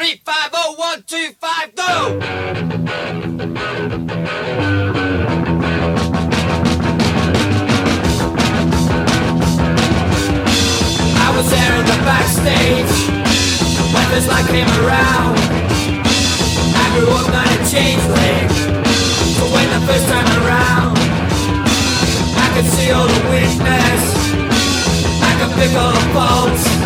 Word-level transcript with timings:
Three, 0.00 0.16
five, 0.24 0.48
oh, 0.54 0.76
one, 0.78 1.02
two, 1.02 1.32
five, 1.38 1.74
go! 1.76 1.84
I 1.84 1.88
was 11.36 11.50
there 11.50 11.74
in 11.76 11.84
the 11.84 11.98
backstage 12.08 13.12
when 13.92 14.08
this 14.08 14.24
light 14.26 14.48
came 14.48 14.72
around. 14.80 15.36
I 16.72 16.96
grew 16.96 17.12
up 17.12 17.28
not 17.28 17.44
a 17.44 17.60
changeling, 17.68 18.48
but 19.36 19.52
when 19.52 19.68
the 19.68 19.84
first 19.84 20.08
time 20.08 20.32
around, 20.40 20.96
I 22.40 22.48
could 22.54 22.64
see 22.72 22.88
all 22.90 23.06
the 23.06 23.20
weakness, 23.28 24.16
I 25.20 25.36
could 25.38 25.52
pick 25.60 25.76
all 25.76 25.92
the 25.92 26.08
faults, 26.14 26.79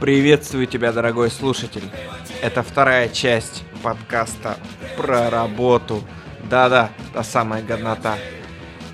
Приветствую 0.00 0.66
тебя, 0.66 0.92
дорогой 0.92 1.30
слушатель. 1.30 1.84
Это 2.42 2.62
вторая 2.62 3.08
часть 3.08 3.62
подкаста 3.82 4.58
про 4.96 5.30
работу. 5.30 6.02
Да-да, 6.50 6.90
та 7.12 7.22
самая 7.22 7.62
годнота. 7.62 8.18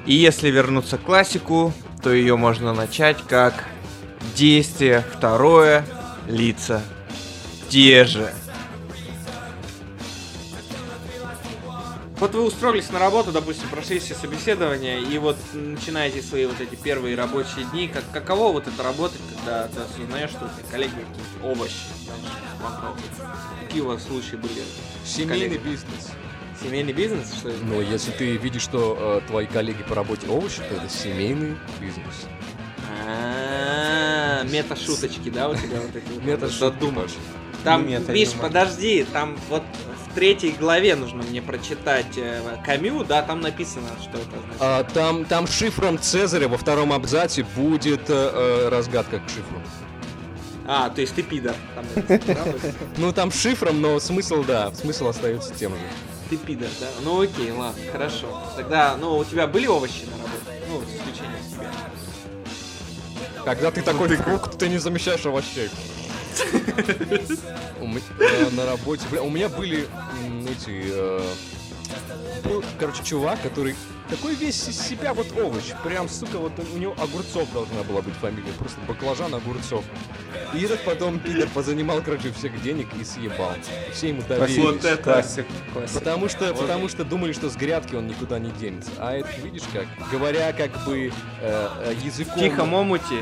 И 0.06 0.14
если 0.14 0.50
вернуться 0.50 0.98
к 0.98 1.02
классику, 1.02 1.72
то 2.02 2.12
ее 2.12 2.36
можно 2.36 2.72
начать 2.72 3.16
как 3.28 3.64
действие 4.36 5.04
второе, 5.12 5.84
лица 6.28 6.82
те 7.70 8.04
же. 8.04 8.30
Вот 12.20 12.34
вы 12.34 12.42
устроились 12.42 12.90
на 12.90 12.98
работу, 12.98 13.32
допустим, 13.32 13.66
прошли 13.70 13.98
все 13.98 14.14
собеседования, 14.14 14.98
и 14.98 15.16
вот 15.16 15.38
начинаете 15.54 16.20
свои 16.20 16.44
вот 16.44 16.60
эти 16.60 16.74
первые 16.74 17.16
рабочие 17.16 17.64
дни. 17.72 17.88
Как, 17.88 18.04
каково 18.12 18.52
вот 18.52 18.68
это 18.68 18.82
работать, 18.82 19.20
когда 19.34 19.68
ты 19.68 19.80
осознаешь, 19.80 20.28
что 20.28 20.44
у 20.44 20.48
тебя 20.48 20.70
коллеги 20.70 20.90
какие-то 20.90 21.46
овощи 21.46 21.86
вокруг? 22.62 22.98
Какие 23.64 23.80
у 23.80 23.86
вас 23.86 24.04
случаи 24.04 24.36
были? 24.36 24.52
Семейный 25.02 25.56
Коллеги. 25.56 25.64
бизнес. 25.64 26.10
Семейный 26.62 26.92
бизнес, 26.92 27.32
что 27.32 27.48
это? 27.48 27.64
Но 27.64 27.80
если 27.80 28.10
ты 28.10 28.36
видишь, 28.36 28.62
что 28.62 29.22
э, 29.24 29.26
твои 29.26 29.46
коллеги 29.46 29.82
по 29.82 29.94
работе 29.94 30.26
овощи, 30.28 30.58
то 30.58 30.74
это 30.74 30.90
семейный 30.90 31.56
бизнес. 31.80 32.26
А, 33.06 34.44
Мета-шуточки, 34.44 35.30
да, 35.30 35.48
у 35.48 35.54
тебя 35.54 35.80
вот 35.80 35.96
эти? 35.96 36.12
вот? 36.12 36.22
Мета-шутки. 36.22 36.92
Там. 37.64 37.88
Миш, 37.88 38.32
подожди, 38.32 39.06
там 39.10 39.38
вот 39.48 39.62
третьей 40.14 40.52
главе 40.52 40.94
нужно 40.96 41.22
мне 41.22 41.42
прочитать 41.42 42.16
э, 42.16 42.40
Камю, 42.64 43.04
да, 43.04 43.22
там 43.22 43.40
написано, 43.40 43.88
что 44.00 44.18
это 44.18 44.30
значит. 44.30 44.56
А, 44.60 44.84
там, 44.84 45.24
там 45.24 45.46
шифром 45.46 45.98
Цезаря 45.98 46.48
во 46.48 46.56
втором 46.56 46.92
абзаце 46.92 47.44
будет 47.56 48.08
э, 48.08 48.12
э, 48.32 48.68
разгадка 48.68 49.18
к 49.18 49.28
шифру. 49.28 49.60
А, 50.66 50.88
то 50.90 51.00
есть 51.00 51.14
ты 51.14 51.22
пидор. 51.22 51.54
Ну 52.96 53.12
там 53.12 53.32
шифром, 53.32 53.80
но 53.80 53.98
смысл, 53.98 54.44
да, 54.44 54.72
смысл 54.74 55.08
остается 55.08 55.52
тем 55.54 55.72
же. 55.72 55.80
Ты 56.28 56.36
пидор, 56.36 56.68
да? 56.78 56.86
Ну 57.02 57.22
окей, 57.22 57.50
ладно, 57.50 57.82
хорошо. 57.90 58.40
Тогда, 58.56 58.96
ну, 58.96 59.16
у 59.16 59.24
тебя 59.24 59.48
были 59.48 59.66
овощи 59.66 60.04
на 60.04 60.12
работе? 60.12 60.64
Ну, 60.68 60.80
с 60.82 60.94
исключением 60.94 61.42
тебя. 61.50 61.70
Когда 63.44 63.70
ты 63.72 63.82
такой 63.82 64.16
круг, 64.16 64.56
ты 64.56 64.68
не 64.68 64.78
замещаешь 64.78 65.26
овощей. 65.26 65.70
У 67.80 67.86
ме- 67.86 68.00
э, 68.18 68.50
На 68.52 68.66
работе, 68.66 69.02
бля, 69.10 69.22
у 69.22 69.30
меня 69.30 69.48
были 69.48 69.86
эти, 70.48 70.84
э, 70.92 71.20
был, 72.44 72.62
короче, 72.78 73.02
чувак, 73.04 73.40
который 73.42 73.74
такой 74.08 74.34
весь 74.34 74.68
из 74.68 74.80
себя 74.80 75.14
вот 75.14 75.26
овощ, 75.38 75.64
прям, 75.84 76.08
сука, 76.08 76.38
вот 76.38 76.52
у 76.74 76.78
него 76.78 76.94
Огурцов 76.98 77.52
должна 77.52 77.82
была 77.84 78.02
быть 78.02 78.14
фамилия, 78.14 78.52
просто 78.58 78.80
баклажан 78.88 79.34
Огурцов. 79.34 79.84
И 80.52 80.62
этот 80.62 80.84
потом 80.84 81.20
пидор 81.20 81.48
позанимал, 81.54 82.02
короче, 82.02 82.32
всех 82.32 82.60
денег 82.62 82.88
и 83.00 83.04
съебал. 83.04 83.54
Все 83.92 84.08
ему 84.08 84.22
доверились. 84.22 84.58
Вот 84.58 84.84
это. 84.84 85.02
Классик, 85.02 85.46
классик. 85.72 85.94
Потому 85.94 86.28
что, 86.28 86.52
потому 86.54 86.88
что 86.88 87.04
думали, 87.04 87.32
что 87.32 87.48
с 87.50 87.56
грядки 87.56 87.94
он 87.94 88.08
никуда 88.08 88.40
не 88.40 88.50
денется. 88.50 88.90
А 88.98 89.14
это, 89.14 89.28
видишь 89.42 89.62
как, 89.72 89.86
говоря 90.10 90.52
как 90.52 90.72
бы 90.84 91.12
э, 91.40 91.68
э, 91.84 91.94
языком... 92.02 92.38
Тихо, 92.40 92.64
момути. 92.64 93.20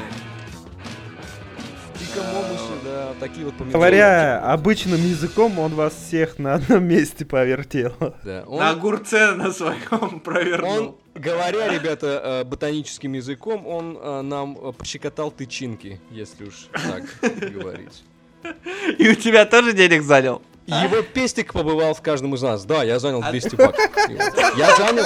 Тихо 2.19 2.33
момусе, 2.33 2.73
да, 2.85 3.15
такие 3.21 3.45
вот 3.47 3.55
помидоры. 3.55 3.73
Говоря 3.73 4.41
обычным 4.53 5.01
языком, 5.01 5.59
он 5.59 5.75
вас 5.75 5.95
всех 5.95 6.39
на 6.39 6.55
одном 6.55 6.85
месте 6.85 7.25
повертел. 7.25 7.95
Да, 8.25 8.45
он, 8.47 8.59
На 8.59 8.71
огурце 8.71 9.33
на 9.35 9.53
своем 9.53 10.21
провернул. 10.25 10.71
он, 10.79 10.97
говоря, 11.15 11.69
ребята, 11.69 12.21
э, 12.25 12.45
ботаническим 12.45 13.13
языком, 13.13 13.67
он 13.67 13.97
э, 14.01 14.23
нам 14.23 14.59
э, 14.61 14.73
пощекотал 14.73 15.31
тычинки, 15.31 16.01
если 16.11 16.47
уж 16.47 16.69
так 16.73 17.05
говорить. 17.53 18.03
И 18.99 19.09
у 19.09 19.15
тебя 19.15 19.45
тоже 19.45 19.73
денег 19.73 20.03
занял? 20.03 20.43
Его 20.67 21.03
пестик 21.03 21.53
побывал 21.53 21.95
в 21.95 22.03
каждом 22.03 22.35
из 22.35 22.43
нас. 22.43 22.65
Да, 22.65 22.83
я 22.83 22.99
занял 22.99 23.23
200 23.23 23.57
баксов. 23.57 23.91
Я 24.57 24.77
занял... 24.77 25.05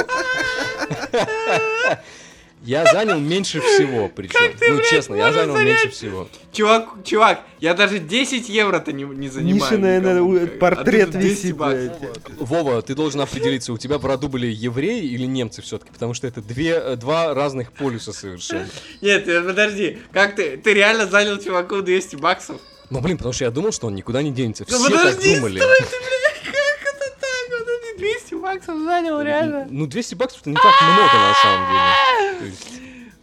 Я 2.65 2.85
занял 2.93 3.19
меньше 3.19 3.61
всего, 3.61 4.09
причем. 4.09 4.39
Ну, 4.69 4.81
честно, 4.89 5.15
я 5.17 5.33
занял 5.33 5.57
меньше 5.57 5.89
всего. 5.91 6.29
Чувак, 6.53 6.89
чувак, 7.05 7.41
я 7.59 7.75
даже 7.75 7.99
10 7.99 8.49
евро-то 8.49 8.93
не, 8.93 9.05
не 9.05 9.29
занимаю. 9.29 9.55
Миша, 9.73 9.79
наверное, 9.79 10.47
как. 10.47 10.59
портрет 10.59 11.09
А 11.09 11.13
ты 11.13 11.19
200 11.19 11.41
висит, 11.43 11.57
баксов. 11.57 11.99
блядь. 12.01 12.39
Вова, 12.39 12.83
ты 12.83 12.95
должен 12.95 13.21
определиться, 13.21 13.73
у 13.73 13.79
тебя 13.79 13.99
в 13.99 14.05
роду 14.07 14.29
были 14.29 14.47
евреи 14.47 15.03
или 15.05 15.25
немцы 15.27 15.61
все-таки, 15.63 15.91
потому 15.93 16.15
что 16.15 16.27
это 16.27 16.41
две, 16.41 16.75
э, 16.75 16.97
два 16.97 17.35
разных 17.35 17.73
полюса 17.73 18.13
совершенно. 18.13 18.69
Нет, 19.01 19.27
э, 19.29 19.43
подожди, 19.43 19.99
как 20.13 20.37
ты, 20.37 20.57
ты 20.57 20.73
реально 20.75 21.07
занял 21.07 21.39
чуваку 21.39 21.81
200 21.83 22.17
баксов? 22.17 22.57
Ну, 22.91 23.01
блин, 23.01 23.17
потому 23.17 23.33
что 23.33 23.45
я 23.45 23.51
думал, 23.51 23.73
что 23.73 23.87
он 23.87 23.95
никуда 23.95 24.23
не 24.23 24.31
денется. 24.31 24.65
Ну, 24.69 24.77
Все 24.79 24.89
так 24.91 24.99
подожди, 25.15 25.35
думали. 25.37 25.59
стой, 25.59 25.77
ты, 25.79 25.97
блядь, 25.99 26.43
как 26.45 26.95
это 26.95 27.17
так? 27.21 27.59
Вот 27.59 27.67
ты 27.67 27.99
200 27.99 28.35
баксов 28.35 28.79
занял, 28.85 29.21
реально? 29.23 29.67
Ну, 29.71 29.87
200 29.87 30.15
баксов 30.15 30.43
это 30.43 30.51
не 30.51 30.57
так 30.57 30.83
много 30.83 31.15
на 31.15 31.35
самом 31.43 31.67
деле. 31.71 32.32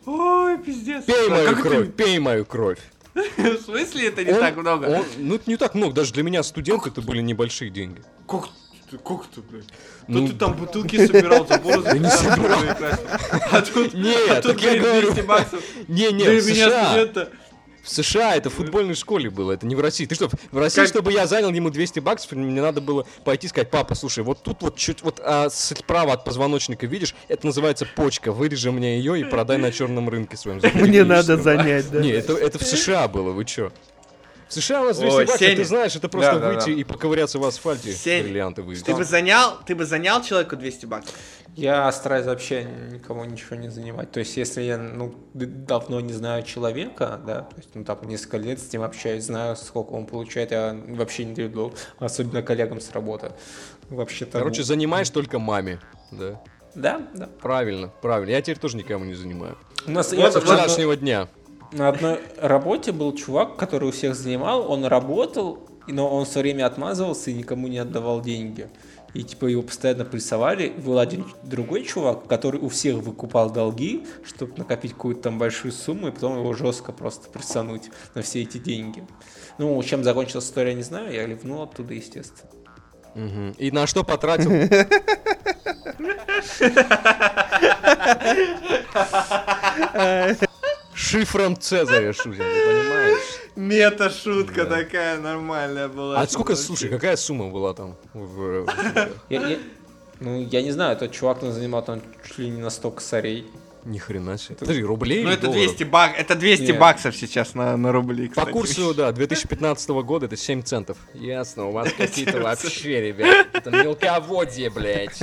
Ой, 0.06 0.58
пиздец. 0.60 1.06
Пей 1.06 1.28
А 1.28 1.30
мою 1.30 1.56
кровь, 1.58 1.94
пей 1.94 2.20
мою 2.20 2.46
кровь. 2.46 2.80
В 3.14 3.58
смысле 3.64 4.08
это 4.08 4.24
не 4.24 4.32
Он- 4.32 4.40
так 4.40 4.56
много? 4.56 4.86
он- 4.86 5.06
ну, 5.18 5.36
это 5.36 5.50
не 5.50 5.58
так 5.58 5.76
много. 5.76 5.94
Даже 5.94 6.14
для 6.14 6.24
меня 6.24 6.42
студенты 6.44 6.90
это 6.90 7.02
были 7.02 7.22
небольшие 7.22 7.70
деньги. 7.70 8.02
Как 8.28 8.46
ты, 8.90 8.98
как 8.98 9.28
ты, 9.28 9.42
блядь? 9.42 9.66
Ну, 10.08 10.22
Тут 10.22 10.32
ты 10.32 10.38
там 10.38 10.54
бутылки 10.54 11.06
собирал, 11.06 11.46
заборы 11.48 11.82
Я 11.86 11.94
не 11.98 12.10
собирал. 12.10 12.60
А 13.52 13.62
тут, 13.62 13.94
Нет, 13.94 14.30
а 14.30 14.42
тут, 14.42 14.56
говорю. 14.62 15.12
200 15.12 15.22
баксов. 15.26 15.62
Не-не, 15.88 16.24
Для 16.26 16.42
в 16.42 16.48
меня 16.48 16.70
США. 16.70 17.28
В 17.90 17.92
США 17.92 18.36
это 18.36 18.52
в 18.52 18.54
футбольной 18.54 18.94
школе 18.94 19.32
было, 19.32 19.54
это 19.54 19.66
не 19.66 19.76
в 19.76 19.80
России. 19.80 20.06
Ты 20.06 20.14
что, 20.14 20.30
в 20.52 20.58
России, 20.60 20.82
Как- 20.82 20.90
чтобы 20.90 21.12
я 21.12 21.26
занял 21.26 21.50
ему 21.52 21.72
200 21.72 22.00
баксов, 22.00 22.34
мне 22.34 22.62
надо 22.62 22.82
было 22.82 23.08
пойти 23.24 23.48
сказать, 23.48 23.72
папа, 23.72 23.96
слушай, 23.96 24.24
вот 24.24 24.44
тут 24.44 24.62
вот 24.62 24.76
чуть 24.76 25.02
вот 25.02 25.20
а, 25.24 25.50
справа 25.50 26.14
от 26.14 26.24
позвоночника, 26.24 26.86
видишь, 26.86 27.16
это 27.30 27.48
называется 27.48 27.88
почка, 27.96 28.32
вырежи 28.32 28.72
мне 28.72 29.00
ее 29.00 29.20
и 29.20 29.24
продай 29.24 29.58
на 29.58 29.72
черном 29.72 30.08
рынке 30.08 30.38
своем. 30.38 30.62
Мне 30.76 31.04
надо 31.04 31.38
занять, 31.38 31.90
да. 31.90 32.00
Не, 32.00 32.12
это, 32.12 32.34
это 32.34 32.60
в 32.60 32.64
США 32.64 33.08
было, 33.08 33.32
вы 33.32 33.44
чё? 33.46 33.72
В 34.50 34.54
США 34.54 34.82
у 34.82 34.86
нас 34.86 34.98
200 34.98 35.16
Ой, 35.16 35.26
баксов, 35.26 35.40
Сеня. 35.40 35.56
ты 35.58 35.64
знаешь, 35.64 35.96
это 35.96 36.10
просто 36.10 36.34
Да, 36.34 36.40
да, 36.40 36.50
выйти 36.50 36.66
да. 36.66 36.72
и 36.72 36.84
поковыряться 36.84 37.38
в 37.38 37.44
асфальте, 37.46 37.94
Сеня, 37.94 38.24
бриллианты 38.24 38.64
вывести. 38.64 38.86
Ты 38.86 38.96
бы 38.96 39.04
занял, 39.04 39.60
ты 39.68 39.76
бы 39.76 39.86
занял 39.86 40.24
человеку 40.24 40.56
200 40.56 40.86
баксов? 40.88 41.14
Я 41.56 41.92
стараюсь 41.92 42.26
вообще 42.26 42.64
никого 42.64 43.26
ничего 43.26 43.58
не 43.58 43.70
занимать. 43.70 44.12
То 44.12 44.22
есть, 44.22 44.36
если 44.38 44.64
я 44.64 44.78
ну, 44.80 45.14
давно 45.34 46.00
не 46.00 46.14
знаю 46.14 46.42
человека, 46.42 47.20
да, 47.24 47.42
то 47.42 47.56
есть, 47.58 47.70
ну, 47.76 47.84
там, 47.84 48.00
несколько 48.04 48.38
лет 48.38 48.60
с 48.60 48.74
ним 48.74 48.82
общаюсь, 48.82 49.26
знаю, 49.26 49.56
сколько 49.56 49.92
он 49.92 50.08
получает, 50.08 50.50
я 50.50 50.76
вообще 50.88 51.26
не 51.26 51.36
даю 51.36 51.50
долг, 51.50 51.76
особенно 52.00 52.42
коллегам 52.42 52.82
с 52.82 52.92
работы. 52.92 53.32
Вообще-то... 53.90 54.40
Короче, 54.40 54.62
ну, 54.62 54.66
занимаешь 54.66 55.10
только 55.12 55.38
маме, 55.38 55.80
да. 56.12 56.42
Да, 56.74 57.02
да. 57.14 57.30
Правильно, 57.42 57.92
правильно. 58.02 58.32
Я 58.32 58.42
теперь 58.42 58.58
тоже 58.58 58.78
никому 58.78 59.06
не 59.06 59.16
занимаю. 59.16 59.58
У 59.86 59.92
нас 59.92 60.12
Вот 60.12 60.20
я 60.20 60.32
вчерашнего 60.32 60.96
дня. 60.96 61.28
На 61.72 61.90
одной 61.90 62.20
работе 62.38 62.92
был 62.92 63.14
чувак, 63.14 63.56
который 63.56 63.90
у 63.90 63.92
всех 63.92 64.16
занимал, 64.16 64.72
он 64.72 64.86
работал, 64.86 65.60
но 65.88 66.10
он 66.10 66.26
все 66.26 66.40
время 66.40 66.66
отмазывался 66.66 67.32
и 67.32 67.34
никому 67.34 67.68
не 67.68 67.78
отдавал 67.78 68.22
деньги. 68.22 68.68
И 69.14 69.24
типа 69.24 69.46
его 69.46 69.64
постоянно 69.64 70.06
прессовали. 70.06 70.70
Был 70.70 71.00
один 71.00 71.26
другой 71.44 71.84
чувак, 71.84 72.28
который 72.28 72.60
у 72.60 72.70
всех 72.70 72.98
выкупал 72.98 73.50
долги, 73.50 74.06
чтобы 74.24 74.54
накопить 74.58 74.94
какую-то 74.94 75.24
там 75.24 75.40
большую 75.40 75.72
сумму, 75.72 76.10
и 76.10 76.12
потом 76.12 76.38
его 76.38 76.54
жестко 76.54 76.92
просто 76.92 77.30
прессануть 77.30 77.90
на 78.14 78.22
все 78.22 78.44
эти 78.44 78.60
деньги. 78.60 79.04
Ну, 79.58 79.82
чем 79.84 80.04
закончилась 80.04 80.46
история, 80.46 80.76
не 80.76 80.84
знаю, 80.84 81.12
я 81.12 81.26
ливнул 81.26 81.64
оттуда, 81.64 81.96
естественно. 81.96 82.52
Мгм. 83.16 83.56
И 83.58 83.72
на 83.72 83.88
что 83.88 84.04
потратил? 84.04 84.52
Шифром 91.14 91.58
Цезаря 91.60 92.14
шутим, 92.14 92.38
ты 92.38 92.66
понимаешь? 92.68 93.20
Мета-шутка 93.56 94.66
Да. 94.66 94.78
такая 94.84 95.18
нормальная 95.20 95.88
была. 95.88 96.22
А 96.22 96.28
сколько, 96.28 96.56
слушай, 96.56 96.88
какая 96.88 97.16
сумма 97.18 97.50
была 97.50 97.74
там? 97.74 97.96
в- 98.14 98.68
Я, 99.30 99.48
я- 99.48 99.58
ну, 100.20 100.40
я 100.52 100.62
не 100.62 100.72
знаю, 100.72 100.96
этот 100.96 101.12
чувак 101.12 101.42
нас 101.42 101.56
занимал 101.56 101.84
там 101.84 102.02
чуть 102.28 102.38
ли 102.38 102.50
не 102.50 102.62
на 102.62 102.70
100 102.70 102.92
косарей. 102.92 103.48
Ни 103.86 103.98
хрена 103.98 104.38
себе. 104.38 104.56
Подожди, 104.56 104.84
рублей 104.84 105.24
Ну 105.24 105.30
это 105.30 105.44
долларов? 105.44 105.68
200, 105.68 105.84
бак... 105.86 106.14
это 106.18 106.36
200 106.36 106.64
Нет. 106.64 106.80
баксов 106.80 107.16
сейчас 107.16 107.54
на, 107.56 107.78
на 107.78 107.92
рубли, 107.92 108.28
По 108.28 108.42
кстати. 108.42 108.52
курсу, 108.52 108.94
да, 108.94 109.12
2015 109.12 109.90
года 109.90 110.26
это 110.26 110.36
7 110.36 110.64
центов. 110.64 110.98
Ясно, 111.14 111.66
у 111.68 111.72
вас 111.72 111.92
какие-то 111.98 112.40
вообще, 112.42 113.02
ребят. 113.02 113.48
Это 113.54 113.72
мелководье, 113.72 114.70
блядь. 114.70 115.20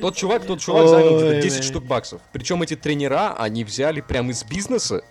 Тот 0.00 0.16
чувак, 0.16 0.44
тот 0.46 0.60
чувак 0.60 0.88
занял 0.88 1.16
где-то 1.16 1.36
Ой, 1.36 1.42
10 1.42 1.58
блядь. 1.58 1.64
штук 1.64 1.84
баксов. 1.84 2.20
Причем 2.32 2.62
эти 2.62 2.76
тренера, 2.76 3.34
они 3.38 3.64
взяли 3.64 4.00
прямо 4.00 4.30
из 4.30 4.44
бизнеса. 4.44 5.02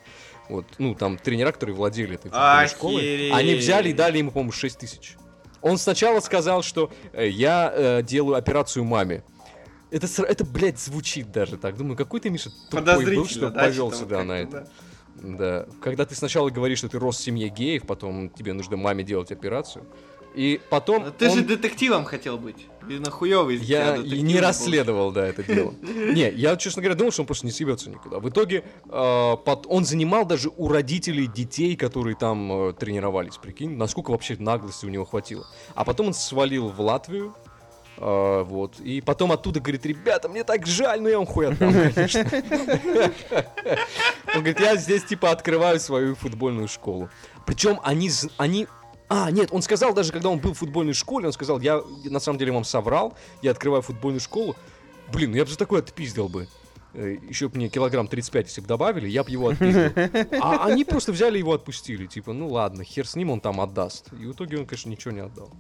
Вот, 0.50 0.66
ну, 0.78 0.94
там 0.94 1.18
тренера, 1.18 1.52
которые 1.52 1.76
владели 1.76 2.16
этой 2.16 2.30
школой. 2.68 3.32
Они 3.32 3.56
взяли 3.56 3.90
и 3.90 3.94
дали 3.94 4.18
ему, 4.20 4.32
по-моему, 4.32 4.52
6 4.52 4.78
тысяч. 4.78 5.16
Он 5.62 5.78
сначала 5.78 6.20
сказал, 6.20 6.62
что 6.62 6.92
э, 7.14 7.30
я 7.30 7.72
э, 7.74 8.02
делаю 8.04 8.36
операцию 8.36 8.84
маме. 8.84 9.24
Это, 9.94 10.08
это, 10.24 10.44
блядь, 10.44 10.80
звучит 10.80 11.32
даже 11.32 11.58
так. 11.58 11.78
Думаю, 11.78 11.96
какой 11.96 12.20
ты, 12.20 12.30
Миша, 12.30 12.50
тупой 12.70 13.16
был, 13.16 13.26
что 13.26 13.50
да, 13.52 13.62
повелся, 13.66 13.98
что-то 13.98 14.10
да, 14.10 14.18
вот 14.18 14.26
на 14.26 14.34
это. 14.34 14.68
Да. 15.22 15.66
Когда 15.82 16.06
ты 16.06 16.16
сначала 16.16 16.50
говоришь, 16.50 16.80
что 16.80 16.90
ты 16.90 16.98
рос 16.98 17.18
в 17.18 17.22
семье 17.22 17.50
геев, 17.50 17.84
потом 17.86 18.30
тебе 18.30 18.54
нужно 18.54 18.76
маме 18.76 19.04
делать 19.04 19.32
операцию. 19.32 19.86
И 20.34 20.60
потом 20.72 21.04
да. 21.04 21.12
Ты 21.12 21.30
он- 21.30 21.38
же 21.38 21.44
детективом 21.46 22.06
хотел 22.06 22.40
быть. 22.40 22.66
Видно, 22.82 23.12
хуёвый 23.12 23.58
из 23.58 23.62
я 23.62 23.98
и 23.98 24.22
не 24.22 24.34
был. 24.34 24.42
расследовал, 24.42 25.12
да, 25.12 25.28
это 25.28 25.44
дело. 25.44 25.76
Не, 25.84 26.32
я, 26.32 26.58
честно 26.58 26.82
говоря, 26.82 26.98
думал, 26.98 27.12
что 27.12 27.22
он 27.22 27.28
просто 27.28 27.46
не 27.46 27.52
съебется 27.52 27.92
никуда. 27.92 28.18
В 28.20 28.28
итоге 28.28 28.64
э, 28.86 29.38
под- 29.46 29.68
он 29.70 29.86
занимал 29.86 30.26
даже 30.26 30.50
у 30.58 30.70
родителей 30.70 31.28
детей, 31.28 31.76
которые 31.76 32.16
там 32.16 32.52
э, 32.70 32.74
тренировались, 32.74 33.38
прикинь, 33.38 33.78
насколько 33.78 34.10
вообще 34.10 34.36
наглости 34.40 34.88
у 34.88 34.90
него 34.90 35.06
хватило. 35.06 35.46
А 35.76 35.86
потом 35.86 36.08
он 36.08 36.14
свалил 36.16 36.70
в 36.70 36.82
Латвию, 36.82 37.36
э, 37.98 38.44
вот, 38.44 38.80
и 38.80 39.02
потом 39.02 39.32
оттуда 39.32 39.60
говорит, 39.60 39.86
ребята, 39.86 40.30
мне 40.30 40.44
так 40.44 40.66
жаль, 40.66 41.02
но 41.02 41.10
я 41.10 41.18
вам 41.18 41.26
хуй 41.26 41.48
отдам, 41.48 41.74
конечно. 41.94 42.26
Он 44.36 44.40
говорит, 44.40 44.60
я 44.60 44.76
здесь 44.76 45.04
типа 45.04 45.32
открываю 45.32 45.80
свою 45.80 46.16
футбольную 46.16 46.68
школу. 46.68 47.10
Причем 47.46 47.80
они, 47.84 48.10
они 48.38 48.68
а, 49.10 49.30
нет, 49.30 49.50
он 49.52 49.62
сказал 49.62 49.94
даже, 49.94 50.12
когда 50.12 50.30
он 50.30 50.40
был 50.40 50.54
в 50.54 50.58
футбольной 50.58 50.94
школе, 50.94 51.28
он 51.28 51.34
сказал, 51.34 51.60
я 51.60 51.84
на 52.06 52.20
самом 52.20 52.40
деле 52.40 52.52
вам 52.52 52.64
соврал, 52.64 53.16
я 53.42 53.52
открываю 53.52 53.84
футбольную 53.84 54.22
школу. 54.22 54.56
Блин, 55.12 55.32
ну 55.32 55.38
я 55.38 55.46
бы 55.46 55.52
за 55.52 55.58
такое 55.58 55.82
отпиздил 55.82 56.30
бы. 56.30 56.48
Еще 56.94 57.50
бы 57.50 57.58
мне 57.58 57.70
килограмм 57.70 58.08
35, 58.08 58.48
если 58.48 58.62
бы 58.62 58.68
добавили, 58.68 59.08
я 59.08 59.24
бы 59.24 59.30
его 59.30 59.50
отпиздил. 59.50 59.92
А 60.42 60.66
они 60.66 60.86
просто 60.86 61.12
взяли 61.12 61.38
его 61.38 61.54
отпустили. 61.54 62.06
Типа, 62.06 62.34
ну 62.34 62.50
ладно, 62.50 62.84
хер 62.84 63.08
с 63.08 63.16
ним, 63.16 63.32
он 63.32 63.40
там 63.40 63.62
отдаст. 63.62 64.12
И 64.14 64.26
в 64.26 64.32
итоге 64.34 64.60
он, 64.60 64.66
конечно, 64.66 64.90
ничего 64.90 65.12
не 65.12 65.22
отдал. 65.22 65.52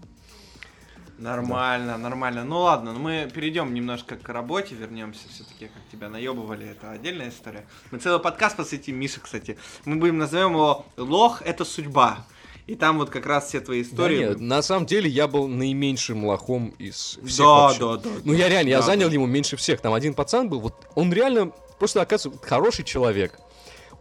Нормально, 1.23 1.97
нормально. 1.97 2.43
Ну 2.43 2.59
ладно, 2.59 2.91
ну 2.91 2.99
мы 2.99 3.31
перейдем 3.33 3.73
немножко 3.73 4.17
к 4.17 4.27
работе, 4.27 4.75
вернемся 4.75 5.21
все-таки, 5.33 5.67
как 5.67 5.81
тебя 5.89 6.09
наебывали, 6.09 6.67
это 6.67 6.91
отдельная 6.91 7.29
история. 7.29 7.65
Мы 7.91 7.99
целый 7.99 8.19
подкаст 8.19 8.57
посвятим 8.57 8.97
Мише, 8.97 9.21
кстати. 9.21 9.57
Мы 9.85 9.95
будем 9.95 10.17
назовем 10.17 10.51
его 10.51 10.85
«Лох— 10.97 11.41
это 11.45 11.63
судьба». 11.63 12.25
И 12.67 12.75
там 12.75 12.97
вот 12.97 13.09
как 13.09 13.25
раз 13.25 13.47
все 13.47 13.61
твои 13.61 13.83
Да 13.83 13.89
истории. 13.89 14.17
нет, 14.19 14.39
на 14.41 14.61
самом 14.61 14.85
деле 14.85 15.09
я 15.09 15.29
был 15.29 15.47
наименьшим 15.47 16.25
лохом 16.25 16.69
из 16.77 17.17
всех 17.25 17.37
да, 17.37 17.45
вообще. 17.45 17.79
да, 17.79 17.97
да. 17.97 18.09
Ну 18.25 18.33
я 18.33 18.49
реально, 18.49 18.69
я 18.69 18.79
Да. 18.79 18.85
занял 18.85 19.09
ему 19.09 19.25
меньше 19.25 19.55
всех. 19.55 19.79
Там 19.79 19.93
один 19.93 20.13
пацан 20.13 20.49
был, 20.49 20.59
вот 20.59 20.75
он 20.95 21.13
реально 21.13 21.51
просто 21.79 22.01
оказывается 22.01 22.45
хороший 22.45 22.83
человек. 22.83 23.39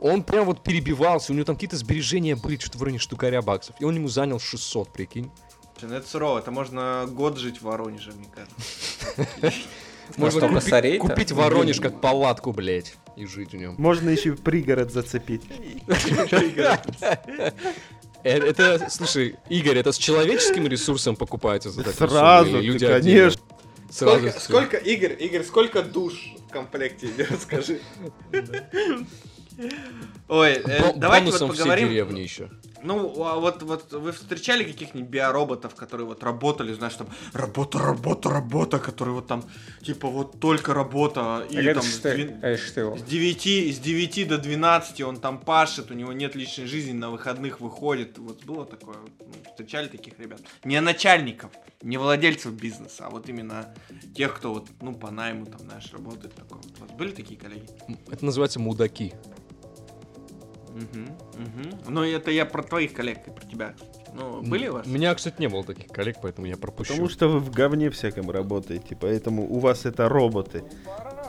Он 0.00 0.24
прям 0.24 0.44
вот 0.46 0.64
перебивался, 0.64 1.30
у 1.30 1.36
него 1.36 1.44
там 1.44 1.54
какие-то 1.54 1.76
сбережения 1.76 2.34
были, 2.34 2.56
что-то 2.56 2.78
в 2.78 2.82
районе 2.82 2.98
штукаря 2.98 3.42
баксов. 3.42 3.76
И 3.78 3.84
он 3.84 3.94
ему 3.94 4.08
занял 4.08 4.40
600, 4.40 4.92
прикинь. 4.92 5.30
Слушай, 5.82 5.90
Ну 5.90 5.98
это 5.98 6.08
сурово, 6.08 6.38
это 6.38 6.50
можно 6.52 7.08
год 7.08 7.38
жить 7.38 7.58
в 7.58 7.62
Воронеже, 7.62 8.12
мне 8.12 8.28
кажется. 8.32 9.52
Можно 10.16 10.46
купи- 10.48 10.98
купить 10.98 11.32
Воронеж 11.32 11.80
как 11.80 12.00
палатку, 12.00 12.52
блядь, 12.52 12.94
и 13.16 13.24
жить 13.24 13.52
в 13.52 13.56
нем. 13.56 13.74
Можно 13.78 14.10
еще 14.10 14.30
и 14.30 14.32
пригород 14.32 14.92
зацепить. 14.92 15.42
Э, 18.24 18.38
Это, 18.38 18.88
слушай, 18.88 19.34
Игорь, 19.48 19.78
это 19.78 19.90
с 19.90 19.98
человеческим 19.98 20.68
ресурсом 20.68 21.16
покупается 21.16 21.70
за 21.70 21.82
сумму, 21.82 22.10
Сразу, 22.10 22.60
люди 22.60 22.86
конечно. 22.86 23.42
Сразу 23.90 24.30
Сколько, 24.30 24.40
сколько, 24.40 24.76
Игорь, 24.76 25.16
Игорь, 25.18 25.42
сколько 25.42 25.82
душ 25.82 26.32
в 26.48 26.52
комплекте 26.52 27.06
идет, 27.16 27.42
скажи? 27.42 27.80
Ой, 30.28 30.52
э, 30.52 30.80
Бо- 30.80 30.98
давайте 30.98 31.30
вот 31.30 31.50
поговорим. 31.56 31.88
деревни 31.88 32.20
еще. 32.20 32.48
Ну, 32.82 33.22
а 33.24 33.36
вот, 33.38 33.62
вот 33.62 33.92
вы 33.92 34.10
встречали 34.10 34.64
каких-нибудь 34.64 35.08
биороботов, 35.08 35.74
которые 35.76 36.06
вот 36.06 36.24
работали, 36.24 36.72
знаешь, 36.72 36.94
там, 36.94 37.06
работа, 37.32 37.78
работа, 37.78 38.28
работа, 38.28 38.78
которые 38.80 39.14
вот 39.14 39.28
там, 39.28 39.44
типа, 39.82 40.08
вот 40.08 40.40
только 40.40 40.74
работа, 40.74 41.46
или 41.48 41.70
Это 41.70 41.80
там 41.80 41.88
с 41.88 41.98
ты 41.98 42.80
его. 42.80 42.96
с 42.98 43.02
9, 43.02 43.46
с 43.72 43.78
9 43.78 44.24
до 44.26 44.38
12 44.38 45.00
он 45.02 45.18
там 45.18 45.38
пашет, 45.38 45.90
у 45.92 45.94
него 45.94 46.12
нет 46.12 46.34
личной 46.34 46.66
жизни, 46.66 46.92
на 46.92 47.10
выходных 47.10 47.60
выходит. 47.60 48.18
Вот 48.18 48.44
было 48.44 48.66
такое? 48.66 48.96
Ну, 49.20 49.26
встречали 49.50 49.86
таких 49.86 50.18
ребят? 50.18 50.40
Не 50.64 50.80
начальников, 50.80 51.52
не 51.82 51.96
владельцев 51.96 52.52
бизнеса, 52.52 53.06
а 53.06 53.10
вот 53.10 53.28
именно 53.28 53.74
тех, 54.14 54.34
кто 54.34 54.54
вот, 54.54 54.68
ну, 54.80 54.94
по 54.94 55.10
найму 55.10 55.46
там, 55.46 55.60
знаешь, 55.60 55.92
работает 55.92 56.34
такое. 56.34 56.60
У 56.78 56.80
вас 56.80 56.90
были 56.96 57.12
такие 57.12 57.38
коллеги? 57.38 57.68
Это 58.10 58.24
называется 58.24 58.60
мудаки. 58.60 59.12
Угу, 60.70 61.02
угу. 61.42 61.78
Ну, 61.88 62.02
это 62.02 62.30
я 62.30 62.46
про 62.46 62.62
твоих 62.62 62.94
коллег 62.94 63.26
и 63.26 63.30
про 63.30 63.44
тебя. 63.46 63.74
Ну, 64.14 64.42
были 64.42 64.68
у 64.68 64.74
вас? 64.74 64.86
У 64.86 64.90
меня, 64.90 65.14
кстати, 65.14 65.40
не 65.40 65.48
было 65.48 65.64
таких 65.64 65.88
коллег, 65.88 66.16
поэтому 66.22 66.46
я 66.46 66.56
пропущу. 66.56 66.92
Потому 66.92 67.08
что 67.08 67.28
вы 67.28 67.40
в 67.40 67.50
говне 67.50 67.90
всяком 67.90 68.30
работаете, 68.30 68.96
поэтому 68.96 69.50
у 69.50 69.58
вас 69.58 69.84
это 69.84 70.08
роботы. 70.08 70.64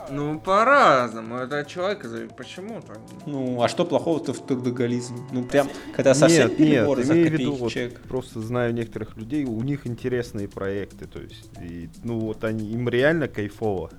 Ну, 0.09 0.39
по-разному. 0.39 1.37
Это 1.37 1.59
от 1.59 1.67
человека 1.67 2.07
зависит. 2.07 2.35
Почему 2.35 2.81
так? 2.81 2.99
Ну, 3.25 3.61
а 3.61 3.67
что 3.67 3.85
плохого-то 3.85 4.33
в 4.33 4.45
трудоголизме? 4.45 5.19
Ну, 5.31 5.43
прям, 5.43 5.69
когда 5.95 6.13
совсем 6.13 6.49
нет, 6.49 6.59
нет, 6.59 6.69
перебор 6.69 7.01
за 7.03 7.13
имею 7.13 7.25
виду, 7.25 7.37
копейки 7.37 7.59
вот, 7.61 7.71
человек. 7.71 8.01
просто 8.01 8.39
знаю 8.41 8.73
некоторых 8.73 9.17
людей, 9.17 9.45
у 9.45 9.61
них 9.61 9.87
интересные 9.87 10.47
проекты, 10.47 11.07
то 11.07 11.19
есть, 11.19 11.49
и, 11.61 11.89
ну 12.03 12.19
вот 12.19 12.43
они, 12.43 12.71
им 12.71 12.89
реально 12.89 13.27
кайфово. 13.27 13.91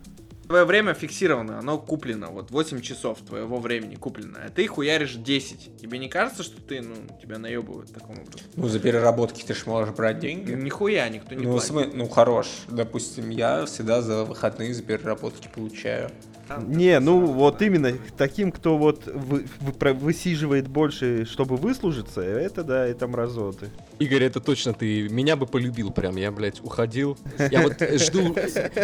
Твое 0.47 0.65
время 0.65 0.93
фиксировано, 0.95 1.59
оно 1.59 1.79
куплено. 1.79 2.29
Вот 2.29 2.51
8 2.51 2.81
часов 2.81 3.19
твоего 3.21 3.59
времени 3.59 3.95
куплено. 3.95 4.39
А 4.47 4.51
ты 4.51 4.67
хуяришь 4.67 5.15
10. 5.15 5.77
Тебе 5.81 5.99
не 5.99 6.09
кажется, 6.09 6.43
что 6.43 6.61
ты, 6.61 6.83
ну, 6.83 6.95
тебя 7.23 7.39
наебывают 7.39 7.93
такому 7.93 8.21
образом? 8.23 8.41
Ну, 8.57 8.69
за 8.69 8.79
переработки 8.79 9.43
ты 9.43 9.55
ж 9.55 9.65
можешь 9.67 9.95
брать 9.95 10.19
деньги. 10.19 10.53
Нихуя 10.53 11.09
никто 11.09 11.35
не 11.35 11.47
Ну, 11.47 11.53
платит. 11.53 11.71
смы- 11.71 11.91
ну, 11.95 12.09
хорош. 12.09 12.47
Допустим, 12.69 13.31
я 13.31 13.65
всегда 13.65 14.03
за 14.03 14.25
выходные 14.25 14.75
за 14.75 14.83
переработки 14.83 15.49
получаю. 15.55 16.11
Там- 16.49 16.71
Не, 16.71 17.01
ну 17.01 17.21
вот 17.25 17.63
именно 17.63 17.93
таким, 18.19 18.53
кто 18.53 18.77
вот 18.77 19.07
вы- 19.07 19.47
вы- 19.61 19.93
высиживает 19.95 20.69
больше, 20.69 21.25
чтобы 21.25 21.57
выслужиться, 21.57 22.21
это 22.21 22.63
да, 22.63 22.87
это 22.87 23.07
мразоты. 23.09 23.71
Игорь, 23.99 24.25
это 24.25 24.41
точно 24.41 24.73
ты. 24.75 25.09
Меня 25.09 25.37
бы 25.37 25.47
полюбил 25.47 25.91
прям. 25.91 26.17
Я, 26.17 26.31
блядь, 26.33 26.61
уходил. 26.63 27.17
Я 27.51 27.63
вот 27.63 27.75
жду 28.01 28.35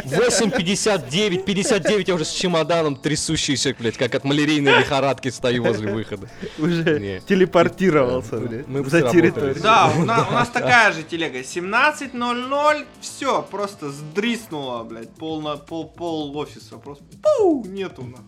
8.59, 0.04 1.44
59, 1.44 2.08
я 2.08 2.14
уже 2.14 2.24
с 2.24 2.30
чемоданом 2.32 2.96
трясущийся, 2.96 3.74
блядь, 3.78 3.96
как 3.96 4.14
от 4.14 4.24
малярийной 4.24 4.78
лихорадки 4.78 5.28
стою 5.30 5.64
возле 5.64 5.92
выхода. 5.92 6.28
Уже 6.58 6.98
Не. 7.00 7.20
телепортировался, 7.20 8.38
Да, 8.38 8.46
блядь, 8.46 8.68
мы 8.68 8.84
за 8.84 9.02
территорию. 9.10 9.56
Да, 9.62 9.92
у 9.98 10.04
нас, 10.04 10.28
у 10.28 10.32
нас 10.32 10.48
такая 10.48 10.92
же 10.92 11.02
телега. 11.02 11.42
17.00, 11.42 12.86
все, 13.00 13.42
просто 13.42 13.90
сдриснуло, 13.90 14.84
блядь, 14.84 15.10
пол, 15.10 15.42
на, 15.42 15.56
пол, 15.56 15.86
пол 15.88 16.36
офиса. 16.36 16.76
Просто 16.76 17.04
пу, 17.38 17.49
нету 17.66 18.02
нахуй. 18.04 18.24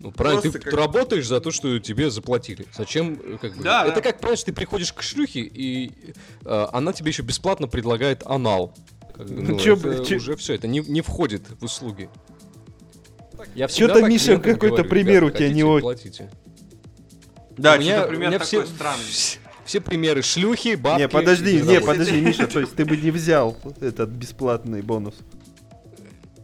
Ну, 0.00 0.12
правильно, 0.12 0.40
ты, 0.42 0.50
Просто 0.50 0.64
ты 0.70 0.70
как- 0.70 0.80
работаешь 0.80 1.26
за 1.26 1.40
то, 1.40 1.50
что 1.50 1.78
тебе 1.80 2.08
заплатили. 2.10 2.66
Зачем, 2.76 3.16
как 3.40 3.56
бы... 3.56 3.64
Да, 3.64 3.84
это 3.84 3.96
да. 3.96 4.00
как, 4.00 4.20
понимаешь, 4.20 4.44
ты 4.44 4.52
приходишь 4.52 4.92
к 4.92 5.02
шлюхе, 5.02 5.40
и 5.40 5.90
э, 6.44 6.66
она 6.72 6.92
тебе 6.92 7.10
еще 7.10 7.22
бесплатно 7.22 7.66
предлагает 7.66 8.22
анал. 8.24 8.74
Как 9.12 9.26
бы, 9.26 9.42
Ну, 9.42 9.52
ну, 9.54 9.58
чё 9.58 9.74
это 9.74 9.88
бы- 9.88 10.04
чё- 10.06 10.16
уже 10.16 10.36
все, 10.36 10.54
это 10.54 10.68
не, 10.68 10.78
не 10.80 11.00
входит 11.00 11.42
в 11.60 11.64
услуги. 11.64 12.08
Я 13.56 13.66
так 13.66 14.08
Миша, 14.08 14.38
какой-то 14.38 14.84
пример 14.84 15.22
«Ребята, 15.24 15.26
у 15.26 15.30
тебя 15.38 15.48
не 15.48 15.62
хотите, 15.62 15.64
очень». 15.64 15.82
платите. 15.82 16.30
Да, 17.56 17.74
У 17.74 17.78
меня- 17.80 17.92
что-то 17.96 18.06
у 18.06 18.10
пример 18.10 18.28
меня 18.28 18.38
такой 18.38 18.46
все, 18.46 18.66
странный. 18.66 19.04
Все 19.64 19.80
примеры 19.80 20.22
шлюхи, 20.22 20.76
бабки. 20.76 21.02
Не, 21.02 21.08
подожди, 21.08 21.60
не, 21.60 21.80
подожди, 21.80 22.20
Миша, 22.20 22.46
то 22.46 22.60
есть 22.60 22.74
ты 22.76 22.84
бы 22.84 22.96
не 22.96 23.10
взял 23.10 23.56
этот 23.80 24.10
бесплатный 24.10 24.80
бонус. 24.82 25.14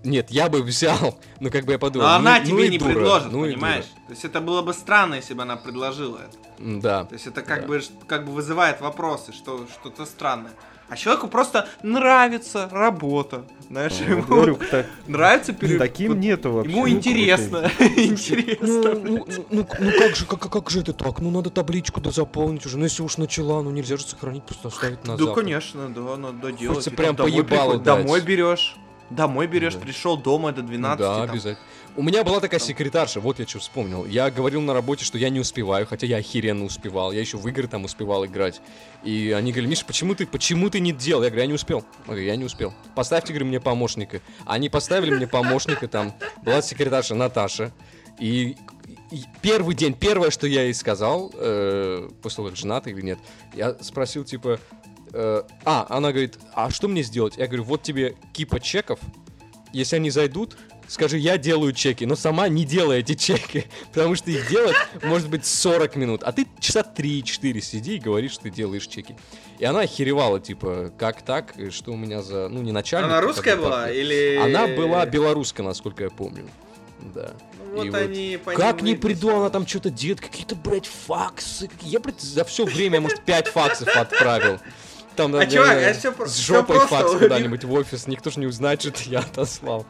Нет, 0.05 0.31
я 0.31 0.49
бы 0.49 0.63
взял, 0.63 1.19
но 1.41 1.51
как 1.51 1.65
бы 1.65 1.73
я 1.73 1.79
подумал. 1.79 2.07
Но 2.07 2.13
ну- 2.13 2.19
она 2.19 2.39
ну 2.41 2.47
тебе 2.47 2.67
и 2.67 2.71
не 2.71 2.79
дура, 2.79 2.93
предложит, 2.93 3.33
ну 3.33 3.45
и 3.45 3.53
понимаешь? 3.53 3.85
То 4.07 4.13
есть 4.13 4.25
это 4.25 4.41
было 4.41 4.63
бы 4.63 4.73
странно, 4.75 5.15
если 5.15 5.35
бы 5.35 5.43
она 5.43 5.57
предложила 5.57 6.19
это. 6.19 6.39
Да. 6.59 7.05
То 7.05 7.15
есть 7.15 7.27
это 7.27 7.43
как 7.43 7.63
Да. 7.63 7.67
бы 7.69 7.83
как 8.07 8.27
бы 8.27 8.33
вызывает 8.33 8.81
вопросы, 8.81 9.33
что 9.33 9.67
что-то 9.67 10.05
странное. 10.07 10.53
А 10.87 10.97
человеку 10.97 11.29
просто 11.29 11.67
нравится 11.83 12.69
работа. 12.71 13.47
Знаешь, 13.71 13.95
Вот 14.01 14.09
ему 14.09 14.23
Говорю, 14.23 14.57
так- 14.71 14.87
нравится 15.07 15.55
пере... 15.55 15.79
таким 15.79 16.09
вот 16.13 16.19
нету 16.19 16.53
вообще. 16.53 16.71
Ему 16.73 16.83
Ну, 16.83 16.89
интересно. 16.89 17.71
Интересно. 17.97 18.67
Ну, 18.67 18.95
ну, 18.95 19.27
ну, 19.27 19.47
ну, 19.51 19.67
ну 19.81 19.93
как 19.99 20.15
же, 20.15 20.27
как, 20.27 20.41
как 20.41 20.71
же 20.71 20.81
это 20.81 20.93
так? 20.93 21.21
Ну 21.21 21.31
надо 21.31 21.49
табличку 21.49 22.03
да 22.03 22.11
заполнить 22.11 22.67
уже. 22.67 22.77
Ну 22.77 22.85
если 22.85 23.03
уж 23.03 23.17
начала, 23.17 23.63
ну 23.63 23.71
нельзя 23.71 23.97
же 23.97 24.05
сохранить, 24.05 24.45
просто 24.45 24.69
оставить 24.69 25.07
на 25.07 25.17
Да, 25.17 25.33
конечно, 25.33 25.89
да, 25.89 26.17
надо 26.19 26.53
делать. 26.53 26.77
Хочется 26.77 26.91
И 26.91 26.95
прям 26.95 27.17
поебало. 27.17 27.79
Домой 27.79 28.21
берешь. 28.21 28.77
Домой 29.11 29.47
берешь, 29.47 29.75
Да. 29.75 29.81
пришел 29.81 30.17
дома 30.17 30.53
до 30.53 30.63
Ну 30.63 30.69
12. 30.69 30.99
да, 31.01 31.15
там. 31.27 31.31
обязательно. 31.31 31.65
У 31.97 32.03
меня 32.03 32.25
была 32.25 32.41
такая 32.41 32.59
секретарша, 32.59 33.21
вот 33.21 33.39
я 33.39 33.47
что 33.47 33.61
вспомнил. 33.61 34.05
Я 34.05 34.31
говорил 34.31 34.61
на 34.63 34.73
работе, 34.75 35.05
что 35.05 35.17
я 35.19 35.29
не 35.29 35.39
успеваю, 35.39 35.87
хотя 35.87 36.07
я 36.07 36.17
охеренно 36.17 36.65
успевал. 36.65 37.13
Я 37.13 37.21
еще 37.21 37.37
в 37.37 37.47
игры 37.47 37.69
там 37.69 37.85
успевал 37.85 38.25
играть. 38.27 38.61
И 39.05 39.33
они 39.37 39.53
говорили, 39.53 39.71
Миша, 39.71 39.85
почему 39.87 40.15
ты, 40.17 40.27
почему 40.27 40.71
ты 40.71 40.81
не 40.81 40.93
делал? 40.93 41.23
Я 41.23 41.29
говорю, 41.29 41.43
я 41.43 41.47
не 41.49 41.55
успел. 41.55 41.85
Я 42.01 42.05
говорю, 42.07 42.23
я 42.27 42.37
не 42.37 42.45
успел. 42.45 42.75
Поставьте, 42.97 43.33
говорю, 43.33 43.47
мне 43.47 43.61
помощника. 43.61 44.21
Они 44.45 44.69
поставили 44.69 45.15
мне 45.15 45.29
помощника, 45.29 45.87
там 45.87 46.13
была 46.43 46.63
секретарша 46.63 47.15
Наташа. 47.15 47.73
И 48.19 48.57
первый 49.43 49.75
день, 49.77 49.95
первое, 49.95 50.31
что 50.31 50.47
я 50.49 50.63
ей 50.65 50.75
сказал, 50.75 51.31
э, 51.35 52.09
после 52.23 52.37
того, 52.37 52.49
как 52.49 52.57
женатый 52.57 52.93
или 52.93 53.03
нет, 53.03 53.19
я 53.55 53.77
спросил, 53.81 54.25
типа, 54.25 54.59
э, 55.15 55.43
а, 55.65 55.87
она 55.89 56.11
говорит, 56.11 56.39
а 56.55 56.71
что 56.71 56.89
мне 56.89 57.03
сделать? 57.03 57.37
Я 57.37 57.47
говорю, 57.47 57.65
вот 57.65 57.83
тебе 57.83 58.17
кипа 58.33 58.61
чеков, 58.61 58.99
если 59.73 59.97
они 59.97 60.11
зайдут, 60.11 60.57
скажи, 60.89 61.19
я 61.19 61.39
делаю 61.39 61.73
чеки, 61.73 62.05
но 62.05 62.17
сама 62.17 62.49
не 62.49 62.65
делай 62.65 63.01
эти 63.01 63.15
чеки, 63.15 63.67
потому 63.93 64.15
что 64.15 64.31
их 64.31 64.49
делать 64.49 64.77
может 65.03 65.29
быть 65.29 65.47
40 65.47 65.97
минут, 65.97 66.23
а 66.23 66.33
ты 66.33 66.47
часа 66.61 66.81
3-4 66.81 67.61
сиди 67.61 67.97
и 67.97 67.99
говоришь, 67.99 68.33
что 68.33 68.45
ты 68.45 68.51
делаешь 68.51 68.87
чеки. 68.87 69.17
И 69.59 69.65
она 69.65 69.81
охеревала, 69.81 70.41
типа, 70.41 70.93
как 70.99 71.23
так, 71.23 71.57
и 71.57 71.71
что 71.71 71.93
у 71.93 71.97
меня 71.97 72.23
за, 72.23 72.49
ну, 72.49 72.61
не 72.63 72.73
начальник. 72.73 73.07
Она 73.07 73.19
а 73.19 73.21
русская 73.21 73.53
такой 73.57 73.67
была 73.67 73.91
или... 73.91 74.37
Она 74.37 74.67
была 74.67 75.07
белорусская, 75.07 75.63
насколько 75.63 76.05
я 76.05 76.11
помню. 76.11 76.49
Да. 77.15 77.33
Ну, 77.73 77.83
И 77.83 77.91
вот 77.91 77.99
они 77.99 78.39
по 78.43 78.53
Как 78.53 78.83
не 78.83 78.95
приду, 78.95 79.31
она 79.31 79.51
там 79.51 79.67
что-то 79.67 79.91
делает, 79.91 80.21
какие-то, 80.21 80.55
блядь, 80.55 80.87
факсы. 80.87 81.69
Я, 81.83 82.01
блядь, 82.01 82.21
за 82.21 82.45
все 82.45 82.65
время, 82.65 83.01
может, 83.01 83.23
5 83.23 83.49
факсов 83.49 83.89
отправил. 83.97 84.59
Там, 85.17 85.27
А, 85.35 85.39
надо, 85.39 85.51
чувак, 85.51 85.77
э, 85.77 85.91
а 86.09 86.13
про- 86.13 86.27
с 86.27 86.39
жопой 86.39 86.77
просто, 86.77 86.89
факс 86.89 87.13
куда-нибудь 87.13 87.65
в 87.65 87.73
офис, 87.73 88.07
никто 88.09 88.31
же 88.31 88.41
не 88.41 88.47
узнает, 88.47 88.81
что 88.81 88.91
это 88.91 89.03
я 89.05 89.21
отослал. 89.21 89.87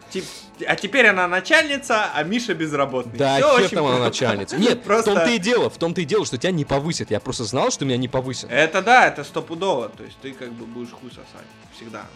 А 0.66 0.76
теперь 0.76 1.06
она 1.06 1.26
начальница, 1.28 2.10
а 2.14 2.22
Миша 2.22 2.54
безработный. 2.54 3.18
Да, 3.18 3.36
Всё 3.38 3.58
хер 3.60 3.70
там 3.70 3.86
она 3.86 3.98
начальница. 3.98 4.56
Нет, 4.56 4.82
Просто- 4.82 5.10
в 5.10 5.14
том-то 5.14 5.30
и 5.30 5.38
дело, 5.38 5.70
в 5.70 5.78
том-то 5.78 6.00
и 6.00 6.04
дело, 6.04 6.26
что 6.26 6.36
тебя 6.36 6.52
не 6.52 6.64
повысят. 6.64 7.10
Я 7.10 7.20
просто 7.20 7.44
знал, 7.44 7.70
что 7.70 7.84
меня 7.84 7.96
не 7.96 8.08
повысят. 8.08 8.50
Это 8.50 8.82
да, 8.82 9.06
это 9.06 9.24
стопудово. 9.24 9.88
То 9.88 10.04
есть 10.04 10.16
ты 10.20 10.32
как 10.32 10.52
бы 10.52 10.66
будешь 10.66 10.90
хуй 10.90 11.10
сосать. 11.10 11.46
Всегда 11.74 12.06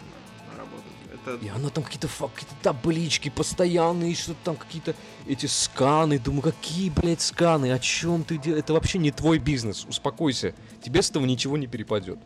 на, 0.47 0.53
на 0.53 0.59
работу. 0.59 0.83
Это... 1.11 1.43
И 1.45 1.49
она 1.49 1.69
там 1.69 1.83
какие-то 1.83 2.07
фак, 2.07 2.31
какие-то 2.33 2.55
таблички 2.61 3.29
постоянные, 3.29 4.15
что-то 4.15 4.37
там 4.43 4.55
какие-то 4.55 4.93
эти 5.27 5.47
сканы. 5.47 6.19
Думаю, 6.19 6.43
какие, 6.43 6.89
блядь, 6.91 7.21
сканы? 7.21 7.71
О 7.73 7.79
чем 7.79 8.23
ты 8.23 8.37
делаешь? 8.37 8.63
Это 8.63 8.73
вообще 8.73 8.99
не 8.99 9.11
твой 9.11 9.39
бизнес. 9.39 9.85
Успокойся. 9.89 10.53
Тебе 10.83 11.01
с 11.01 11.09
этого 11.09 11.25
ничего 11.25 11.57
не 11.57 11.67
перепадет. 11.67 12.19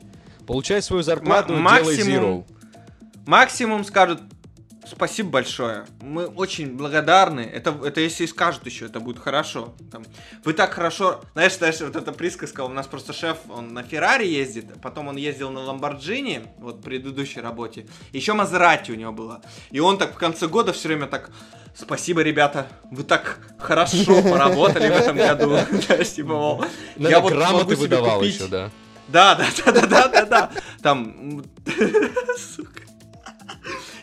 Получай 0.45 0.81
свою 0.81 1.03
зарплату, 1.03 1.53
М- 1.53 1.59
делай 1.59 1.97
максимум- 1.97 2.23
zero. 2.23 2.45
Максимум 3.25 3.83
скажут 3.85 4.19
спасибо 4.87 5.29
большое. 5.29 5.85
Мы 6.01 6.25
очень 6.25 6.75
благодарны. 6.75 7.41
Это, 7.41 7.75
это 7.83 8.01
если 8.01 8.23
и 8.23 8.27
скажут 8.27 8.65
еще, 8.65 8.85
это 8.85 8.99
будет 8.99 9.19
хорошо. 9.19 9.73
Там, 9.91 10.03
вы 10.43 10.53
так 10.53 10.73
хорошо... 10.73 11.21
Знаешь, 11.33 11.57
знаешь, 11.57 11.79
вот 11.81 11.95
эта 11.95 12.11
присказка, 12.11 12.61
у 12.61 12.69
нас 12.69 12.87
просто 12.87 13.13
шеф, 13.13 13.37
он 13.49 13.73
на 13.73 13.83
Феррари 13.83 14.27
ездит, 14.27 14.81
потом 14.81 15.07
он 15.07 15.17
ездил 15.17 15.51
на 15.51 15.61
Ламборджини, 15.61 16.47
вот 16.57 16.77
в 16.77 16.81
предыдущей 16.81 17.41
работе. 17.41 17.87
Еще 18.11 18.33
Мазерати 18.33 18.91
у 18.91 18.95
него 18.95 19.11
было. 19.11 19.41
И 19.71 19.79
он 19.79 19.97
так 19.97 20.13
в 20.13 20.17
конце 20.17 20.47
года 20.47 20.73
все 20.73 20.87
время 20.89 21.07
так... 21.07 21.31
Спасибо, 21.75 22.21
ребята, 22.21 22.67
вы 22.91 23.03
так 23.03 23.39
хорошо 23.57 24.21
поработали 24.21 24.89
в 24.89 24.91
этом 24.91 25.17
году. 25.17 25.57
Типа, 26.05 26.67
я 26.97 27.19
вот 27.19 27.33
грамоты 27.33 27.75
выдавал 27.75 28.21
еще, 28.21 28.45
да. 28.45 28.69
Да, 29.07 29.35
да, 29.35 29.45
да, 29.65 29.71
да, 29.71 29.85
да, 29.87 30.07
да, 30.07 30.25
да. 30.25 30.51
Там, 30.81 31.43
сука. 32.37 32.81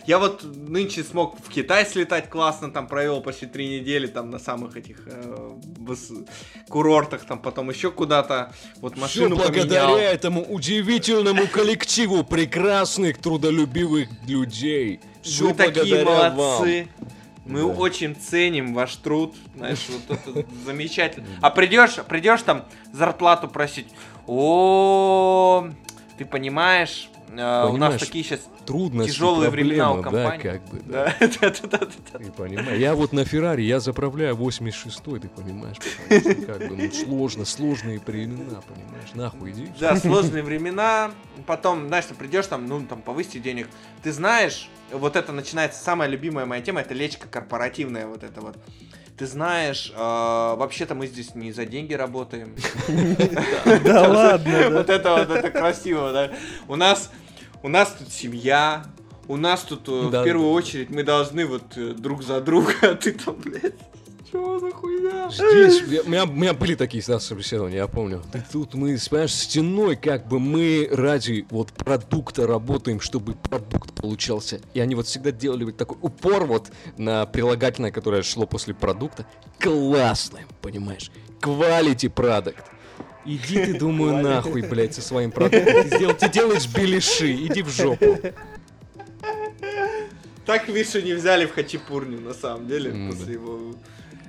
Я 0.06 0.18
вот 0.18 0.42
нынче 0.42 1.04
смог 1.04 1.38
в 1.38 1.48
Китай 1.50 1.86
слетать 1.86 2.30
классно, 2.30 2.72
там 2.72 2.88
провел 2.88 3.20
почти 3.20 3.46
три 3.46 3.68
недели 3.80 4.06
там 4.08 4.30
на 4.30 4.38
самых 4.38 4.76
этих 4.76 5.02
э, 5.06 5.52
выс- 5.78 6.26
курортах, 6.68 7.24
там 7.26 7.38
потом 7.38 7.70
еще 7.70 7.92
куда-то. 7.92 8.52
Вот 8.80 8.94
Все 8.94 9.00
машину 9.02 9.36
благодаря 9.36 9.84
поменял. 9.86 9.96
этому 9.98 10.42
удивительному 10.52 11.46
коллективу 11.46 12.24
прекрасных, 12.24 13.18
трудолюбивых 13.18 14.08
людей. 14.26 15.00
Все 15.22 15.44
Вы 15.48 15.54
такие 15.54 16.04
молодцы. 16.04 16.88
Мы 17.44 17.60
Да. 17.60 17.66
очень 17.66 18.16
ценим 18.16 18.74
ваш 18.74 18.96
труд, 18.96 19.34
знаешь, 19.56 19.86
вот 19.88 20.18
это 20.18 20.46
замечательно. 20.64 21.26
А 21.40 21.50
придешь, 21.50 21.94
придешь 22.08 22.42
там 22.42 22.64
зарплату 22.92 23.48
просить. 23.48 23.86
О, 24.32 25.68
ты 26.16 26.24
понимаешь, 26.24 27.10
э, 27.30 27.32
у 27.32 27.36
нас 27.36 27.70
Понимаешь, 27.72 28.00
такие 28.00 28.22
сейчас. 28.22 28.48
Трудности, 28.64 29.10
тяжелые 29.10 29.50
времена 29.50 29.90
у 29.92 30.02
проблемы, 30.02 30.22
да, 30.22 30.30
компании. 30.30 30.42
как 30.42 30.68
бы, 30.68 30.80
да. 30.86 31.14
Да, 31.18 31.50
да, 31.50 31.68
да, 31.68 31.78
да. 32.12 32.18
Ты 32.20 32.30
понимаешь? 32.30 32.78
Я 32.78 32.94
вот 32.94 33.12
на 33.12 33.24
Феррари, 33.24 33.62
я 33.62 33.80
заправляю 33.80 34.36
86-й, 34.36 35.18
ты 35.18 35.28
понимаешь? 35.28 35.76
потому 36.08 36.46
Как 36.46 36.68
бы, 36.68 36.76
ну, 36.76 36.92
сложно, 36.92 37.44
сложные 37.44 37.98
времена, 37.98 38.60
понимаешь? 38.68 39.14
Нахуй 39.14 39.50
иди. 39.50 39.66
Да, 39.80 39.96
сложные 39.96 40.44
времена. 40.44 41.10
Потом, 41.46 41.88
знаешь, 41.88 42.04
ты 42.04 42.14
придешь 42.14 42.46
там, 42.46 42.68
ну, 42.68 42.86
там, 42.86 43.02
повысить 43.02 43.42
денег. 43.42 43.66
Ты 44.04 44.12
знаешь, 44.12 44.68
вот 44.92 45.16
это 45.16 45.32
начинается, 45.32 45.82
самая 45.82 46.08
любимая 46.08 46.46
моя 46.46 46.62
тема, 46.62 46.82
это 46.82 46.94
лечка 46.94 47.26
корпоративная, 47.26 48.06
вот 48.06 48.22
это 48.22 48.40
вот. 48.40 48.56
Ты 49.20 49.26
знаешь, 49.26 49.92
э, 49.94 49.98
вообще-то 49.98 50.94
мы 50.94 51.06
здесь 51.06 51.34
не 51.34 51.52
за 51.52 51.66
деньги 51.66 51.92
работаем. 51.92 52.56
Да 53.84 54.08
ладно, 54.08 54.70
Вот 54.70 54.88
это 54.88 55.14
вот, 55.14 55.28
это 55.28 55.50
красиво, 55.50 56.10
да. 56.10 56.30
У 56.68 56.76
нас, 56.76 57.10
у 57.62 57.68
нас 57.68 57.94
тут 57.98 58.10
семья, 58.10 58.82
у 59.28 59.36
нас 59.36 59.60
тут 59.60 59.86
э, 59.88 60.08
в 60.08 60.24
первую 60.24 60.50
очередь 60.52 60.88
мы 60.88 61.02
должны 61.02 61.44
вот 61.44 61.76
э, 61.76 61.92
друг 61.92 62.22
за 62.22 62.40
друга, 62.40 62.72
а 62.80 62.94
ты 62.94 63.12
там, 63.12 63.34
блядь, 63.34 63.74
чего 64.30 64.58
за 64.58 64.70
хуйня? 64.70 65.30
Здесь, 65.30 65.82
я- 65.88 66.02
у, 66.02 66.08
меня, 66.08 66.24
у 66.24 66.32
меня 66.32 66.54
были 66.54 66.74
такие 66.74 67.02
да, 67.06 67.18
собеседования, 67.20 67.78
я 67.78 67.86
помню. 67.88 68.22
Ты 68.32 68.42
тут 68.52 68.74
мы, 68.74 68.96
понимаешь, 69.10 69.34
стеной, 69.34 69.96
как 69.96 70.28
бы 70.28 70.38
мы 70.38 70.88
ради 70.90 71.46
вот 71.50 71.72
продукта 71.72 72.46
работаем, 72.46 73.00
чтобы 73.00 73.34
продукт 73.34 73.92
получался. 73.94 74.60
И 74.74 74.80
они 74.80 74.94
вот 74.94 75.06
всегда 75.06 75.32
делали 75.32 75.64
вот 75.64 75.76
такой 75.76 75.98
упор 76.00 76.44
вот 76.44 76.70
на 76.96 77.26
прилагательное, 77.26 77.90
которое 77.90 78.22
шло 78.22 78.46
после 78.46 78.74
продукта. 78.74 79.26
Классное, 79.58 80.46
понимаешь? 80.62 81.10
Quality 81.40 82.08
продукт. 82.10 82.64
Иди 83.26 83.64
ты, 83.66 83.78
думаю, 83.78 84.22
нахуй, 84.22 84.62
блядь, 84.62 84.94
со 84.94 85.02
своим 85.02 85.30
продуктом. 85.30 85.82
Ты, 85.82 85.96
сделал- 85.96 86.14
ты 86.16 86.28
делаешь 86.28 86.66
беляши, 86.68 87.32
иди 87.32 87.62
в 87.62 87.68
жопу. 87.68 88.18
Так 90.46 90.68
Вишу 90.68 91.00
не 91.00 91.12
взяли 91.12 91.46
в 91.46 91.52
Хачапурню, 91.54 92.20
на 92.20 92.34
самом 92.34 92.66
деле, 92.66 92.90
М, 92.90 93.10
после 93.10 93.34
его... 93.34 93.74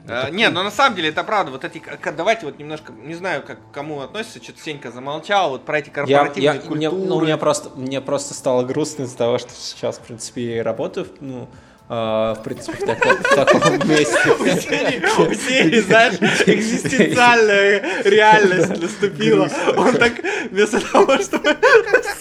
А, 0.08 0.30
не, 0.30 0.50
ну 0.50 0.64
на 0.64 0.72
самом 0.72 0.96
деле 0.96 1.10
это 1.10 1.24
правда. 1.24 1.52
Вот 1.52 1.64
эти, 1.64 1.82
давайте 2.16 2.46
вот 2.46 2.58
немножко, 2.60 2.92
не 2.92 3.14
знаю, 3.16 3.44
как 3.46 3.60
кому 3.72 4.02
относится, 4.02 4.42
что-то 4.44 4.62
Сенька 4.62 4.92
замолчал, 4.92 5.52
вот 5.52 5.66
про 5.66 5.80
эти 5.80 5.88
Я, 5.88 5.94
корпоративные 5.94 6.44
я, 6.44 6.54
культуры. 6.54 6.76
мне, 6.78 6.90
ну, 6.90 7.20
мне 7.22 7.38
просто, 7.38 7.70
мне 7.76 8.02
просто 8.02 8.34
стало 8.34 8.64
грустно 8.64 9.04
из-за 9.04 9.18
того, 9.18 9.38
что 9.38 9.52
сейчас, 9.54 9.98
в 9.98 10.02
принципе, 10.02 10.58
я 10.58 10.64
работаю, 10.64 11.08
ну, 11.20 11.48
а, 11.94 12.36
в 12.36 12.44
принципе, 12.44 12.78
в 12.84 12.86
таком, 12.88 13.18
в 13.18 13.36
таком 13.36 13.62
месте. 13.90 14.32
У 14.32 14.46
Сени, 15.36 15.80
знаешь, 15.82 16.16
экзистенциальная 16.46 18.04
реальность 18.04 18.82
наступила. 18.82 19.50
Он 19.76 19.94
так, 19.96 20.14
вместо 20.50 20.80
того, 20.80 21.18
чтобы, 21.18 21.58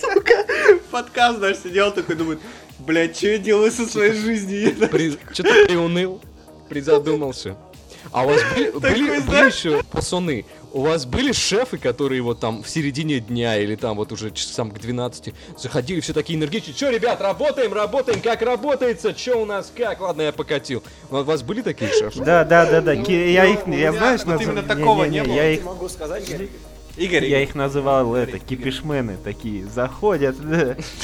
сука, 0.00 0.44
подкаст, 0.90 1.38
знаешь, 1.38 1.58
сидел 1.58 1.92
такой, 1.92 2.16
думает, 2.16 2.40
блядь, 2.80 3.16
что 3.16 3.28
я 3.28 3.38
делаю 3.38 3.70
со 3.70 3.87
своей 3.87 4.12
жизнью? 4.12 4.75
Что-то 5.32 5.66
приуныл, 5.66 6.20
призадумался. 6.68 7.56
А 8.12 8.24
у 8.24 8.28
вас 8.28 8.40
были, 8.54 8.70
были, 8.78 8.80
были 9.08 9.20
знаешь- 9.20 9.54
еще 9.54 9.82
пацаны? 9.90 10.44
У 10.72 10.82
вас 10.82 11.04
были 11.04 11.32
шефы, 11.32 11.78
которые 11.78 12.22
вот 12.22 12.38
там 12.38 12.62
в 12.62 12.68
середине 12.70 13.18
дня 13.18 13.56
или 13.58 13.74
там 13.74 13.96
вот 13.96 14.12
уже 14.12 14.30
часам 14.30 14.70
к 14.70 14.78
12 14.78 15.34
заходили 15.58 15.98
все 15.98 16.12
такие 16.12 16.38
энергичные. 16.38 16.74
Че, 16.74 16.90
ребят, 16.92 17.20
работаем, 17.20 17.72
работаем, 17.72 18.20
как 18.20 18.40
работается, 18.42 19.12
че 19.12 19.34
у 19.34 19.44
нас, 19.44 19.72
как? 19.76 20.00
Ладно, 20.00 20.22
я 20.22 20.32
покатил. 20.32 20.84
У 21.10 21.22
вас 21.22 21.42
были 21.42 21.62
такие 21.62 21.90
шефы? 21.92 22.22
Да, 22.24 22.44
да, 22.44 22.66
да, 22.70 22.80
да. 22.80 22.92
Я 22.92 23.46
их, 23.46 23.60
я 23.60 23.66
меня 23.66 23.92
знаешь, 23.92 24.20
вот 24.24 24.34
назов- 24.34 24.42
именно 24.44 24.62
такого 24.62 25.04
не 25.06 25.24
было. 25.24 25.34
Я 25.34 25.50
их, 25.50 25.64
Могу 25.64 25.88
сказать. 25.88 26.22
Игорь, 27.00 27.25
я 27.25 27.42
их 27.42 27.54
называл 27.54 28.14
это 28.14 28.38
кипишмены 28.38 29.16
такие. 29.25 29.64
Заходят, 29.64 30.37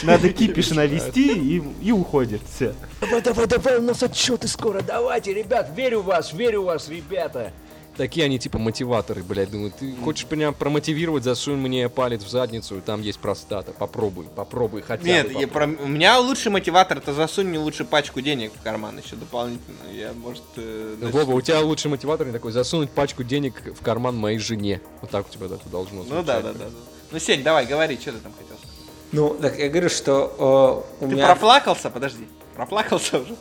надо 0.03 0.29
кипиш 0.29 0.71
навести 0.71 1.57
и, 1.57 1.63
и 1.81 1.91
уходят. 1.91 2.43
Все. 2.55 2.75
Давай, 3.01 3.23
давай, 3.23 3.47
давай, 3.47 3.79
у 3.79 3.83
нас 3.83 4.03
отчеты 4.03 4.47
скоро, 4.47 4.83
давайте, 4.83 5.33
ребят, 5.33 5.71
верю 5.75 6.01
в 6.01 6.05
вас, 6.05 6.35
верю 6.35 6.63
в 6.63 6.65
вас, 6.67 6.91
ребята. 6.91 7.51
Такие 7.97 8.27
они 8.27 8.39
типа 8.39 8.59
мотиваторы, 8.59 9.23
блядь, 9.23 9.51
думаю, 9.51 9.73
ты 9.79 9.95
хочешь 10.05 10.27
меня 10.31 10.53
промотивировать, 10.53 11.25
засунь 11.25 11.57
мне 11.57 11.89
палец 11.89 12.23
в 12.23 12.29
задницу, 12.29 12.83
там 12.85 13.01
есть 13.01 13.19
простата, 13.19 13.73
попробуй, 13.73 14.27
попробуй, 14.27 14.83
хотя 14.83 15.03
Нет, 15.03 15.33
бы 15.33 15.41
я 15.41 15.49
про- 15.49 15.67
у 15.67 15.87
меня 15.89 16.19
лучший 16.19 16.53
мотиватор, 16.53 16.99
это 16.99 17.15
засунь 17.15 17.47
мне 17.47 17.59
лучше 17.59 17.85
пачку 17.87 18.21
денег 18.21 18.53
в 18.55 18.63
карман 18.63 18.99
еще 18.99 19.17
дополнительно. 19.17 19.79
Я, 19.95 20.13
может, 20.13 20.43
э, 20.57 20.97
Ну, 21.01 21.07
начну- 21.07 21.21
Вова, 21.25 21.37
у 21.37 21.41
тебя 21.41 21.61
лучший 21.63 21.91
мотиватор 21.91 22.27
не 22.27 22.33
такой, 22.35 22.53
засунуть 22.53 22.91
пачку 22.91 23.25
денег 23.25 23.55
в 23.75 23.83
карман 23.83 24.15
моей 24.17 24.39
жене. 24.39 24.83
Вот 25.01 25.11
так 25.11 25.27
у 25.27 25.33
тебя 25.33 25.47
это 25.47 25.59
должно 25.71 26.03
Ну 26.05 26.23
да, 26.23 26.41
да, 26.43 26.53
да. 26.53 26.65
да. 26.65 26.65
Ну, 27.13 27.19
Сень, 27.19 27.43
давай, 27.43 27.65
говори, 27.65 27.97
что 27.99 28.13
ты 28.13 28.19
там 28.19 28.33
хотел 28.33 28.57
сказать. 28.59 28.77
Ну, 29.13 29.35
так 29.41 29.59
я 29.59 29.69
говорю, 29.71 29.89
что 29.89 30.85
э, 31.01 31.05
у 31.05 31.09
Ты 31.09 31.15
меня... 31.15 31.27
проплакался? 31.29 31.89
Подожди. 31.89 32.27
Проплакался 32.57 33.21
уже? 33.21 33.37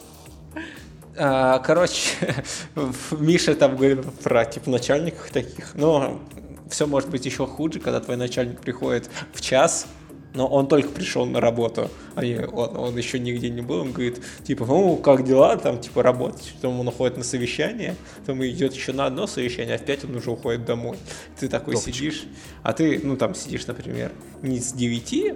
А, 1.17 1.59
короче, 1.59 2.11
Миша 3.11 3.55
там 3.55 3.75
говорил 3.77 4.03
про 4.23 4.45
типа 4.45 4.69
начальников 4.69 5.29
таких. 5.31 5.75
Но 5.75 6.21
все 6.69 6.87
может 6.87 7.09
быть 7.09 7.25
еще 7.25 7.45
хуже, 7.47 7.79
когда 7.79 7.99
твой 7.99 8.17
начальник 8.17 8.59
приходит 8.59 9.09
в 9.33 9.41
час, 9.41 9.87
но 10.33 10.47
он 10.47 10.67
только 10.67 10.89
пришел 10.89 11.25
на 11.25 11.39
работу, 11.39 11.89
а 12.15 12.21
он, 12.21 12.77
он 12.77 12.97
еще 12.97 13.19
нигде 13.19 13.49
не 13.49 13.61
был, 13.61 13.81
он 13.81 13.93
говорит, 13.93 14.21
типа, 14.43 14.65
ну, 14.65 14.97
как 14.97 15.23
дела, 15.23 15.55
там, 15.55 15.79
типа, 15.79 16.03
работать, 16.03 16.53
потом 16.55 16.79
он 16.79 16.87
уходит 16.87 17.17
на 17.17 17.23
совещание, 17.23 17.95
потом 18.19 18.45
идет 18.45 18.73
еще 18.73 18.91
на 18.91 19.05
одно 19.05 19.27
совещание, 19.27 19.75
а 19.75 19.77
в 19.77 19.85
пять 19.85 20.03
он 20.03 20.15
уже 20.15 20.31
уходит 20.31 20.65
домой. 20.65 20.97
Ты 21.39 21.47
такой 21.47 21.75
Топчик. 21.75 21.95
сидишь, 21.95 22.23
а 22.63 22.73
ты, 22.73 22.99
ну, 23.01 23.15
там, 23.15 23.33
сидишь, 23.33 23.65
например, 23.67 24.11
не 24.41 24.59
с 24.59 24.73
9, 24.73 25.35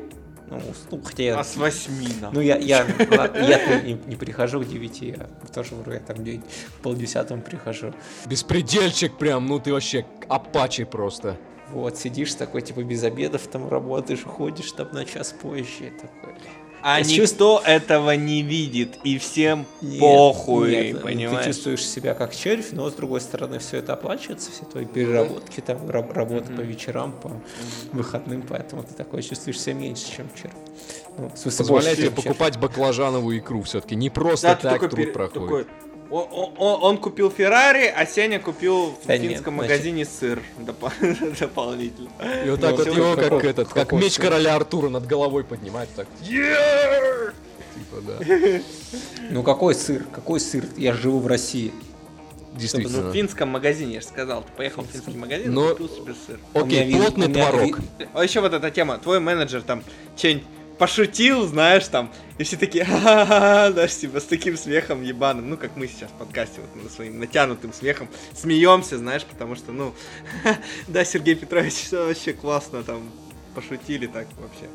ну, 0.49 0.61
ну, 0.91 1.01
хотя 1.03 1.23
я... 1.23 1.39
А 1.39 1.43
с 1.43 1.55
восьми, 1.55 2.07
на. 2.21 2.31
Ну, 2.31 2.41
я, 2.41 2.57
я, 2.57 2.85
я 2.87 3.81
не, 3.81 3.93
не 4.05 4.15
прихожу 4.15 4.61
к 4.61 4.67
9, 4.67 5.01
я 5.01 5.27
тоже 5.53 5.75
вроде 5.75 5.99
я 5.99 6.03
там 6.03 6.17
где 6.17 6.41
в 6.67 6.81
полдесятом 6.81 7.41
прихожу. 7.41 7.93
Беспредельчик 8.25 9.17
прям, 9.17 9.47
ну 9.47 9.59
ты 9.59 9.71
вообще 9.71 10.05
апачи 10.27 10.83
просто. 10.83 11.37
Вот, 11.71 11.97
сидишь 11.97 12.33
такой, 12.33 12.61
типа, 12.61 12.83
без 12.83 13.03
обедов 13.03 13.45
там 13.47 13.69
работаешь, 13.69 14.23
ходишь 14.23 14.71
там 14.71 14.87
на 14.91 15.05
час 15.05 15.35
позже, 15.39 15.87
и 15.87 15.89
такой... 15.89 16.33
А 16.81 17.01
никто 17.01 17.61
этого 17.65 18.11
не 18.11 18.41
видит, 18.41 18.97
и 19.03 19.17
всем 19.17 19.65
Нет, 19.81 19.99
похуй, 19.99 20.71
нет, 20.71 20.97
Ты 20.97 21.03
понимаешь? 21.03 21.45
чувствуешь 21.45 21.85
себя 21.85 22.13
как 22.13 22.35
червь, 22.35 22.71
но 22.71 22.89
с 22.89 22.93
другой 22.93 23.21
стороны 23.21 23.59
все 23.59 23.77
это 23.77 23.93
оплачивается, 23.93 24.51
все 24.51 24.63
твои 24.65 24.85
переработки, 24.85 25.59
там 25.61 25.89
раб- 25.89 26.11
работа 26.13 26.51
по 26.53 26.61
вечерам, 26.61 27.11
по 27.11 27.31
выходным, 27.93 28.43
поэтому 28.47 28.83
ты 28.83 28.93
такой 28.93 29.21
чувствуешь 29.23 29.59
себя 29.59 29.73
меньше, 29.75 30.05
чем 30.15 30.29
червь. 30.41 30.53
Ну, 31.17 31.29
в 31.29 31.37
смысле, 31.37 31.57
Позволяет 31.57 31.85
больше, 31.85 31.95
тебе 31.97 32.05
чем 32.07 32.15
червь. 32.15 32.25
покупать 32.37 32.57
баклажановую 32.59 33.37
икру 33.39 33.61
все-таки. 33.63 33.95
Не 33.95 34.09
просто 34.09 34.47
Да, 34.47 34.55
ты 34.55 34.61
так 34.69 34.79
труд 34.79 34.95
пере- 34.95 35.11
проходит. 35.11 35.33
такой, 35.67 35.67
о- 36.11 36.21
о- 36.21 36.53
о- 36.57 36.77
Он 36.87 36.97
купил 36.97 37.29
Феррари, 37.29 37.85
а 37.95 38.05
Сеня 38.05 38.39
купил 38.39 38.91
в 39.01 39.05
Да 39.05 39.17
нет, 39.17 39.31
финском 39.33 39.55
значит- 39.55 39.71
магазине 39.71 40.05
сыр 40.05 40.41
допо- 40.57 41.37
дополнительно. 41.39 42.09
И 42.45 42.49
вот 42.49 42.59
так 42.61 42.71
Ну, 42.71 42.77
вот 42.77 42.87
его, 42.95 43.15
как 43.15 43.43
этот, 43.45 43.69
как 43.69 43.91
меч 43.91 44.17
короля 44.17 44.55
Артура 44.55 44.89
над 44.89 45.05
головой 45.05 45.43
поднимает, 45.43 45.89
так. 45.95 46.07
Типа, 47.75 48.01
да. 48.01 48.17
Ну 49.31 49.43
какой 49.43 49.75
сыр? 49.75 50.05
Какой 50.11 50.39
сыр? 50.39 50.65
Я 50.77 50.93
живу 50.93 51.19
в 51.19 51.27
России. 51.27 51.71
Ну, 52.51 52.55
в 52.57 52.61
Действительно. 52.61 53.13
финском 53.13 53.49
магазине, 53.49 53.93
я 53.95 54.01
же 54.01 54.07
сказал. 54.07 54.41
Ты 54.43 54.51
поехал 54.57 54.83
в 54.83 54.87
финский 54.87 55.15
магазин 55.17 55.53
Но- 55.53 55.67
и 55.69 55.71
купил 55.75 55.89
себе 55.89 56.13
сыр. 56.27 56.39
Окей, 56.53 56.91
плотный 56.95 57.31
творог. 57.31 57.79
А 58.13 58.23
еще 58.23 58.41
вот 58.41 58.53
эта 58.53 58.71
тема. 58.71 58.97
Твой 58.97 59.19
менеджер 59.19 59.61
там 59.61 59.83
что-нибудь 60.17 60.43
пошутил, 60.79 61.45
знаешь, 61.45 61.85
там, 61.87 62.11
и 62.39 62.43
все 62.43 62.57
такие, 62.57 62.83
ха-ха-ха, 62.85 63.71
знаешь, 63.71 63.95
типа 63.95 64.19
с 64.19 64.23
таким 64.25 64.57
смехом 64.57 65.03
ебаным, 65.03 65.49
ну, 65.49 65.57
как 65.57 65.75
мы 65.75 65.87
сейчас 65.87 66.09
в 66.09 66.13
подкасте, 66.13 66.61
вот 66.61 66.83
мы 66.83 66.89
своим 66.89 67.19
натянутым 67.19 67.73
смехом 67.73 68.07
смеемся, 68.33 68.97
знаешь, 68.97 69.23
потому 69.25 69.55
что, 69.55 69.71
ну, 69.71 69.93
да, 70.87 71.05
Сергей 71.05 71.35
Петрович, 71.35 71.73
все 71.73 72.07
вообще 72.07 72.33
классно, 72.33 72.83
там, 72.83 73.01
пошутили 73.53 74.07
так 74.07 74.27
вообще. 74.39 74.65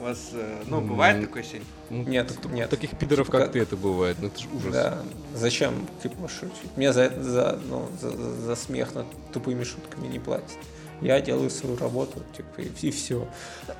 У 0.00 0.04
вас, 0.04 0.30
э, 0.32 0.62
ну, 0.66 0.80
бывает 0.80 1.16
М, 1.18 1.26
такой 1.26 1.44
сень? 1.44 1.62
Ну, 1.90 2.04
Нет, 2.04 2.32
нет. 2.46 2.70
Таких 2.70 2.96
пидоров, 2.98 3.28
как 3.28 3.52
ты, 3.52 3.58
это 3.58 3.76
бывает. 3.76 4.16
Ну, 4.18 4.28
это 4.28 4.40
же 4.40 4.46
ужас. 4.54 4.72
Да. 4.72 5.02
Зачем, 5.34 5.86
типа, 6.02 6.26
шутить? 6.26 6.74
Мне 6.76 6.90
за, 6.94 7.10
за, 7.22 7.60
ну, 7.68 7.86
за, 8.00 8.08
за- 8.10 8.32
за 8.32 8.56
смех 8.56 8.94
над 8.94 9.04
тупыми 9.30 9.62
шутками 9.62 10.06
не 10.08 10.18
платят. 10.18 10.56
Я 11.00 11.20
делаю 11.20 11.50
свою 11.50 11.76
работу, 11.76 12.22
типа, 12.36 12.60
и, 12.60 12.86
и 12.86 12.90
все. 12.90 13.26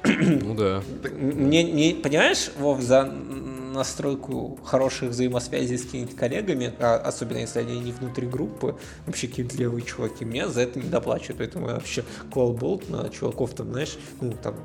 Ну 0.05 0.55
да. 0.55 0.83
Мне 1.12 1.62
не 1.62 1.95
понимаешь, 1.95 2.50
Вов, 2.59 2.81
за 2.81 3.05
настройку 3.05 4.59
хороших 4.65 5.11
взаимосвязей 5.11 5.79
с 5.79 5.85
какими-то 5.85 6.17
коллегами, 6.17 6.73
а 6.79 6.97
особенно 6.97 7.39
если 7.39 7.61
они 7.61 7.79
не 7.79 7.93
внутри 7.93 8.27
группы, 8.27 8.77
вообще 9.07 9.29
какие-то 9.29 9.57
левые 9.57 9.85
чуваки, 9.85 10.25
мне 10.25 10.49
за 10.49 10.62
это 10.62 10.79
не 10.81 10.89
доплачивают, 10.89 11.39
поэтому 11.39 11.69
я 11.69 11.75
вообще 11.75 12.05
колболт 12.33 12.89
на 12.89 13.09
чуваков 13.11 13.54
там, 13.54 13.73
знаешь, 13.73 13.97
ну 14.21 14.33
там 14.43 14.56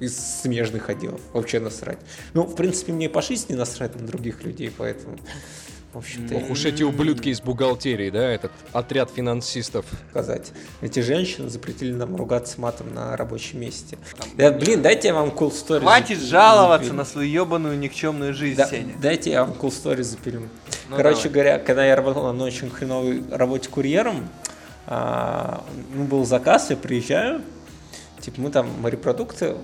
из 0.00 0.16
смежных 0.42 0.88
отделов, 0.90 1.20
вообще 1.32 1.60
насрать. 1.60 1.98
Ну, 2.34 2.42
в 2.42 2.54
принципе, 2.54 2.92
мне 2.92 3.08
по 3.08 3.22
жизни 3.22 3.54
насрать 3.54 3.94
на 3.98 4.06
других 4.06 4.44
людей, 4.44 4.70
поэтому, 4.76 5.18
в 5.96 5.98
общем-то, 6.00 6.34
Ох 6.36 6.50
уж 6.50 6.64
эти 6.66 6.82
ублюдки 6.82 7.30
из 7.30 7.40
бухгалтерии, 7.40 8.10
да, 8.10 8.28
этот 8.30 8.52
отряд 8.72 9.10
финансистов. 9.10 9.86
сказать. 10.10 10.52
Эти 10.82 11.00
женщины 11.00 11.48
запретили 11.48 11.92
нам 11.92 12.14
ругаться 12.16 12.60
матом 12.60 12.92
на 12.94 13.16
рабочем 13.16 13.60
месте. 13.60 13.98
Да, 14.36 14.50
блин, 14.52 14.82
дайте 14.82 15.08
я 15.08 15.14
вам 15.14 15.30
cool 15.30 15.50
story. 15.50 15.80
Хватит 15.80 16.18
зап- 16.18 16.26
жаловаться 16.26 16.84
запилю. 16.86 16.98
на 16.98 17.04
свою 17.04 17.28
ебаную 17.44 17.78
никчемную 17.78 18.34
жизнь, 18.34 18.56
Да, 18.58 18.66
Сеня. 18.66 18.94
дайте 19.00 19.30
я 19.30 19.44
вам 19.44 19.56
cool 19.58 19.70
story 19.70 20.02
запилю. 20.02 20.48
Ну, 20.90 20.96
Короче 20.96 21.22
давай. 21.28 21.32
говоря, 21.32 21.58
когда 21.58 21.84
я 21.86 21.96
работал 21.96 22.32
на 22.32 22.44
очень 22.44 22.70
хреновой 22.70 23.24
работе 23.30 23.68
курьером, 23.68 24.28
а, 24.86 25.64
ну, 25.94 26.04
был 26.04 26.24
заказ, 26.24 26.70
я 26.70 26.76
приезжаю, 26.76 27.40
типа 28.20 28.40
мы 28.40 28.50
там 28.50 28.68
морепродукты 28.80 29.56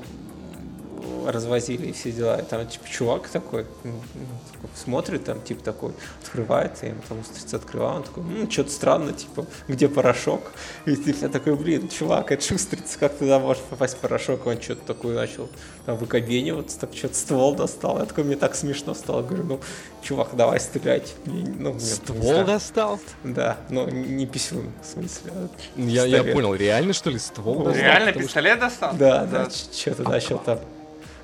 развозили 1.26 1.86
и 1.88 1.92
все 1.92 2.12
дела. 2.12 2.38
И 2.40 2.42
там, 2.44 2.66
типа, 2.66 2.84
чувак 2.88 3.28
такой, 3.28 3.66
ну, 3.84 3.92
ну, 4.14 4.20
такой 4.52 4.70
смотрит, 4.76 5.24
там, 5.24 5.40
типа, 5.42 5.62
такой, 5.64 5.92
открывает, 6.22 6.72
я 6.82 6.88
ему 6.90 7.00
там 7.08 7.20
устрицы 7.20 7.54
открываю, 7.54 7.96
он 7.96 8.02
такой, 8.02 8.22
ну, 8.24 8.50
что-то 8.50 8.70
странно, 8.70 9.12
типа, 9.12 9.46
где 9.68 9.88
порошок? 9.88 10.52
И 10.86 10.92
я 11.20 11.28
такой, 11.28 11.54
блин, 11.56 11.88
чувак, 11.88 12.32
это 12.32 12.44
же 12.46 12.54
устрица, 12.54 12.98
как 12.98 13.16
туда 13.18 13.38
может 13.38 13.62
попасть 13.64 13.96
порошок? 13.98 14.46
Он 14.46 14.60
что-то 14.60 14.86
такое 14.94 15.14
начал 15.14 15.48
там 15.86 15.96
выкобениваться, 15.96 16.78
так 16.78 16.94
что-то 16.94 17.14
ствол 17.14 17.54
достал. 17.54 17.98
Я 17.98 18.04
такой, 18.06 18.24
мне 18.24 18.36
так 18.36 18.54
смешно 18.54 18.94
стало, 18.94 19.22
говорю, 19.22 19.44
ну, 19.44 19.60
чувак, 20.02 20.28
давай 20.34 20.60
стрелять. 20.60 21.14
Мне, 21.24 21.44
ну, 21.58 21.70
мне, 21.72 21.80
не 21.80 21.80
Ствол 21.80 22.22
знаю. 22.22 22.46
достал? 22.46 23.00
Да, 23.24 23.58
но 23.68 23.88
не 23.90 24.26
писюн, 24.26 24.72
в 24.82 24.86
смысле. 24.86 25.32
а 25.34 25.48
Я, 25.76 26.04
я 26.04 26.18
пистолет. 26.18 26.34
понял, 26.34 26.54
реально 26.54 26.92
что 26.92 27.10
ли 27.10 27.18
ствол 27.18 27.64
достал? 27.64 27.82
Реально 27.82 28.06
Потому 28.06 28.20
что- 28.20 28.28
пистолет 28.28 28.60
достал? 28.60 28.94
Да, 28.96 29.24
да, 29.24 29.48
что-то 29.50 30.02
начал 30.04 30.38
там. 30.38 30.58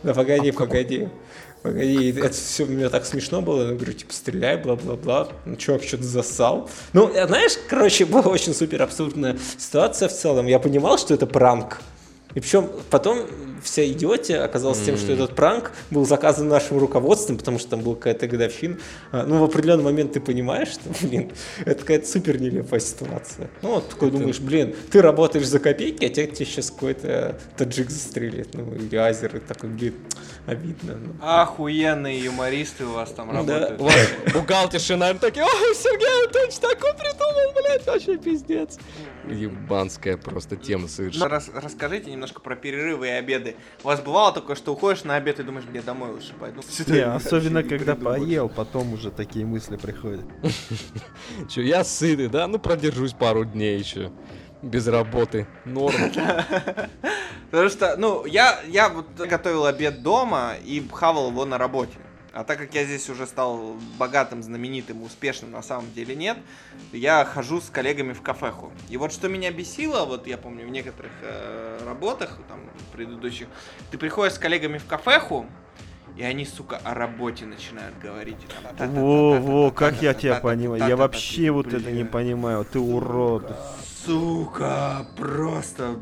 Да 0.03 0.15
погоди, 0.15 0.53
погоди. 0.53 1.09
Погоди, 1.63 2.13
это 2.13 2.31
все 2.31 2.65
мне 2.67 2.89
так 2.89 3.05
смешно 3.05 3.43
было. 3.43 3.71
Я 3.71 3.75
говорю, 3.75 3.93
типа, 3.93 4.13
стреляй, 4.13 4.59
бла-бла-бла. 4.59 5.29
Ну, 5.45 5.57
чувак 5.57 5.83
что-то 5.83 6.05
засал. 6.05 6.71
Ну, 6.93 7.09
э, 7.13 7.27
знаешь, 7.27 7.59
короче, 7.69 8.05
была 8.07 8.23
очень 8.23 8.55
супер 8.55 8.83
абсурдная 8.83 9.37
ситуация 9.59 10.09
в 10.09 10.13
целом. 10.13 10.47
Я 10.47 10.61
понимал, 10.61 10.99
что 10.99 11.15
это 11.15 11.27
пранк. 11.27 11.81
И 12.35 12.41
причем 12.41 12.71
потом 12.91 13.27
вся 13.63 13.85
идиотия 13.87 14.45
оказалась 14.45 14.81
тем, 14.81 14.97
что 14.97 15.13
этот 15.13 15.35
пранк 15.35 15.73
был 15.91 16.07
заказан 16.07 16.49
нашим 16.49 16.79
руководством, 16.79 17.39
потому 17.39 17.59
что 17.59 17.71
там 17.71 17.81
была 17.81 17.95
какая-то 17.95 18.27
годовщина. 18.27 18.77
А, 19.13 19.25
Ну, 19.27 19.39
в 19.39 19.45
определенный 19.45 19.85
момент 19.85 20.13
ты 20.13 20.21
понимаешь, 20.21 20.69
что, 20.69 20.91
блин, 21.07 21.33
это 21.65 21.81
какая-то 21.81 22.07
супер 22.09 22.41
нелепая 22.41 22.81
ситуация. 22.81 23.49
Ну, 23.63 23.75
вот 23.75 23.89
такой 23.89 24.11
думаешь, 24.11 24.41
блин, 24.41 24.75
ты 24.91 25.03
работаешь 25.03 25.47
за 25.47 25.59
копейки, 25.59 26.05
а 26.05 26.09
тебе, 26.09 26.27
тебе 26.27 26.47
сейчас 26.47 26.71
какой-то 26.71 27.39
таджик 27.57 27.91
застрелит, 27.91 28.55
ну, 28.55 28.75
или 28.75 28.97
азер, 28.97 29.37
и 29.37 29.41
такой, 29.41 29.71
блин, 29.71 29.95
обидно. 30.47 30.97
ну. 30.99 31.15
Охуенные 31.23 32.19
юмористы 32.25 32.85
у 32.85 32.93
вас 32.93 33.11
там 33.11 33.29
Да. 33.47 33.59
работают. 33.69 33.81
Вот, 33.81 34.33
бухгалтерши, 34.35 34.97
наверное, 34.97 35.21
такие, 35.21 35.45
о, 35.45 35.75
Сергей 35.75 36.23
Анатольевич 36.25 36.55
такой 36.57 36.93
придумал, 36.95 37.53
блядь, 37.55 37.87
вообще 37.87 38.17
пиздец. 38.17 38.79
Ебанская 39.31 40.17
просто 40.17 40.57
тема 40.57 40.89
совершенно. 40.89 41.29
рас- 41.29 41.51
расскажите 41.55 42.11
немножко 42.11 42.41
про 42.41 42.57
перерывы 42.57 43.07
и 43.09 43.11
обеды. 43.11 43.57
У 43.83 43.87
вас 43.87 44.01
бывало 44.01 44.33
такое, 44.33 44.57
что 44.57 44.73
уходишь 44.73 45.05
на 45.05 45.17
обед 45.17 45.41
и 45.41 45.43
думаешь, 45.43 45.67
мне 45.69 45.83
домой 45.83 46.11
лучше 46.11 46.33
пойду. 46.35 46.63
Сюда 46.63 46.95
Не, 46.95 47.01
особенно 47.15 47.63
не 47.63 47.69
когда 47.69 47.95
приду 47.95 48.05
больше». 48.07 48.21
поел, 48.25 48.49
потом 48.49 48.93
уже 48.93 49.11
такие 49.11 49.45
мысли 49.47 49.77
приходят. 49.77 50.25
Че, 51.49 51.63
я 51.63 51.85
сытый, 51.85 52.29
да? 52.29 52.47
Ну, 52.47 52.59
продержусь 52.59 53.13
пару 53.13 53.45
дней 53.45 53.79
еще. 53.79 54.11
Без 54.63 54.89
работы. 54.89 55.47
Норм. 55.65 55.95
Потому 57.51 57.69
что, 57.71 57.97
ну, 57.97 58.27
я, 58.27 58.61
я 58.67 58.89
вот 58.89 59.07
готовил 59.17 59.65
обед 59.67 60.03
дома 60.03 60.55
и 60.65 60.87
хавал 60.93 61.31
его 61.31 61.45
на 61.45 61.59
работе. 61.59 61.97
А 62.39 62.45
так 62.45 62.57
как 62.57 62.73
я 62.73 62.85
здесь 62.85 63.11
уже 63.11 63.27
стал 63.27 63.75
богатым, 63.99 64.45
знаменитым, 64.45 65.03
успешным, 65.03 65.51
на 65.51 65.61
самом 65.61 65.93
деле 65.93 66.15
нет, 66.15 66.39
я 66.93 67.25
хожу 67.25 67.61
с 67.61 67.69
коллегами 67.69 68.13
в 68.13 68.23
кафеху. 68.23 68.71
И 68.89 68.97
вот 68.97 69.13
что 69.13 69.29
меня 69.29 69.51
бесило, 69.51 70.05
вот 70.05 70.29
я 70.29 70.39
помню 70.39 70.65
в 70.65 70.71
некоторых 70.71 71.11
э, 71.23 71.81
работах, 71.85 72.39
там, 72.47 72.61
предыдущих, 72.93 73.49
ты 73.91 73.99
приходишь 73.99 74.35
с 74.35 74.39
коллегами 74.39 74.79
в 74.79 74.87
кафеху, 74.87 75.47
и 76.17 76.23
они, 76.23 76.45
сука, 76.45 76.81
о 76.85 76.95
работе 76.95 77.45
начинают 77.45 77.99
говорить. 77.99 78.37
Во, 78.79 79.41
во, 79.41 79.71
как 79.73 80.01
я 80.01 80.15
тебя 80.15 80.37
понимаю. 80.37 80.87
Я 80.87 80.97
вообще 80.97 81.51
вот 81.51 81.67
это 81.73 81.91
не 81.91 82.05
понимаю. 82.05 82.65
Ты 82.65 82.79
урод. 82.79 83.53
Сука, 84.07 85.09
просто 85.17 85.97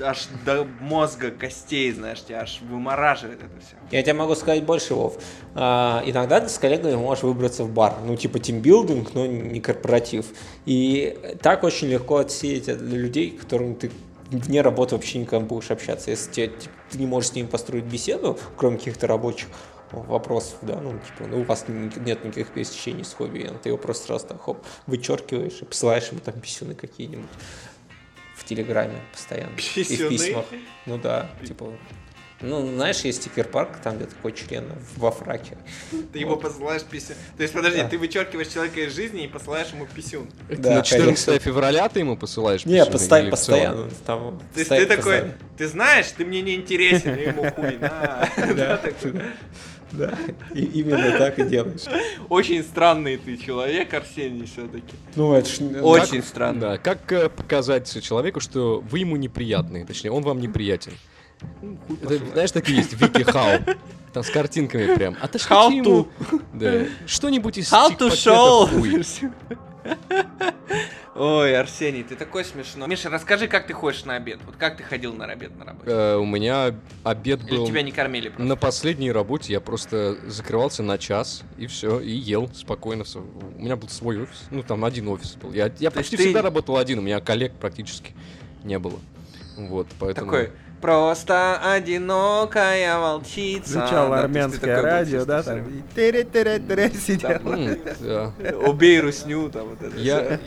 аж 0.00 0.28
до 0.44 0.66
мозга 0.80 1.30
костей, 1.30 1.92
знаешь, 1.92 2.22
тебя 2.22 2.40
аж 2.40 2.60
вымораживает 2.62 3.40
это 3.40 3.60
все. 3.60 3.76
Я 3.90 4.02
тебе 4.02 4.14
могу 4.14 4.34
сказать 4.34 4.64
больше, 4.64 4.94
Вов. 4.94 5.18
А, 5.54 6.02
иногда 6.06 6.40
ты 6.40 6.48
с 6.48 6.58
коллегами 6.58 6.96
можешь 6.96 7.24
выбраться 7.24 7.64
в 7.64 7.72
бар. 7.72 7.96
Ну, 8.04 8.16
типа 8.16 8.38
тимбилдинг, 8.38 9.14
но 9.14 9.26
не 9.26 9.60
корпоратив. 9.60 10.26
И 10.66 11.18
так 11.42 11.64
очень 11.64 11.88
легко 11.88 12.16
отсеять 12.16 12.68
от 12.68 12.80
людей, 12.80 13.30
которым 13.30 13.74
ты 13.74 13.90
вне 14.30 14.60
работы 14.62 14.94
вообще 14.94 15.18
не 15.18 15.40
будешь 15.40 15.70
общаться. 15.70 16.10
Если 16.10 16.30
тебе, 16.32 16.46
типа, 16.48 16.74
ты 16.90 16.98
не 16.98 17.06
можешь 17.06 17.30
с 17.30 17.34
ними 17.34 17.46
построить 17.46 17.84
беседу, 17.84 18.38
кроме 18.56 18.78
каких-то 18.78 19.06
рабочих, 19.06 19.48
вопросов, 19.92 20.58
да, 20.62 20.80
ну, 20.80 20.92
типа, 20.92 21.28
ну, 21.28 21.40
у 21.40 21.44
вас 21.44 21.64
нет 21.68 22.24
никаких 22.24 22.48
пересечений 22.48 23.04
с 23.04 23.12
хобби, 23.12 23.50
ты 23.62 23.70
его 23.70 23.78
просто 23.78 24.06
сразу 24.06 24.26
так, 24.28 24.40
хоп, 24.40 24.64
вычеркиваешь 24.86 25.62
и 25.62 25.64
посылаешь 25.64 26.08
ему 26.10 26.20
там 26.20 26.34
писюны 26.40 26.74
какие-нибудь 26.74 27.28
Телеграме 28.50 28.98
постоянно. 29.12 29.52
И 29.54 29.60
Писюны? 29.84 30.08
в 30.08 30.10
письмах. 30.10 30.44
Ну 30.86 30.98
да, 30.98 31.30
типа, 31.46 31.72
ну, 32.40 32.66
знаешь, 32.74 32.98
есть 33.02 33.20
стикер-парк, 33.22 33.76
там, 33.84 33.96
где 33.96 34.06
такой 34.06 34.32
член 34.32 34.64
во 34.96 35.12
фраке. 35.12 35.56
Ты 36.12 36.18
ему 36.18 36.36
посылаешь 36.36 36.82
писюн. 36.82 37.14
То 37.36 37.42
есть, 37.44 37.54
подожди, 37.54 37.82
Да. 37.82 37.88
ты 37.88 37.96
вычеркиваешь 37.98 38.48
человека 38.48 38.80
из 38.80 38.92
жизни 38.96 39.24
и 39.24 39.28
посылаешь 39.28 39.68
ему 39.68 39.86
писюн. 39.86 40.28
Это 40.48 40.62
Да, 40.62 40.74
на 40.76 40.82
14 40.82 41.24
конечно. 41.26 41.44
февраля 41.44 41.88
ты 41.88 42.00
ему 42.00 42.16
посылаешь 42.16 42.64
Не, 42.64 42.84
писюны 42.86 43.30
постоянно. 43.30 43.88
Там, 44.04 44.40
То 44.52 44.58
есть 44.58 44.70
ты 44.70 44.86
такой, 44.86 44.96
постоянно. 44.96 45.34
ты 45.58 45.68
знаешь, 45.68 46.06
ты 46.16 46.24
мне 46.24 46.42
не 46.42 46.56
интересен, 46.56 47.14
и 47.14 47.22
ему 47.22 47.48
хуй, 47.52 47.76
на. 47.78 48.28
Да, 49.92 50.14
и 50.54 50.62
именно 50.64 51.18
так 51.18 51.38
и 51.38 51.44
делаешь. 51.44 51.82
Очень 52.28 52.62
странный 52.62 53.16
ты 53.16 53.36
человек, 53.36 53.92
Арсений, 53.92 54.46
все-таки. 54.46 54.94
Ну, 55.16 55.34
это 55.34 55.48
ж... 55.48 55.60
Очень 55.82 56.22
странно. 56.22 56.60
Да, 56.60 56.78
как 56.78 57.10
э, 57.12 57.28
показать 57.28 58.02
человеку, 58.02 58.40
что 58.40 58.80
вы 58.80 59.00
ему 59.00 59.16
неприятны, 59.16 59.84
точнее, 59.84 60.12
он 60.12 60.22
вам 60.22 60.40
неприятен? 60.40 60.92
Это, 62.02 62.18
знаешь, 62.32 62.52
такие 62.52 62.78
есть 62.78 62.92
Вики 63.00 63.22
Хау. 63.22 63.60
Там 64.12 64.24
с 64.24 64.30
картинками 64.30 64.94
прям. 64.94 65.16
Отошлите 65.20 65.54
How 65.54 65.72
ему... 65.72 66.08
Да. 66.52 66.84
Что-нибудь 67.06 67.58
из 67.58 67.72
How 67.72 67.96
to 67.96 68.10
show. 68.10 68.68
Ой, 71.16 71.54
Арсений, 71.56 72.02
ты 72.02 72.14
такой 72.16 72.44
смешной. 72.44 72.88
Миша, 72.88 73.10
расскажи, 73.10 73.46
как 73.48 73.66
ты 73.66 73.72
ходишь 73.74 74.04
на 74.04 74.14
обед? 74.16 74.38
Вот 74.46 74.56
как 74.56 74.76
ты 74.76 74.82
ходил 74.84 75.12
на 75.12 75.26
обед 75.26 75.54
на 75.58 75.64
работе? 75.66 75.90
Э, 75.90 76.16
У 76.16 76.24
меня 76.24 76.74
обед 77.04 77.40
Или 77.46 77.56
был... 77.56 77.66
тебя 77.66 77.82
не 77.82 77.92
кормили 77.92 78.28
просто? 78.28 78.44
На 78.44 78.56
последней 78.56 79.10
работе 79.12 79.52
я 79.52 79.60
просто 79.60 80.16
закрывался 80.30 80.82
на 80.82 80.96
час 80.98 81.42
и 81.58 81.66
все, 81.66 82.00
и 82.00 82.10
ел 82.10 82.48
спокойно. 82.54 83.04
У 83.56 83.60
меня 83.60 83.76
был 83.76 83.88
свой 83.88 84.22
офис, 84.22 84.44
ну 84.50 84.62
там 84.62 84.84
один 84.84 85.08
офис 85.08 85.34
был. 85.34 85.52
Я, 85.52 85.70
я 85.80 85.90
почти 85.90 86.16
ты- 86.16 86.22
всегда 86.22 86.42
работал 86.42 86.76
один, 86.78 87.00
у 87.00 87.02
меня 87.02 87.20
коллег 87.20 87.52
практически 87.60 88.14
не 88.64 88.78
было. 88.78 88.98
Вот, 89.58 89.88
поэтому... 89.98 90.30
Такой, 90.30 90.52
просто 90.80 91.58
одинокая 91.72 92.98
волчица. 92.98 93.80
Включал 93.80 94.10
Да, 94.10 94.20
армянское 94.20 94.82
радио, 94.82 95.24
да, 95.24 95.42
там, 95.42 95.64
тире-тире-тире 95.94 96.90
сидел. 96.90 97.40
Да. 98.00 98.32
Убей 98.66 99.00
русню, 99.00 99.50
там 99.50 99.68
вот 99.68 99.82
это 99.82 99.96
Я, 99.98 100.40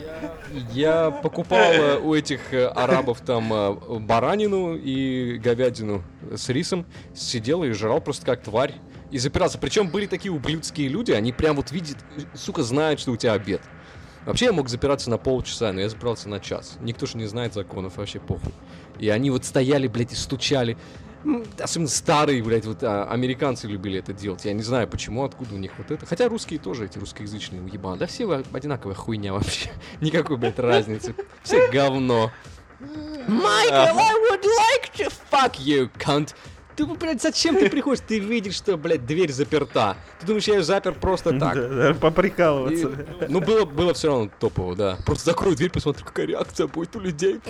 я 0.72 1.10
покупал 1.10 1.72
э, 1.72 1.98
у 1.98 2.14
этих 2.14 2.52
э, 2.52 2.66
арабов 2.66 3.20
там 3.20 3.52
э, 3.52 3.98
баранину 4.00 4.76
и 4.76 5.38
говядину 5.38 6.02
с 6.34 6.48
рисом, 6.48 6.86
сидел 7.14 7.64
и 7.64 7.70
жрал 7.72 8.00
просто 8.00 8.26
как 8.26 8.42
тварь. 8.42 8.74
И 9.10 9.18
запирался. 9.18 9.58
Причем 9.58 9.90
были 9.90 10.06
такие 10.06 10.32
ублюдские 10.32 10.88
люди, 10.88 11.12
они 11.12 11.32
прям 11.32 11.54
вот 11.56 11.70
видят, 11.70 11.98
сука, 12.34 12.64
знают, 12.64 12.98
что 12.98 13.12
у 13.12 13.16
тебя 13.16 13.34
обед. 13.34 13.60
Вообще 14.26 14.46
я 14.46 14.52
мог 14.52 14.68
запираться 14.68 15.10
на 15.10 15.18
полчаса, 15.18 15.72
но 15.72 15.80
я 15.80 15.88
запирался 15.88 16.28
на 16.28 16.40
час. 16.40 16.78
Никто 16.80 17.06
же 17.06 17.18
не 17.18 17.26
знает 17.26 17.52
законов, 17.52 17.98
вообще 17.98 18.20
похуй. 18.20 18.52
И 18.98 19.08
они 19.08 19.30
вот 19.30 19.44
стояли, 19.44 19.86
блядь, 19.88 20.12
и 20.12 20.16
стучали. 20.16 20.76
Особенно 21.58 21.88
старые, 21.88 22.42
блядь, 22.42 22.66
вот 22.66 22.82
а, 22.82 23.04
американцы 23.10 23.66
любили 23.66 23.98
это 23.98 24.12
делать. 24.12 24.44
Я 24.44 24.52
не 24.52 24.62
знаю, 24.62 24.86
почему, 24.86 25.24
откуда 25.24 25.54
у 25.54 25.58
них 25.58 25.72
вот 25.78 25.90
это. 25.90 26.04
Хотя 26.04 26.28
русские 26.28 26.60
тоже, 26.60 26.84
эти 26.84 26.98
русскоязычные 26.98 27.62
уебаны. 27.62 27.96
Да 27.96 28.06
все 28.06 28.30
одинаковая 28.52 28.94
хуйня 28.94 29.32
вообще. 29.32 29.70
Никакой, 30.00 30.36
блядь, 30.36 30.58
разницы. 30.58 31.14
Все 31.42 31.70
говно. 31.70 32.30
Майкл, 33.26 33.74
I 33.74 34.14
would 34.30 34.44
like 34.44 34.92
to 34.98 35.12
fuck 35.30 35.54
you, 35.58 35.90
cunt. 35.98 36.34
Ты, 36.76 36.86
блядь, 36.86 37.22
зачем 37.22 37.56
ты 37.56 37.70
приходишь? 37.70 38.02
Ты 38.06 38.18
видишь, 38.18 38.56
что, 38.56 38.76
блядь, 38.76 39.06
дверь 39.06 39.30
заперта. 39.30 39.96
Ты 40.20 40.26
думаешь, 40.26 40.48
я 40.48 40.54
ее 40.54 40.62
запер 40.64 40.92
просто 40.92 41.38
так. 41.38 41.54
Да, 41.54 41.68
да, 41.68 41.90
И, 41.90 41.94
поприкалываться. 41.94 42.90
ну, 43.28 43.40
было, 43.40 43.64
было 43.64 43.94
все 43.94 44.08
равно 44.08 44.30
топово, 44.40 44.74
да. 44.74 44.98
Просто 45.06 45.26
закрой 45.26 45.54
дверь, 45.54 45.70
посмотрю, 45.70 46.04
какая 46.04 46.26
реакция 46.26 46.66
будет 46.66 46.96
у 46.96 47.00
людей. 47.00 47.40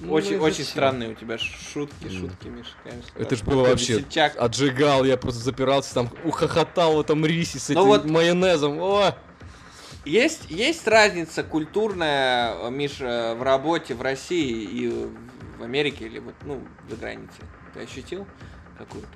Ну, 0.00 0.12
Очень, 0.14 0.38
ну, 0.38 0.44
очень 0.44 0.64
странные 0.64 1.10
у 1.10 1.14
тебя 1.14 1.36
шутки, 1.38 2.08
шутки, 2.08 2.48
Миша, 2.48 2.70
конечно. 2.82 3.10
Это 3.18 3.36
ж 3.36 3.40
Такой 3.40 3.54
было 3.54 3.68
вообще 3.68 3.94
весельчак. 3.98 4.34
отжигал, 4.38 5.04
я 5.04 5.16
просто 5.18 5.40
запирался 5.42 5.92
там, 5.94 6.10
ухохотал 6.24 6.96
в 6.96 7.00
этом 7.00 7.24
рисе 7.26 7.58
с 7.58 7.68
Ну 7.68 7.80
этим 7.80 7.88
вот- 7.88 8.04
майонезом. 8.06 8.78
О! 8.80 9.14
Есть, 10.06 10.44
есть 10.50 10.86
разница 10.88 11.42
культурная, 11.44 12.70
Миша, 12.70 13.34
в 13.38 13.42
работе 13.42 13.94
в 13.94 14.00
России 14.00 14.64
и 14.64 14.88
в 15.58 15.62
Америке 15.62 16.06
или 16.06 16.18
вот, 16.18 16.34
ну, 16.44 16.62
за 16.88 16.96
границей? 16.96 17.44
Ты 17.74 17.80
ощутил 17.80 18.26
какую-то? 18.78 19.08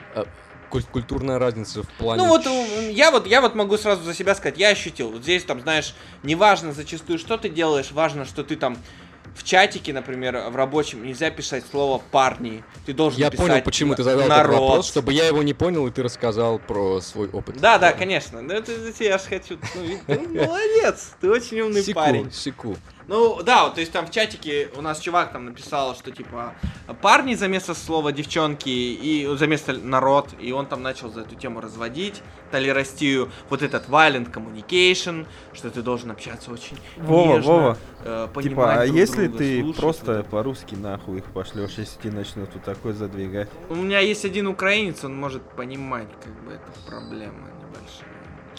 Куль- 0.71 0.83
культурная 0.93 1.39
разница 1.39 1.83
в 1.83 1.89
плане... 1.93 2.23
Ну 2.23 2.29
вот 2.29 2.45
я 2.91 3.11
вот 3.11 3.27
я 3.27 3.41
вот 3.41 3.55
могу 3.55 3.79
сразу 3.79 4.03
за 4.03 4.13
себя 4.13 4.35
сказать, 4.35 4.59
я 4.59 4.69
ощутил. 4.71 5.11
Вот 5.11 5.23
здесь 5.23 5.45
там, 5.45 5.61
знаешь, 5.61 5.95
неважно 6.23 6.73
зачастую, 6.73 7.19
что 7.19 7.39
ты 7.39 7.49
делаешь, 7.49 7.93
важно, 7.93 8.25
что 8.27 8.43
ты 8.45 8.57
там 8.57 8.77
в 9.35 9.43
чатике, 9.45 9.93
например, 9.93 10.49
в 10.51 10.57
рабочем 10.57 11.05
нельзя 11.05 11.31
писать 11.31 11.65
слово 11.71 12.01
парни. 12.11 12.63
Ты 12.87 12.93
должен 12.93 13.19
Я 13.21 13.31
писать 13.31 13.47
понял, 13.47 13.63
почему 13.63 13.95
ты 13.95 14.03
задал 14.03 14.29
народ. 14.29 14.53
этот 14.53 14.61
вопрос, 14.63 14.89
чтобы 14.89 15.13
я 15.13 15.27
его 15.27 15.43
не 15.43 15.55
понял, 15.55 15.87
и 15.87 15.91
ты 15.91 16.03
рассказал 16.03 16.59
про 16.59 17.01
свой 17.01 17.29
опыт. 17.29 17.57
Да, 17.61 17.79
да, 17.79 17.93
конечно. 17.93 18.41
Ну, 18.43 18.53
это, 18.55 18.73
это 18.73 19.05
я 19.05 19.19
же 19.19 19.25
хочу. 19.25 19.59
Ну, 19.75 20.17
молодец, 20.47 21.11
ты 21.21 21.31
очень 21.31 21.61
умный 21.61 21.83
Секу, 21.83 21.99
парень. 22.01 22.31
секу. 22.33 22.77
Ну, 23.07 23.43
да, 23.43 23.65
вот, 23.65 23.75
то 23.75 23.81
есть 23.81 23.93
там 23.93 24.07
в 24.07 24.11
чатике 24.11 24.71
у 24.77 24.81
нас 24.81 25.01
чувак 25.01 25.33
там 25.33 25.45
написал, 25.47 25.95
что 25.95 26.11
типа 26.11 26.55
парни 27.03 27.35
за 27.35 27.49
место 27.49 27.75
слова 27.75 28.13
девчонки 28.13 28.69
и 28.69 29.27
за 29.37 29.47
место 29.47 29.75
народ, 29.75 30.31
и 30.41 30.53
он 30.53 30.67
там 30.67 30.83
начал 30.83 31.11
за 31.11 31.23
эту 31.23 31.35
тему 31.35 31.61
разводить, 31.61 32.23
толерастию, 32.51 33.31
вот 33.51 33.63
этот 33.63 33.89
violent 33.89 34.33
communication, 34.33 35.27
что 35.53 35.71
ты 35.71 35.83
должен 35.83 36.11
общаться 36.11 36.51
очень 36.51 36.79
Вова, 36.97 37.37
нежно, 37.37 37.53
Вова, 37.53 37.79
э, 38.05 38.29
понимать 38.33 38.51
Типа, 38.51 38.73
а 38.75 38.87
друг 38.87 38.97
если 38.97 39.27
друга, 39.27 39.39
ты 39.39 39.61
слушать, 39.61 39.81
просто 39.81 40.17
вот 40.19 40.27
по-русски 40.27 40.75
нахуй 40.75 41.19
их 41.19 41.25
пошлешь, 41.25 41.73
если 41.77 42.01
тебе 42.01 42.13
начнут 42.13 42.49
вот 42.55 42.63
такой 42.63 42.93
задвигать? 42.93 43.49
У 43.69 43.75
меня 43.75 44.01
есть 44.01 44.25
один 44.25 44.47
украинец, 44.47 45.05
он 45.05 45.17
может 45.17 45.43
понимать, 45.43 46.09
как 46.23 46.33
бы 46.45 46.53
это 46.53 46.73
проблема 46.87 47.51
небольшая. 47.61 48.04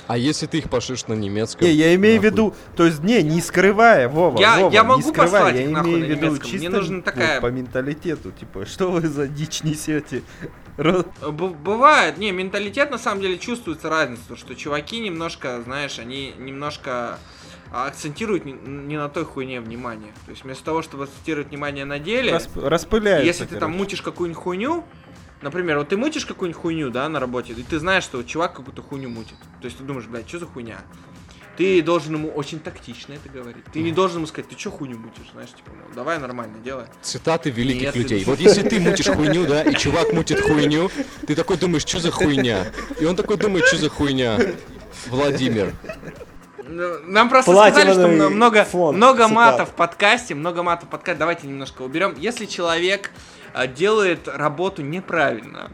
А 0.08 0.18
если 0.18 0.46
ты 0.46 0.60
их 0.60 0.70
пошлешь 0.70 1.08
на 1.08 1.14
немецком? 1.14 1.68
Не, 1.68 1.74
я 1.74 1.96
имею 1.96 2.22
в 2.22 2.24
виду, 2.24 2.54
то 2.76 2.86
есть, 2.86 3.04
не, 3.04 3.24
не 3.24 3.42
скрывая, 3.42 4.08
Вова, 4.08 4.40
Я- 4.40 4.60
Вова, 4.60 4.72
я 4.72 4.82
не 4.82 4.88
могу 4.88 5.02
скрывая, 5.02 5.26
послать 5.32 5.56
я 5.56 5.62
их 5.64 5.70
нахуй 5.72 5.92
имею 5.92 6.06
в 6.06 6.10
виду 6.10 6.26
немецком. 6.28 6.50
Мне 6.50 6.60
чисто 6.60 6.78
нужна 6.78 6.96
вот 6.98 7.06
такая- 7.06 7.42
по 7.42 7.48
менталитету, 7.48 8.32
типа, 8.32 8.66
что 8.68 8.92
вы 8.92 9.02
за 9.08 9.28
дичь 9.28 9.64
несете? 9.64 10.22
Бывает, 11.22 12.18
не, 12.18 12.32
менталитет 12.32 12.92
на 12.92 12.98
самом 12.98 13.22
деле 13.22 13.38
чувствуется 13.38 13.90
разница, 13.90 14.36
что 14.36 14.56
чуваки 14.56 15.00
немножко, 15.00 15.62
знаешь, 15.64 16.00
они 16.00 16.34
немножко 16.38 17.18
акцентируют 17.72 18.46
не, 18.46 18.54
не 18.54 18.98
на 18.98 19.10
той 19.10 19.26
хуйне 19.26 19.60
внимание. 19.60 20.14
То 20.26 20.32
есть 20.32 20.44
вместо 20.44 20.64
того, 20.66 20.82
чтобы 20.82 21.06
акцентировать 21.06 21.50
внимание 21.50 21.84
на 21.86 22.00
деле, 22.00 22.32
расп- 22.34 22.68
распыляются, 22.68 23.26
если 23.26 23.44
ты 23.46 23.52
там 23.56 23.72
короче. 23.72 23.78
мутишь 23.78 24.02
какую-нибудь 24.02 24.42
хуйню, 24.42 24.84
например, 25.42 25.78
вот 25.80 25.90
ты 25.90 25.98
мутишь 25.98 26.26
какую-нибудь 26.26 26.62
хуйню, 26.62 26.90
да, 26.90 27.08
на 27.10 27.20
работе, 27.20 27.54
и 27.54 27.64
ты 27.64 27.80
знаешь, 27.80 28.04
что 28.04 28.18
вот 28.18 28.28
чувак 28.28 28.54
какую-то 28.54 28.82
хуйню 28.82 29.10
мутит. 29.10 29.38
То 29.62 29.66
есть 29.66 29.78
ты 29.78 29.84
думаешь, 29.84 30.08
блядь, 30.08 30.28
что 30.28 30.40
за 30.40 30.46
хуйня? 30.46 30.78
Ты 31.58 31.82
должен 31.82 32.14
ему 32.16 32.30
очень 32.32 32.60
тактично 32.60 33.14
это 33.14 33.30
говорить. 33.30 33.64
Ты 33.72 33.80
не 33.80 33.94
должен 33.94 34.18
ему 34.18 34.28
сказать, 34.28 34.50
ты 34.50 34.58
что 34.60 34.72
хуйню 34.72 34.98
мутишь, 34.98 35.32
знаешь, 35.32 35.50
типа, 35.52 35.72
ну, 35.72 35.96
давай 35.96 36.20
нормально 36.20 36.58
делай. 36.62 36.86
Цитаты 37.02 37.50
великих 37.50 37.82
Нет, 37.84 37.96
людей. 37.96 38.24
Вот 38.26 38.40
если 38.42 38.68
ты 38.68 38.78
мутишь 38.82 39.08
хуйню, 39.08 39.46
да, 39.46 39.64
и 39.64 39.74
чувак 39.74 40.12
мутит 40.12 40.42
хуйню, 40.42 40.92
ты 41.26 41.34
такой 41.34 41.56
думаешь, 41.56 41.84
что 41.86 42.00
за 42.00 42.12
хуйня? 42.12 42.66
И 43.00 43.06
он 43.06 43.16
такой 43.16 43.38
думает, 43.38 43.66
что 43.68 43.78
за 43.78 43.90
хуйня? 43.90 44.38
Владимир. 45.08 45.74
Ну, 46.68 47.00
Нам 47.06 47.30
просто 47.30 47.52
Платиновый 47.52 47.94
сказали, 47.94 48.08
что 48.16 48.16
мно- 48.16 48.30
много, 48.36 48.64
фонд 48.66 48.98
много 48.98 49.18
цитат. 49.20 49.32
матов 49.32 49.70
в 49.70 49.74
подкасте, 49.74 50.36
много 50.36 50.64
матов 50.64 50.88
в 50.88 50.92
подкасте. 50.92 51.20
Давайте 51.20 51.48
немножко 51.48 51.84
уберем. 51.84 52.16
Если 52.18 52.46
человек 52.48 53.12
делает 53.68 54.28
работу 54.28 54.82
неправильно, 54.82 55.72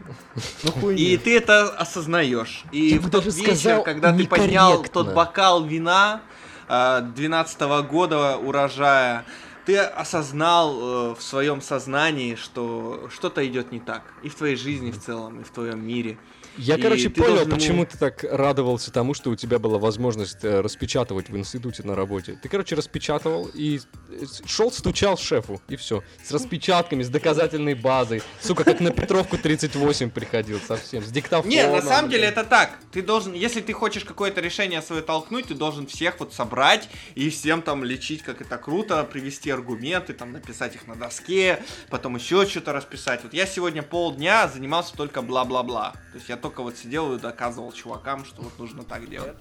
Ну 0.62 0.90
и 0.90 1.16
ты 1.16 1.36
это 1.36 1.68
осознаешь, 1.70 2.64
и 2.70 2.94
Я 2.94 3.00
в 3.00 3.10
тот 3.10 3.26
вечер, 3.26 3.56
сказал, 3.56 3.82
когда 3.82 4.12
ты 4.12 4.26
поднял 4.26 4.84
тот 4.84 5.12
бокал 5.12 5.64
вина 5.64 6.22
12 6.68 7.60
года 7.88 8.36
урожая, 8.36 9.24
ты 9.64 9.78
осознал 9.78 11.12
э, 11.12 11.14
в 11.14 11.22
своем 11.22 11.60
сознании, 11.60 12.34
что 12.34 13.08
что-то 13.12 13.46
идет 13.46 13.70
не 13.70 13.78
так. 13.78 14.02
И 14.22 14.28
в 14.28 14.34
твоей 14.34 14.56
жизни 14.56 14.90
в 14.90 15.00
целом, 15.00 15.40
и 15.40 15.44
в 15.44 15.50
твоем 15.50 15.86
мире. 15.86 16.18
Я, 16.58 16.76
И 16.76 16.80
короче, 16.82 17.08
понял, 17.08 17.28
должен 17.28 17.46
ему- 17.48 17.56
почему 17.56 17.86
ты 17.86 17.96
так 17.96 18.24
радовался 18.24 18.92
тому, 18.92 19.14
что 19.14 19.30
у 19.30 19.36
тебя 19.36 19.58
была 19.58 19.78
возможность 19.78 20.44
э, 20.44 20.60
распечатывать 20.60 21.30
в 21.30 21.36
институте 21.36 21.82
на 21.82 21.94
работе. 21.94 22.38
Ты, 22.42 22.48
короче, 22.48 22.74
распечатывал 22.74 23.48
и 23.54 23.80
э, 24.10 24.24
шел, 24.44 24.70
стучал 24.70 25.16
шефу, 25.16 25.62
и 25.68 25.76
все. 25.76 26.02
С 26.22 26.30
распечатками, 26.30 27.02
с 27.02 27.08
доказательной 27.08 27.74
базой. 27.74 28.22
Сука, 28.40 28.64
как 28.64 28.80
на 28.80 28.90
Петровку 28.90 29.38
38 29.38 30.10
приходил 30.10 30.60
совсем, 30.60 31.02
с 31.02 31.08
диктофоном. 31.10 31.50
Не, 31.50 31.66
на 31.66 31.80
самом 31.80 32.10
деле 32.10 32.24
это 32.24 32.44
так. 32.44 32.78
Ты 32.92 33.00
должен, 33.02 33.32
если 33.32 33.60
ты 33.60 33.72
хочешь 33.72 34.04
какое-то 34.04 34.40
решение 34.40 34.82
свое 34.82 35.02
толкнуть, 35.02 35.46
ты 35.46 35.54
должен 35.54 35.86
всех 35.86 36.20
вот 36.20 36.34
собрать 36.34 36.88
и 37.14 37.30
всем 37.30 37.62
там 37.62 37.82
лечить, 37.82 38.22
как 38.22 38.40
это 38.42 38.58
круто, 38.58 39.04
привести 39.04 39.50
аргументы, 39.50 40.12
там 40.12 40.32
написать 40.32 40.74
их 40.74 40.86
на 40.86 40.96
доске, 40.96 41.62
потом 41.88 42.16
еще 42.16 42.46
что-то 42.46 42.72
расписать. 42.72 43.20
Вот 43.22 43.32
я 43.32 43.46
сегодня 43.46 43.82
полдня 43.82 44.48
занимался 44.48 44.94
только 44.94 45.22
бла-бла-бла. 45.22 45.92
То 46.12 46.18
есть 46.18 46.28
я 46.28 46.36
только 46.42 46.62
вот 46.62 46.76
сидел 46.76 47.14
и 47.14 47.18
доказывал 47.18 47.72
чувакам, 47.72 48.24
что 48.24 48.42
вот 48.42 48.58
нужно 48.58 48.82
так 48.82 49.08
делать. 49.08 49.32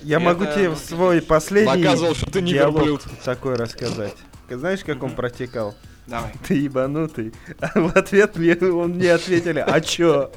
Я 0.00 0.16
Это 0.16 0.24
могу 0.24 0.44
тебе 0.46 0.70
ну, 0.70 0.76
свой 0.76 1.20
последний 1.22 1.82
Доказывал, 1.84 2.14
что 2.14 2.30
ты 2.30 2.40
не 2.40 2.52
диалог 2.54 2.76
верблюд. 2.78 3.02
такой 3.24 3.54
рассказать. 3.54 4.16
Ты 4.48 4.58
Знаешь, 4.58 4.80
как 4.82 5.02
он 5.02 5.14
протекал? 5.14 5.74
Давай. 6.06 6.32
Ты 6.48 6.54
ебанутый. 6.54 7.32
А 7.60 7.78
в 7.78 7.96
ответ 7.96 8.34
мне, 8.36 8.56
он 8.56 8.92
мне 8.92 9.12
ответили, 9.12 9.60
а 9.60 9.80
чё? 9.80 10.32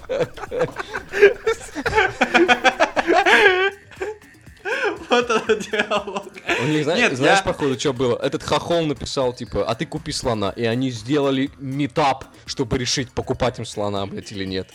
Вот 5.09 5.29
этот 5.29 5.59
диалог. 5.71 6.27
У 6.61 6.65
них, 6.65 6.83
знаешь, 6.83 6.99
Нет, 6.99 7.17
знаешь, 7.17 7.39
я- 7.39 7.43
походу, 7.43 7.79
что 7.79 7.93
было? 7.93 8.17
Этот 8.17 8.43
хохол 8.43 8.85
написал, 8.85 9.33
типа, 9.33 9.63
а 9.63 9.75
ты 9.75 9.85
купи 9.85 10.11
слона. 10.11 10.49
И 10.55 10.65
они 10.65 10.89
сделали 10.89 11.51
метап, 11.59 12.25
чтобы 12.45 12.77
решить, 12.77 13.11
покупать 13.11 13.59
им 13.59 13.65
слона, 13.65 14.05
блядь, 14.07 14.31
или 14.31 14.45
нет. 14.45 14.69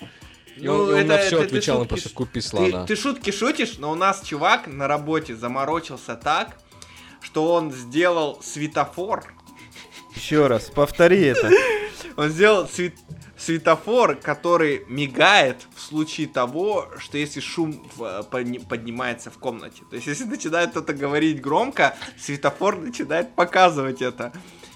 И 0.61 0.69
он, 0.69 0.91
и 0.91 1.01
он 1.01 1.07
на 1.07 1.19
все 1.19 1.37
Ну, 1.37 1.39
ты 1.43 1.47
отвечал, 1.47 1.79
шутки 1.79 1.89
просто 1.89 2.09
купи 2.11 2.41
Ты, 2.41 2.47
слона. 2.47 2.87
ты 2.87 2.97
шутки 2.97 3.31
шутишь, 3.31 3.79
но 3.79 3.91
у 3.91 3.95
нас 3.95 4.23
чувак 4.23 4.67
на 4.67 4.87
работе 4.89 5.35
заморочился 5.35 6.15
так, 6.17 6.57
что 7.21 7.53
он 7.53 7.73
сделал 7.73 8.41
светофор. 8.43 9.33
Еще 10.15 10.47
раз, 10.47 10.65
повтори 10.71 11.21
это. 11.23 11.51
Он 12.17 12.29
сделал 12.29 12.69
свет- 12.69 12.99
светофор, 13.39 14.17
который 14.17 14.85
мигает 14.89 15.57
в 15.75 15.81
случае 15.81 16.27
того, 16.27 16.89
что 16.99 17.17
если 17.17 17.41
шум 17.41 17.89
в- 17.97 18.03
э, 18.03 18.23
подни- 18.31 18.59
поднимается 18.59 19.31
в 19.31 19.39
комнате. 19.39 19.83
То 19.89 19.97
есть, 19.97 20.09
если 20.09 20.25
начинает 20.25 20.71
кто-то 20.73 20.93
говорить 20.93 21.41
громко, 21.41 21.97
светофор 22.19 22.77
начинает 22.79 23.35
показывать 23.35 24.03
это. 24.03 24.33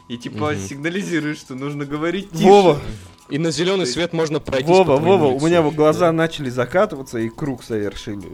И 0.08 0.16
типа 0.16 0.54
сигнализирует, 0.56 1.38
что 1.38 1.54
нужно 1.54 1.84
говорить 1.84 2.30
тише. 2.30 2.44
Вова, 2.44 2.80
И 3.30 3.38
на 3.38 3.50
зеленый 3.50 3.86
свет 3.86 4.12
можно 4.12 4.38
пройти. 4.38 4.66
Вова, 4.66 4.98
Вова, 4.98 5.26
у 5.26 5.40
меня 5.40 5.62
вот 5.62 5.74
глаза 5.74 6.12
начали 6.12 6.50
закатываться 6.50 7.18
и 7.18 7.28
круг 7.28 7.62
совершили 7.64 8.28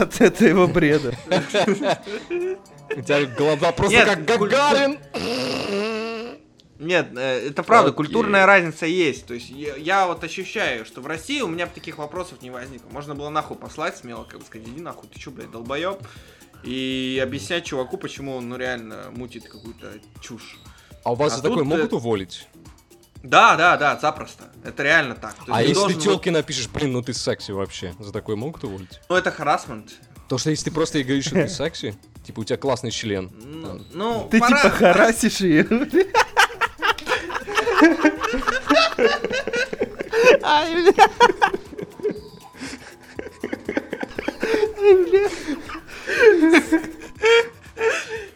от 0.00 0.20
этого 0.20 0.66
бреда. 0.66 1.14
У 1.30 3.00
тебя 3.00 3.24
глаза 3.26 3.72
просто 3.72 4.04
как 4.04 4.24
Гагарин. 4.24 4.98
Нет, 6.78 7.08
э, 7.16 7.48
это 7.48 7.62
правда, 7.62 7.90
Окей. 7.90 7.96
культурная 7.96 8.46
разница 8.46 8.84
есть. 8.86 9.26
То 9.26 9.34
есть 9.34 9.48
я, 9.48 9.76
я 9.76 10.06
вот 10.06 10.24
ощущаю, 10.24 10.84
что 10.84 11.00
в 11.00 11.06
России 11.06 11.40
у 11.40 11.46
меня 11.46 11.66
бы 11.66 11.72
таких 11.72 11.98
вопросов 11.98 12.42
не 12.42 12.50
возникло. 12.50 12.88
Можно 12.90 13.14
было 13.14 13.30
нахуй 13.30 13.56
послать 13.56 13.96
смело, 13.96 14.24
как 14.24 14.40
бы 14.40 14.46
сказать, 14.46 14.66
иди 14.68 14.80
нахуй, 14.80 15.08
ты 15.08 15.18
чё, 15.18 15.30
блядь, 15.30 15.50
долбоеб? 15.50 15.98
И 16.64 17.20
объяснять 17.22 17.64
чуваку, 17.64 17.96
почему 17.96 18.36
он, 18.36 18.48
ну, 18.48 18.56
реально 18.56 19.04
мутит 19.12 19.44
какую-то 19.48 19.92
чушь. 20.20 20.58
А 21.04 21.12
у 21.12 21.14
вас 21.14 21.34
А 21.34 21.36
за 21.36 21.42
такое 21.42 21.64
могут 21.64 21.92
э, 21.92 21.96
уволить? 21.96 22.48
Да, 23.24 23.56
да, 23.56 23.78
да, 23.78 23.98
запросто. 23.98 24.44
Это 24.62 24.82
реально 24.82 25.14
так. 25.14 25.34
А 25.48 25.62
ты 25.62 25.68
если 25.68 25.80
вот- 25.80 26.02
телке 26.02 26.30
напишешь, 26.30 26.68
блин, 26.68 26.92
ну 26.92 27.02
ты 27.02 27.14
секси 27.14 27.52
вообще, 27.52 27.94
за 27.98 28.12
такое 28.12 28.36
могут 28.36 28.62
уволить? 28.64 29.00
Ну, 29.08 29.16
это 29.16 29.30
харасмент. 29.30 29.92
То, 30.28 30.36
что 30.36 30.50
если 30.50 30.66
ты 30.66 30.70
просто 30.70 30.98
ей 30.98 31.04
говоришь, 31.04 31.24
что 31.24 31.36
ты 31.36 31.48
секси, 31.48 31.94
типа 32.26 32.40
у 32.40 32.44
тебя 32.44 32.58
классный 32.58 32.90
член. 32.90 33.30
Ну, 33.42 33.80
ну, 33.94 34.28
Ты 34.30 34.40
типа 34.40 34.68
харасишь 34.68 35.40
ее. 35.40 35.66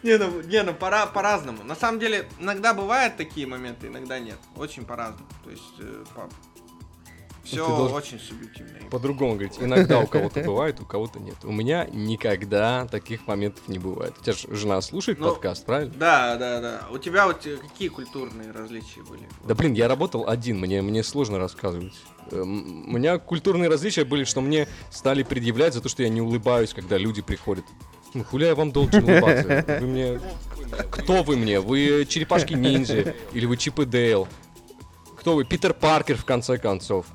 Не, 0.03 0.17
ну, 0.17 0.41
не, 0.41 0.63
ну 0.63 0.73
пора 0.73 1.05
по-разному. 1.07 1.63
На 1.63 1.75
самом 1.75 1.99
деле, 1.99 2.27
иногда 2.39 2.73
бывают 2.73 3.17
такие 3.17 3.45
моменты, 3.47 3.87
иногда 3.87 4.19
нет. 4.19 4.37
Очень 4.55 4.85
по-разному. 4.85 5.27
То 5.43 5.49
есть, 5.51 5.63
все 7.43 7.65
ты 7.65 7.71
должен- 7.71 7.97
очень 7.97 8.19
субъективно. 8.19 8.73
По-другому 8.91 9.33
говорить. 9.33 9.57
Иногда 9.59 9.99
у 9.99 10.07
кого-то 10.07 10.39
бывает, 10.45 10.79
у 10.79 10.85
кого-то 10.85 11.19
нет. 11.19 11.35
У 11.43 11.51
меня 11.51 11.85
никогда 11.91 12.85
таких 12.85 13.25
моментов 13.27 13.67
не 13.67 13.79
бывает. 13.79 14.13
У 14.19 14.23
тебя 14.23 14.33
же 14.33 14.55
жена 14.55 14.79
слушает 14.81 15.19
Ну, 15.19 15.29
подкаст, 15.29 15.65
правильно? 15.65 15.93
Да, 15.97 16.35
да, 16.35 16.61
да. 16.61 16.81
У 16.91 16.97
тебя 16.99 17.25
вот 17.25 17.45
э, 17.47 17.57
какие 17.57 17.87
культурные 17.87 18.51
различия 18.51 19.01
были? 19.01 19.27
Да 19.45 19.55
блин, 19.55 19.73
я 19.73 19.87
работал 19.87 20.27
один, 20.29 20.59
мне, 20.59 20.81
мне 20.81 21.03
сложно 21.03 21.39
рассказывать. 21.39 21.93
Эм, 22.31 22.87
У 22.87 22.91
меня 22.97 23.17
культурные 23.17 23.69
различия 23.69 24.05
были, 24.05 24.25
что 24.25 24.41
мне 24.41 24.67
стали 24.91 25.23
предъявлять 25.23 25.73
за 25.73 25.81
то, 25.81 25.89
что 25.89 26.03
я 26.03 26.09
не 26.09 26.21
улыбаюсь, 26.21 26.73
когда 26.73 26.97
люди 26.97 27.21
приходят. 27.23 27.65
Ну, 28.13 28.23
хуля 28.23 28.47
я 28.47 28.55
вам 28.55 28.71
должен 28.71 29.03
улыбаться? 29.03 29.65
Вы 29.79 29.87
мне... 29.87 30.19
Кто 30.91 31.23
вы 31.23 31.37
мне? 31.37 31.59
Вы 31.59 32.05
черепашки-ниндзя? 32.07 33.13
Или 33.33 33.45
вы 33.45 33.57
Чип 33.57 33.79
и 33.79 33.85
Дейл? 33.85 34.27
Кто 35.17 35.35
вы? 35.35 35.45
Питер 35.45 35.73
Паркер, 35.73 36.17
в 36.17 36.25
конце 36.25 36.57
концов. 36.57 37.05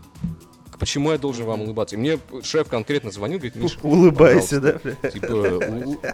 Почему 0.78 1.12
я 1.12 1.18
должен 1.18 1.46
вам 1.46 1.62
улыбаться? 1.62 1.96
И 1.96 1.98
мне 1.98 2.18
шеф 2.42 2.68
конкретно 2.68 3.10
звонил, 3.10 3.38
говорит, 3.38 3.56
Миша, 3.56 3.78
Улыбайся, 3.82 4.60
да? 4.60 4.78
бля? 4.82 5.10
Типа, 5.10 5.60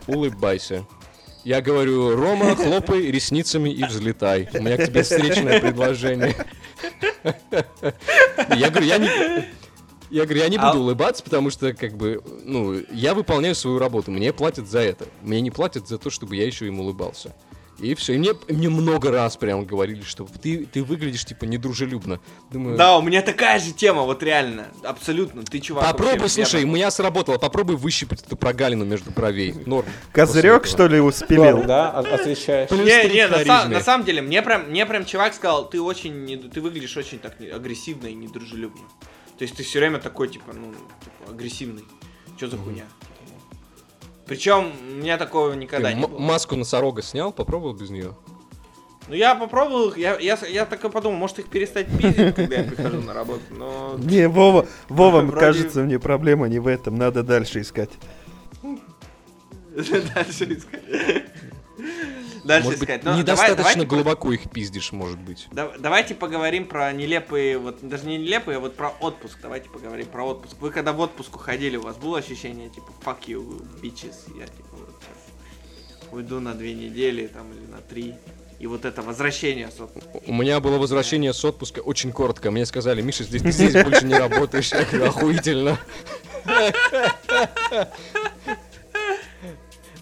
улыбайся. 0.06 0.86
Я 1.44 1.62
говорю, 1.62 2.14
Рома, 2.16 2.54
хлопай 2.54 3.10
ресницами 3.10 3.70
и 3.70 3.82
взлетай. 3.84 4.48
У 4.52 4.62
меня 4.62 4.76
к 4.76 4.86
тебе 4.86 5.02
встречное 5.02 5.60
предложение. 5.60 6.36
Я 8.54 8.70
говорю, 8.70 8.86
я 8.86 8.98
не... 8.98 9.08
Я 10.11 10.25
говорю, 10.25 10.40
я 10.42 10.49
не 10.49 10.57
А- 10.57 10.68
буду 10.70 10.83
улыбаться, 10.83 11.23
потому 11.23 11.51
что, 11.51 11.73
как 11.73 11.96
бы, 11.96 12.23
ну, 12.44 12.81
я 12.92 13.14
выполняю 13.14 13.55
свою 13.55 13.79
работу, 13.79 14.11
мне 14.11 14.33
платят 14.33 14.68
за 14.68 14.81
это. 14.81 15.07
Мне 15.23 15.40
не 15.40 15.51
платят 15.51 15.88
за 15.88 15.99
то, 15.99 16.11
чтобы 16.11 16.37
я 16.37 16.46
еще 16.46 16.66
им 16.66 16.81
улыбался. 16.81 17.35
И 17.79 17.94
все. 17.94 18.14
И 18.14 18.18
мне, 18.18 18.33
мне 18.49 18.68
много 18.68 19.11
раз 19.11 19.37
прям 19.37 19.64
говорили, 19.64 20.03
что 20.03 20.27
ты, 20.42 20.66
ты 20.66 20.83
выглядишь, 20.85 21.25
типа, 21.25 21.44
недружелюбно. 21.46 22.20
Думаю, 22.51 22.77
Да, 22.77 22.99
у 22.99 23.03
меня 23.03 23.23
такая 23.23 23.59
же 23.59 23.73
тема, 23.73 24.03
вот 24.03 24.23
реально. 24.23 24.66
Абсолютно. 24.85 25.42
Ты, 25.44 25.61
чувак, 25.61 25.85
попробуй, 25.87 26.18
вообще 26.18 26.44
слушай, 26.44 26.64
у 26.64 26.68
меня 26.68 26.90
сработало, 26.90 27.38
попробуй 27.38 27.77
выщипать 27.77 28.23
эту 28.23 28.37
прогалину 28.37 28.85
между 28.85 29.11
бровей. 29.11 29.55
Норм. 29.66 29.87
Козырек, 30.12 30.66
что 30.66 30.88
ли, 30.88 31.01
успелил? 31.01 31.62
Да, 31.64 31.90
отвечаешь. 31.90 32.68
Плюс 32.68 32.81
Не, 32.81 33.09
не, 33.14 33.27
на, 33.27 33.35
харизмы. 33.35 33.44
сам- 33.55 33.73
на 33.73 33.81
самом 33.81 34.05
деле, 34.05 34.20
мне 34.23 34.42
прям, 34.42 34.68
мне 34.68 34.85
прям 34.85 35.07
чувак 35.07 35.33
сказал, 35.35 35.68
ты 35.68 35.81
очень, 35.81 36.51
ты 36.51 36.61
выглядишь 36.61 36.96
очень 36.96 37.18
так 37.18 37.37
агрессивно 37.40 38.09
и 38.09 38.14
недружелюбно. 38.14 38.83
То 39.40 39.44
есть 39.44 39.57
ты 39.57 39.62
все 39.62 39.79
время 39.79 39.98
такой, 39.98 40.29
типа, 40.29 40.53
ну, 40.53 40.70
типа, 41.03 41.31
агрессивный. 41.31 41.87
Что 42.37 42.48
за 42.48 42.59
хуйня? 42.59 42.85
Причем 44.26 44.70
у 44.90 44.96
меня 44.96 45.16
такого 45.16 45.55
никогда 45.55 45.88
Ты 45.88 45.94
не 45.94 46.07
было. 46.07 46.18
маску 46.18 46.57
носорога 46.57 47.00
снял, 47.00 47.33
попробовал 47.33 47.72
без 47.72 47.88
нее? 47.88 48.14
Ну 49.09 49.14
я 49.14 49.35
попробовал, 49.35 49.88
их, 49.88 49.96
я, 49.96 50.18
я, 50.18 50.38
я 50.46 50.66
так 50.66 50.85
и 50.85 50.90
подумал, 50.90 51.16
может 51.16 51.38
их 51.38 51.46
перестать 51.46 51.87
пиздить, 51.87 52.35
когда 52.35 52.57
я 52.57 52.64
прихожу 52.64 53.00
на 53.00 53.14
работу, 53.14 53.40
но... 53.48 53.94
Не, 53.98 54.29
Вова, 54.29 54.66
Вова, 54.90 55.22
Вроде- 55.22 55.40
кажется, 55.40 55.81
мне 55.85 55.98
проблема 55.98 56.46
не 56.46 56.59
в 56.59 56.66
этом, 56.66 56.96
надо 56.96 57.22
дальше 57.22 57.62
искать. 57.62 57.92
Дальше 59.74 60.53
искать. 60.53 60.83
Дальше 62.50 62.64
Может 62.66 62.80
быть, 62.80 62.88
искать. 62.88 63.02
Ну, 63.04 63.10
давай- 63.10 63.20
недостаточно 63.22 63.56
давайте 63.62 63.80
по- 63.80 63.86
глубоко 63.86 64.32
их 64.32 64.50
пиздишь, 64.50 64.90
может 64.92 65.18
быть. 65.18 65.46
Да- 65.52 65.70
Давайте 65.78 66.14
поговорим 66.16 66.66
про 66.66 66.92
нелепые, 66.92 67.58
вот 67.58 67.78
даже 67.80 68.06
не 68.06 68.18
нелепые, 68.18 68.56
а 68.56 68.60
вот 68.60 68.74
про 68.76 68.88
отпуск. 69.00 69.38
Давайте 69.40 69.68
поговорим 69.68 70.06
про 70.06 70.24
отпуск. 70.26 70.56
Вы 70.60 70.70
когда 70.72 70.92
в 70.92 70.98
отпуск 71.00 71.36
уходили, 71.36 71.76
у 71.76 71.82
вас 71.82 71.96
было 71.96 72.18
ощущение 72.18 72.68
типа 72.68 72.88
fuck 73.04 73.18
you, 73.28 73.62
bitches, 73.80 74.36
я 74.38 74.46
типа 74.46 74.68
вот 74.72 74.90
сейчас 75.00 76.12
уйду 76.12 76.40
на 76.40 76.54
две 76.54 76.74
недели 76.74 77.28
там 77.28 77.46
или 77.52 77.66
на 77.70 77.80
три. 77.82 78.14
И 78.58 78.66
вот 78.66 78.84
это 78.84 79.00
возвращение 79.00 79.70
с 79.70 79.80
отпуска. 79.80 80.10
У 80.26 80.34
меня 80.34 80.58
было 80.60 80.76
возвращение 80.76 81.32
с 81.32 81.42
отпуска 81.44 81.78
очень 81.80 82.12
коротко. 82.12 82.50
Мне 82.50 82.66
сказали, 82.66 83.00
Миша, 83.00 83.24
здесь 83.24 83.40
ты 83.42 83.52
здесь 83.52 83.72
больше 83.84 84.04
не 84.04 84.14
работаешь. 84.14 84.70
Я 84.72 84.84
говорю, 84.84 85.06
охуительно. 85.06 85.78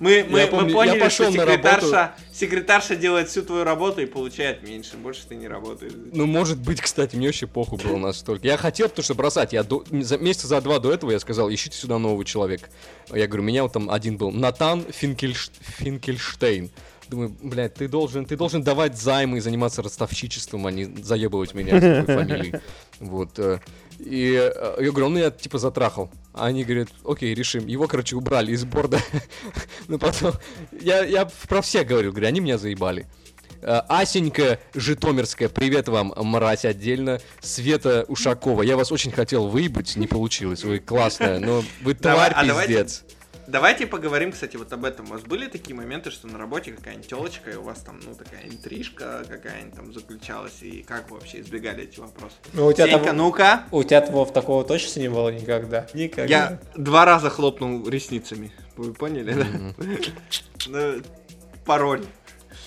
Мы, 0.00 0.24
мы, 0.28 0.42
мы 0.42 0.46
помню, 0.46 0.68
я 0.70 0.74
поняли, 0.74 0.98
пошел 1.00 1.26
что 1.32 1.32
секретарша, 1.42 2.14
секретарша 2.32 2.96
делает 2.96 3.28
всю 3.28 3.42
твою 3.42 3.64
работу 3.64 4.00
и 4.00 4.06
получает 4.06 4.62
меньше. 4.62 4.96
Больше 4.96 5.22
ты 5.28 5.34
не 5.34 5.48
работаешь. 5.48 5.92
Ну, 6.12 6.26
может 6.26 6.58
быть, 6.58 6.80
кстати, 6.80 7.16
мне 7.16 7.26
вообще 7.26 7.46
похуй 7.46 7.78
было 7.78 7.96
настолько. 7.96 8.46
Я 8.46 8.56
хотел, 8.56 8.88
потому 8.88 9.02
что 9.04 9.14
бросать. 9.14 9.52
Я 9.52 9.62
до- 9.64 9.84
за, 9.90 10.18
месяца 10.18 10.46
за 10.46 10.61
два 10.61 10.78
до 10.78 10.92
этого 10.92 11.11
я 11.11 11.18
сказал, 11.18 11.50
ищите 11.52 11.76
сюда 11.76 11.98
нового 11.98 12.24
человека. 12.24 12.68
Я 13.12 13.26
говорю, 13.26 13.42
меня 13.42 13.62
вот 13.64 13.72
там 13.72 13.90
один 13.90 14.16
был 14.16 14.30
Натан 14.30 14.84
Финкельш- 14.88 15.50
Финкельштейн. 15.78 16.70
Думаю, 17.09 17.35
блядь, 17.42 17.75
ты 17.75 17.88
должен, 17.88 18.25
ты 18.27 18.37
должен 18.37 18.62
давать 18.62 18.99
займы 18.99 19.38
и 19.38 19.40
заниматься 19.40 19.83
ростовщичеством, 19.83 20.66
а 20.66 20.71
не 20.71 20.85
заебывать 21.03 21.55
меня 21.55 21.79
с 21.79 22.07
такой 22.07 22.14
фамилией. 22.16 22.55
Вот. 23.01 23.38
э, 23.38 23.61
И 24.01 24.33
я 24.33 24.90
говорю, 24.90 25.09
ну 25.09 25.18
я 25.18 25.31
типа 25.31 25.59
затрахал. 25.59 26.11
А 26.35 26.47
они 26.47 26.64
говорят, 26.64 26.88
окей, 27.05 27.33
решим. 27.35 27.66
Его, 27.66 27.87
короче, 27.87 28.16
убрали 28.16 28.53
из 28.53 28.64
борда. 28.64 28.99
Ну 29.88 29.99
потом, 29.99 30.33
я, 30.83 31.03
я 31.05 31.29
про 31.49 31.62
всех 31.62 31.87
говорю, 31.87 32.11
говорю, 32.11 32.27
они 32.29 32.40
меня 32.40 32.59
заебали. 32.59 33.07
Э, 33.62 33.81
Асенька 33.88 34.59
Житомирская, 34.75 35.49
привет 35.49 35.88
вам, 35.88 36.12
мразь 36.16 36.64
отдельно. 36.64 37.21
Света 37.40 38.05
Ушакова, 38.09 38.62
я 38.62 38.77
вас 38.77 38.92
очень 38.92 39.12
хотел 39.12 39.49
выебать, 39.49 39.97
не 39.97 40.07
получилось. 40.07 40.62
Вы 40.64 40.79
классная, 40.81 41.38
но 41.38 41.64
вы 41.83 41.94
Давай, 41.94 42.31
тварь 42.31 42.33
а 42.44 42.47
давайте- 42.47 42.73
пиздец. 42.75 43.05
Давайте 43.48 43.87
поговорим, 43.87 44.32
кстати, 44.32 44.58
вот 44.58 44.70
об 44.74 44.84
этом. 44.84 45.06
У 45.06 45.14
вас 45.14 45.22
были 45.22 45.46
такие 45.46 45.74
моменты, 45.74 46.11
что 46.11 46.26
на 46.26 46.37
работе 46.37 46.72
какая-нибудь 46.72 47.08
телочка, 47.08 47.50
и 47.50 47.54
у 47.54 47.62
вас 47.62 47.78
там, 47.80 47.98
ну, 48.04 48.14
такая 48.14 48.44
интрижка 48.44 49.24
какая-нибудь 49.26 49.74
там 49.74 49.94
заключалась, 49.94 50.61
и 50.61 50.82
как 50.82 51.11
вы 51.11 51.16
вообще 51.16 51.40
избегали 51.40 51.84
эти 51.84 51.98
вопросы? 51.98 52.34
Ну, 52.52 52.66
у 52.66 52.72
тебя 52.74 52.87
Сенька, 52.88 53.06
там- 53.06 53.16
ну-ка. 53.16 53.64
У 53.72 53.82
тебя 53.84 54.04
Вов, 54.04 54.34
такого 54.34 54.64
точно 54.64 55.00
не 55.00 55.08
было 55.08 55.30
никогда? 55.30 55.87
Никогда. 55.94 56.26
Я 56.26 56.61
два 56.76 57.06
раза 57.06 57.30
хлопнул 57.30 57.88
ресницами. 57.88 58.52
Вы 58.76 58.92
поняли, 58.92 59.32
да? 59.32 59.46
Ну, 60.66 61.02
Пароль. 61.64 62.04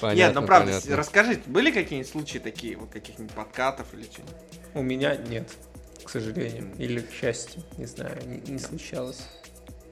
Нет, 0.02 0.34
ну 0.34 0.44
правда, 0.48 0.72
понятно. 0.72 0.96
расскажите, 0.96 1.42
были 1.46 1.70
какие-нибудь 1.70 2.12
случаи 2.12 2.40
такие, 2.40 2.76
вот 2.76 2.90
каких-нибудь 2.90 3.34
подкатов 3.36 3.94
или 3.94 4.02
что-нибудь? 4.04 4.34
У 4.74 4.82
меня 4.82 5.16
нет, 5.16 5.48
к 6.04 6.10
сожалению. 6.10 6.72
Или 6.80 7.02
к 7.02 7.12
счастью, 7.12 7.62
не 7.78 7.86
знаю, 7.86 8.18
не, 8.26 8.52
не 8.52 8.58
случалось. 8.58 9.28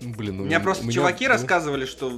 Блин, 0.02 0.38
ну, 0.38 0.44
У 0.44 0.46
меня 0.46 0.60
просто 0.60 0.92
чуваки 0.92 1.26
ну, 1.28 1.34
рассказывали, 1.34 1.86
что 1.86 2.10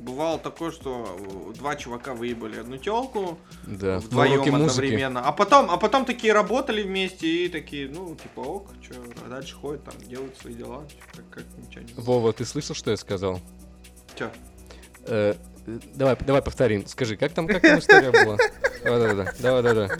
бывало 0.00 0.38
такое, 0.38 0.70
что 0.70 1.18
два 1.56 1.76
чувака 1.76 2.14
выебали 2.14 2.58
одну 2.58 2.76
телку 2.76 3.38
Да, 3.66 3.98
вдвоем 3.98 4.38
музыки. 4.38 4.54
одновременно, 4.54 5.20
а 5.20 5.32
потом, 5.32 5.70
а 5.70 5.76
потом 5.76 6.04
такие 6.04 6.32
работали 6.32 6.82
вместе 6.82 7.46
и 7.46 7.48
такие, 7.48 7.88
ну 7.88 8.16
типа 8.16 8.40
ок, 8.40 8.68
что 8.82 8.94
дальше 9.28 9.54
ходят 9.56 9.84
там 9.84 9.94
делают 10.08 10.36
свои 10.38 10.54
дела, 10.54 10.84
как, 11.14 11.28
как 11.30 11.44
ничего 11.58 11.82
не. 11.82 11.94
Вова, 11.94 12.32
ты 12.32 12.44
слышал, 12.44 12.74
что 12.74 12.90
я 12.90 12.96
сказал? 12.96 13.40
Э, 14.18 14.30
э, 15.06 15.34
давай, 15.94 16.16
давай 16.26 16.42
повторим. 16.42 16.86
Скажи, 16.86 17.16
как 17.16 17.32
там, 17.32 17.46
как 17.46 17.62
там 17.62 17.78
история 17.78 18.10
была? 18.10 18.36
Давай, 18.82 18.98
давай, 18.98 19.14
давай, 19.14 19.62
давай, 19.62 19.74
давай. 19.74 19.90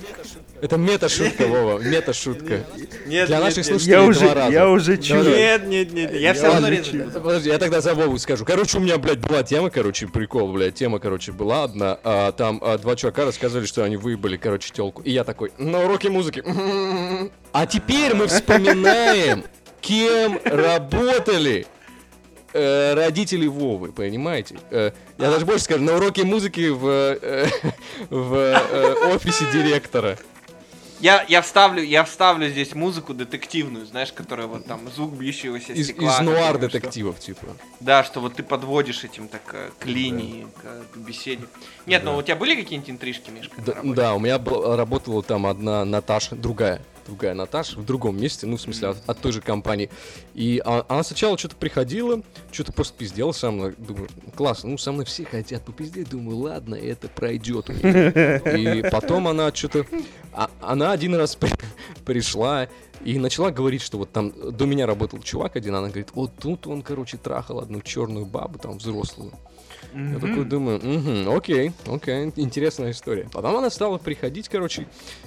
Это 0.63 0.79
мета-шутка, 0.79 1.47
Вова, 1.47 1.79
мета-шутка. 1.81 2.65
Нет, 3.05 3.27
Для 3.27 3.37
нет, 3.37 3.45
наших 3.45 3.57
нет, 3.59 3.67
слушателей 3.67 3.93
Я 3.93 3.99
два 4.01 4.09
уже, 4.09 4.35
раза. 4.35 4.53
я 4.53 4.69
уже 4.71 4.97
чую. 4.97 5.37
Нет, 5.37 5.67
нет, 5.67 5.93
нет, 5.93 6.15
я 6.15 6.33
все 6.33 6.47
равно. 6.47 6.69
Подожди, 7.23 7.51
я 7.51 7.59
тогда 7.59 7.83
за 7.83 7.95
Вову 7.95 8.17
скажу. 8.19 8.47
Короче, 8.47 8.79
у 8.79 8.81
меня, 8.81 8.97
блядь, 8.97 9.19
была 9.19 9.43
тема, 9.43 9.69
короче, 9.69 10.07
прикол, 10.07 10.51
блядь, 10.53 10.77
тема, 10.77 10.99
короче, 10.99 11.33
была 11.33 11.65
одна. 11.65 11.99
А, 12.05 12.33
там 12.33 12.59
а, 12.63 12.79
два 12.79 12.97
чувака 12.97 13.27
рассказывали, 13.27 13.67
что 13.67 13.85
они 13.85 13.99
выебали, 13.99 14.39
короче, 14.39 14.73
телку. 14.73 15.03
И 15.03 15.11
я 15.11 15.25
такой, 15.25 15.53
на 15.59 15.85
уроке 15.85 16.09
музыки. 16.09 16.43
А 17.53 17.67
теперь 17.67 18.15
мы 18.15 18.29
вспоминаем, 18.29 19.43
кем 19.81 20.39
работали 20.45 21.67
э, 22.53 22.95
родители 22.95 23.47
Вовы, 23.47 23.93
понимаете? 23.93 24.59
Э, 24.71 24.93
я 25.19 25.31
даже 25.31 25.47
больше 25.47 25.65
скажу, 25.65 25.83
на 25.83 25.97
уроке 25.97 26.25
музыки 26.25 26.69
в, 26.69 26.87
э, 26.89 27.49
в 28.11 28.35
э, 28.35 28.95
офисе 29.15 29.45
директора. 29.53 30.19
Я, 31.01 31.25
я 31.29 31.41
вставлю, 31.41 31.83
я 31.83 32.05
вставлю 32.05 32.49
здесь 32.51 32.75
музыку 32.75 33.15
детективную, 33.15 33.87
знаешь, 33.87 34.13
которая 34.13 34.47
вот 34.47 34.67
там 34.67 34.81
звук 34.95 35.13
бьющегося 35.15 35.73
Из, 35.73 35.87
стекла. 35.87 36.13
из 36.15 36.21
нуар 36.21 36.53
который, 36.53 36.69
что- 36.69 36.79
детективов, 36.79 37.21
типа. 37.21 37.47
Да, 37.81 38.05
что 38.05 38.21
вот 38.21 38.35
ты 38.35 38.43
подводишь 38.43 39.03
этим 39.03 39.29
так 39.29 39.41
э, 39.55 39.71
к 39.79 39.87
линии, 39.87 40.47
к, 40.63 40.95
к 40.95 40.97
беседе. 40.99 41.45
Нет, 41.87 42.05
ну 42.05 42.19
у 42.19 42.23
тебя 42.23 42.37
были 42.37 42.55
какие-нибудь 42.55 42.91
интрижки, 42.91 43.31
Мишка? 43.31 43.63
Да, 43.63 43.77
да, 43.83 44.15
у 44.15 44.19
меня 44.19 44.39
работала 44.77 45.23
там 45.23 45.47
одна 45.47 45.87
Наташа, 45.87 46.37
другая, 46.37 46.83
другая 47.07 47.35
Наташа 47.35 47.79
в 47.79 47.85
другом 47.85 48.21
месте, 48.21 48.47
ну, 48.47 48.57
в 48.57 48.61
смысле, 48.61 48.89
от, 48.89 48.99
от 49.07 49.19
той 49.21 49.33
же 49.33 49.41
компании. 49.41 49.91
И 50.35 50.61
а- 50.65 50.85
она 50.89 51.03
сначала 51.03 51.37
что-то 51.39 51.57
приходила, 51.57 52.23
что-то 52.53 52.73
просто 52.73 52.97
пиздела 52.97 53.33
со 53.33 53.51
мной. 53.51 53.75
Думаю, 53.79 54.09
классно, 54.35 54.71
ну, 54.71 54.79
со 54.79 54.93
мной 54.93 55.05
все 55.05 55.25
хотят 55.25 55.63
попиздеть. 55.65 56.11
Думаю, 56.11 56.39
ладно, 56.39 56.75
это 56.75 57.09
пройдет. 57.09 57.71
И 57.71 58.85
потом 58.91 59.29
она 59.29 59.53
что-то... 59.55 59.87
а- 60.33 60.51
она 60.61 60.93
один 60.93 61.15
раз 61.15 61.37
при- 61.37 61.53
пришла 62.05 62.69
и 63.05 63.19
начала 63.19 63.51
говорить, 63.51 63.83
что 63.83 63.99
вот 63.99 64.13
там 64.13 64.33
до 64.53 64.67
меня 64.67 64.87
работал 64.87 65.21
чувак 65.21 65.57
один, 65.57 65.75
она 65.75 65.89
говорит, 65.89 66.09
вот 66.15 66.33
тут 66.39 66.67
он, 66.67 66.83
короче, 66.83 67.17
трахал 67.17 67.61
одну 67.61 67.81
черную 67.81 68.27
бабу, 68.27 68.59
там, 68.59 68.79
взрослую. 68.79 69.33
Я 69.93 70.15
такой 70.21 70.45
думаю, 70.45 70.79
«Мгм, 70.83 71.31
окей, 71.37 71.73
окей, 71.87 72.33
интересная 72.37 72.93
история. 72.93 73.29
Потом 73.33 73.57
она 73.57 73.71
стала 73.71 73.99
приходить, 73.99 74.49
короче, 74.49 74.87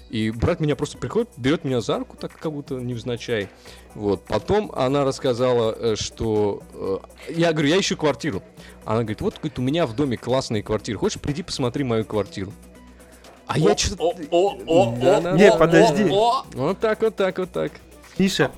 и 0.09 0.31
брат 0.31 0.59
меня 0.59 0.75
просто 0.75 0.97
приходит, 0.97 1.29
берет 1.37 1.65
меня 1.65 1.81
за 1.81 1.99
руку, 1.99 2.15
так 2.19 2.31
как 2.39 2.51
будто 2.51 2.75
невзначай. 2.75 3.49
Вот. 3.93 4.23
Потом 4.25 4.71
она 4.75 5.03
рассказала, 5.03 5.75
э, 5.77 5.95
что... 5.97 6.61
э, 6.73 6.97
Я 7.33 7.51
говорю, 7.51 7.67
я 7.69 7.79
ищу 7.79 7.97
квартиру. 7.97 8.41
Она 8.85 8.99
говорит, 8.99 9.21
вот 9.21 9.35
говорит, 9.35 9.59
у 9.59 9.61
меня 9.61 9.85
в 9.85 9.95
доме 9.95 10.17
классные 10.17 10.63
квартиры. 10.63 10.97
Хочешь, 10.97 11.19
приди 11.19 11.43
посмотри 11.43 11.83
мою 11.83 12.05
квартиру. 12.05 12.53
А 13.47 13.57
я 13.59 13.75
что-то... 13.77 14.13
Не, 15.37 15.51
подожди. 15.57 16.03
Вот 16.53 16.79
так, 16.79 17.01
вот 17.01 17.15
так, 17.15 17.37
вот 17.37 17.51
так. 17.51 17.71
Миша, 18.17 18.51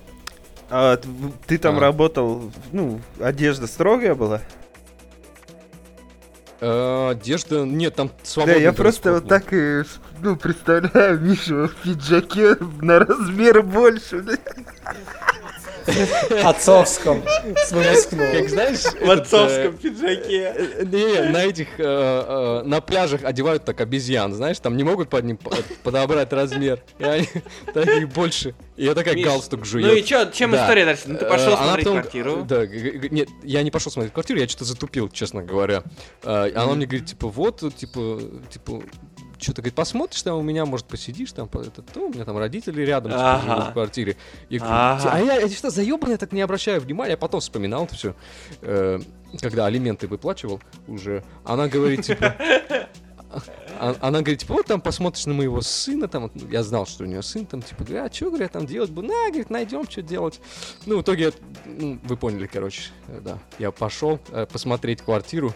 а 0.69 0.99
ты 1.47 1.57
там 1.57 1.77
А. 1.77 1.79
работал, 1.79 2.51
ну, 2.71 2.99
одежда 3.19 3.65
строгая 3.67 4.13
была? 4.15 4.41
Э, 6.61 7.09
Одежда... 7.11 7.65
Нет, 7.65 7.95
там 7.95 8.07
Да, 8.07 8.13
свободный 8.23 8.61
я 8.61 8.73
просто 8.73 9.13
вот 9.13 9.27
так, 9.27 9.51
с- 9.51 9.99
ну, 10.21 10.35
представляю 10.35 11.19
Мишу 11.19 11.67
в 11.67 11.75
пиджаке 11.83 12.55
на 12.81 12.99
размер 12.99 13.61
больше. 13.61 14.23
Отцовском. 16.43 17.23
С 17.65 17.71
был. 17.71 17.79
выпускного. 17.81 18.31
Как 18.31 18.49
знаешь... 18.49 18.79
В 18.79 18.95
этот, 19.09 19.19
отцовском 19.21 19.77
пиджаке. 19.77 20.53
э, 20.55 20.83
Не, 20.85 21.29
на 21.31 21.45
этих, 21.45 21.67
э, 21.79 21.83
э, 21.83 22.61
на 22.65 22.81
пляжах 22.81 23.23
одевают 23.23 23.65
так 23.65 23.79
обезьян, 23.81 24.33
знаешь, 24.33 24.59
там 24.59 24.77
не 24.77 24.83
могут 24.83 25.09
под 25.09 25.25
ним 25.25 25.37
по- 25.37 25.55
подобрать 25.83 26.31
размер. 26.33 26.79
И 26.99 27.03
они 27.03 27.27
таких 27.73 28.09
больше. 28.09 28.55
И 28.77 28.87
как 28.87 29.13
Миш, 29.15 29.25
галстук 29.25 29.65
жует. 29.65 29.85
Ну 29.85 29.93
и 29.93 30.03
чё, 30.03 30.25
чем 30.31 30.55
история 30.55 30.85
дальше? 30.85 31.03
Ну 31.07 31.17
ты 31.17 31.25
пошел 31.25 31.53
Э, 31.53 31.57
смотреть 31.57 31.87
квартиру. 31.87 32.45
Да, 32.47 32.65
нет, 32.65 33.29
я 33.43 33.63
не 33.63 33.71
пошел 33.71 33.91
смотреть 33.91 34.13
квартиру, 34.13 34.39
я 34.39 34.47
что-то 34.47 34.65
затупил, 34.65 35.09
честно 35.09 35.43
говоря. 35.43 35.83
Э, 36.23 36.51
Она 36.55 36.73
мне 36.73 36.85
говорит, 36.85 37.07
типа, 37.07 37.27
вот, 37.27 37.61
типа, 37.77 38.19
типа, 38.51 38.81
что-то, 39.39 39.61
говорит, 39.61 39.75
посмотришь 39.75 40.21
там 40.23 40.37
у 40.37 40.41
меня, 40.41 40.65
может, 40.65 40.85
посидишь 40.87 41.31
там, 41.31 41.49
это, 41.53 41.81
то, 41.81 41.99
у 42.01 42.09
меня 42.13 42.25
там 42.25 42.37
родители 42.37 42.81
рядом 42.81 43.11
типа, 43.11 43.33
Ага. 43.35 43.41
живут 43.55 43.69
в 43.69 43.73
квартире. 43.73 44.17
Я 44.49 44.59
говорю, 44.59 44.75
Ага. 44.75 45.09
а 45.13 45.19
я, 45.21 45.35
я 45.41 45.49
что, 45.49 45.69
заебанный, 45.69 46.17
так 46.17 46.31
не 46.31 46.41
обращаю 46.41 46.81
внимания, 46.81 47.11
я 47.11 47.17
потом 47.17 47.41
вспоминал 47.41 47.85
это 47.85 47.95
все, 47.95 48.15
когда 49.41 49.65
алименты 49.65 50.07
выплачивал 50.07 50.61
уже. 50.87 51.23
Она 51.43 51.67
говорит, 51.67 52.03
типа, 52.05 52.35
а- 53.79 53.95
она 54.01 54.19
говорит, 54.21 54.39
типа, 54.39 54.53
вот 54.53 54.65
там 54.65 54.79
посмотришь 54.81 55.25
на 55.25 55.33
моего 55.33 55.61
сына, 55.61 56.07
там, 56.07 56.31
ну, 56.33 56.49
я 56.49 56.63
знал, 56.63 56.85
что 56.85 57.03
у 57.03 57.07
нее 57.07 57.21
сын, 57.21 57.45
там, 57.45 57.61
типа, 57.61 57.83
говорю, 57.83 58.05
а 58.05 58.11
что, 58.13 58.29
говорят, 58.29 58.51
там 58.53 58.65
делать 58.65 58.89
буду? 58.91 59.07
На, 59.07 59.27
говорит, 59.29 59.49
найдем, 59.49 59.89
что 59.89 60.01
делать. 60.01 60.39
Ну, 60.85 60.97
в 60.99 61.01
итоге, 61.01 61.33
ну, 61.65 61.99
вы 62.03 62.17
поняли, 62.17 62.47
короче, 62.47 62.91
э, 63.07 63.19
да. 63.23 63.39
Я 63.59 63.71
пошел 63.71 64.19
э, 64.31 64.45
посмотреть 64.45 65.01
квартиру. 65.01 65.53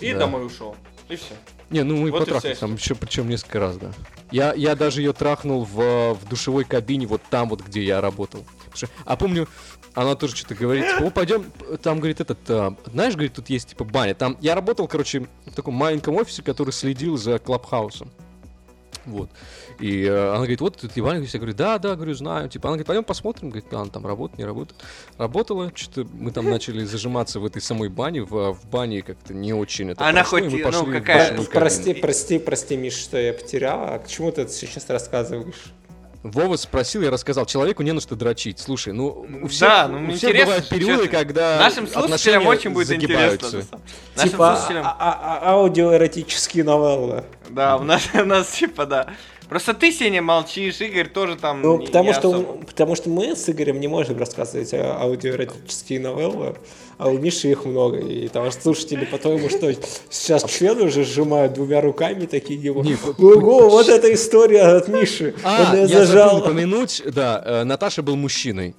И 0.00 0.12
Да. 0.12 0.20
домой 0.20 0.46
ушел. 0.46 0.74
И 1.08 1.16
все. 1.16 1.34
Не, 1.72 1.82
ну 1.82 1.96
мы 1.96 2.10
Вот 2.10 2.20
потрахались 2.20 2.58
там 2.58 2.74
еще 2.74 2.94
причем 2.94 3.28
несколько 3.28 3.58
раз, 3.58 3.76
да. 3.76 3.90
Я, 4.30 4.52
я 4.54 4.74
даже 4.76 5.00
ее 5.00 5.12
трахнул 5.12 5.64
в, 5.64 6.14
в 6.14 6.28
душевой 6.28 6.64
кабине, 6.64 7.06
вот 7.06 7.22
там 7.30 7.48
вот, 7.48 7.62
где 7.62 7.82
я 7.82 8.00
работал. 8.00 8.44
Что- 8.74 8.88
а 9.04 9.16
помню, 9.16 9.48
она 9.94 10.14
тоже 10.14 10.36
что-то 10.36 10.54
говорит, 10.54 10.86
типа, 10.86 11.06
о, 11.06 11.10
пойдем, 11.10 11.44
там, 11.82 11.98
говорит, 11.98 12.20
этот, 12.20 12.38
а, 12.48 12.74
знаешь, 12.92 13.14
говорит, 13.14 13.34
тут 13.34 13.50
есть, 13.50 13.70
типа, 13.70 13.84
баня. 13.84 14.14
Там, 14.14 14.38
я 14.40 14.54
работал, 14.54 14.86
короче, 14.88 15.28
в 15.46 15.54
таком 15.54 15.74
маленьком 15.74 16.16
офисе, 16.16 16.42
который 16.42 16.70
следил 16.70 17.16
за 17.18 17.38
Клабхаусом. 17.38 18.10
Вот. 19.06 19.30
И 19.80 20.04
э, 20.04 20.28
она 20.28 20.38
говорит, 20.38 20.60
вот 20.60 20.76
тут 20.76 20.92
Иван, 20.94 21.22
я 21.22 21.38
говорю, 21.38 21.54
да, 21.54 21.78
да, 21.78 21.96
говорю, 21.96 22.14
знаю. 22.14 22.48
Типа, 22.48 22.68
она 22.68 22.76
говорит, 22.76 22.86
пойдем 22.86 23.04
посмотрим, 23.04 23.50
говорит, 23.50 23.72
она 23.72 23.86
там 23.86 24.06
работает, 24.06 24.38
не 24.38 24.44
работает. 24.44 24.80
Работала, 25.18 25.72
что-то 25.74 26.08
мы 26.12 26.30
там 26.30 26.48
начали 26.50 26.84
зажиматься 26.84 27.40
в 27.40 27.44
этой 27.44 27.60
самой 27.60 27.88
бане, 27.88 28.22
в, 28.22 28.52
в 28.52 28.66
бане 28.68 29.02
как-то 29.02 29.34
не 29.34 29.52
очень 29.52 29.90
это 29.90 30.04
Она 30.04 30.20
прошло, 30.20 30.38
хоть, 30.40 30.52
мы 30.52 30.70
ну, 30.70 30.92
какая- 30.92 31.42
Прости, 31.42 31.94
прости, 31.94 32.38
прости, 32.38 32.76
Миш, 32.76 32.94
что 32.94 33.18
я 33.18 33.32
потерял. 33.32 33.84
А 33.84 33.98
к 33.98 34.08
чему 34.08 34.30
ты 34.30 34.42
это 34.42 34.52
сейчас 34.52 34.88
рассказываешь? 34.88 35.72
Вова 36.22 36.56
спросил, 36.56 37.02
я 37.02 37.10
рассказал, 37.10 37.46
человеку 37.46 37.82
не 37.82 37.90
на 37.92 38.00
что 38.00 38.14
дрочить. 38.14 38.58
Слушай, 38.60 38.92
ну 38.92 39.26
у 39.42 39.48
всех, 39.48 39.60
Да, 39.68 39.88
ну, 39.88 39.98
у 40.04 40.06
всех 40.10 40.16
интересно, 40.30 40.44
бывают 40.46 40.68
периоды, 40.68 41.02
честно. 41.04 41.18
когда 41.18 41.58
Нашим 41.58 41.88
слушателям 41.88 42.46
очень 42.46 42.70
будет 42.70 42.86
загибаются. 42.86 43.46
интересно. 43.48 43.80
Нашим 44.16 44.30
Типа 44.30 44.42
слушателям- 44.56 44.84
а- 44.84 44.96
а- 44.98 45.38
а- 45.42 45.50
аудиоэротические 45.54 46.62
новеллы. 46.64 47.24
Да, 47.50 47.76
у 47.76 47.82
нас, 47.82 48.08
у 48.14 48.24
нас 48.24 48.48
типа, 48.48 48.86
да. 48.86 49.06
Просто 49.48 49.74
ты, 49.74 49.92
Сеня, 49.92 50.22
молчишь, 50.22 50.80
Игорь 50.80 51.08
тоже 51.08 51.36
там 51.36 51.60
Ну, 51.60 51.78
не- 51.78 51.86
потому 51.86 52.08
не 52.08 52.14
что, 52.14 52.28
особо. 52.30 52.64
потому 52.64 52.94
что 52.96 53.10
мы 53.10 53.34
с 53.36 53.48
Игорем 53.50 53.80
не 53.80 53.88
можем 53.88 54.16
рассказывать 54.16 54.72
а- 54.72 54.98
аудиоэротические 55.02 56.00
новеллы. 56.00 56.54
А 57.02 57.08
у 57.08 57.18
Миши 57.18 57.50
их 57.50 57.64
много. 57.64 57.98
И 57.98 58.28
там 58.28 58.50
слушатели, 58.52 59.04
по-твоему, 59.04 59.48
что 59.48 59.74
сейчас 60.08 60.44
член 60.44 60.80
уже 60.80 61.04
сжимают 61.04 61.54
двумя 61.54 61.80
руками, 61.80 62.26
такие 62.26 62.60
его, 62.60 62.84
ого, 63.18 63.68
вот 63.68 63.88
эта 63.88 64.12
история 64.14 64.62
от 64.62 64.86
Миши. 64.86 65.34
А, 65.42 65.70
Он 65.72 65.76
ее 65.76 65.82
я 65.88 66.06
зажал. 66.06 66.30
забыл 66.30 66.44
упомянуть, 66.44 67.02
да, 67.12 67.42
э, 67.44 67.64
Наташа 67.64 68.02
был 68.02 68.14
мужчиной. 68.14 68.76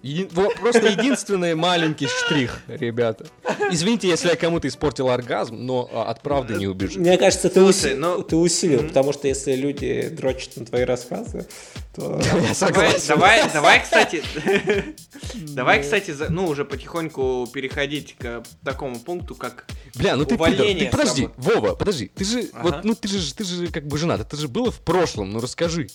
Просто 0.61 0.87
единственный 0.87 1.53
маленький 1.55 2.07
штрих, 2.07 2.61
ребята. 2.67 3.25
Извините, 3.69 4.07
если 4.07 4.29
я 4.29 4.37
кому-то 4.37 4.69
испортил 4.69 5.09
оргазм, 5.09 5.57
но 5.57 5.89
а, 5.91 6.03
от 6.03 6.21
правды 6.21 6.53
не 6.53 6.67
убежит. 6.67 6.97
Мне 6.97 7.17
кажется, 7.17 7.49
ты, 7.49 7.59
Слушай, 7.59 7.93
уси- 7.93 7.95
ну- 7.95 8.21
ты 8.21 8.37
усилил, 8.37 8.83
потому 8.83 9.11
что 9.11 9.27
если 9.27 9.53
люди 9.53 10.09
дрочат 10.09 10.55
на 10.55 10.65
твои 10.65 10.83
рассказы, 10.83 11.45
то... 11.93 12.21
Давай, 12.59 12.95
давай, 13.07 13.41
давай, 13.51 13.81
кстати, 13.81 14.23
давай, 15.33 15.81
кстати, 15.81 16.13
ну 16.29 16.47
уже 16.47 16.65
потихоньку 16.65 17.47
переходить 17.53 18.12
к 18.17 18.43
такому 18.63 18.99
пункту, 18.99 19.35
как 19.35 19.65
Бля, 19.95 20.15
ну 20.15 20.25
ты 20.25 20.37
пидор. 20.37 20.65
Ты 20.65 20.89
подожди. 20.89 21.29
Вова, 21.37 21.75
подожди. 21.75 22.07
Ты 22.15 22.23
же, 22.25 22.49
Ага. 22.53 22.63
вот, 22.63 22.83
ну 22.83 22.95
ты 22.95 23.07
же, 23.07 23.33
ты 23.33 23.43
же 23.43 23.67
как 23.67 23.85
бы 23.87 23.97
женат, 23.97 24.21
это 24.21 24.35
же 24.37 24.47
было 24.47 24.71
в 24.71 24.79
прошлом, 24.81 25.31
ну 25.31 25.39
расскажи. 25.39 25.87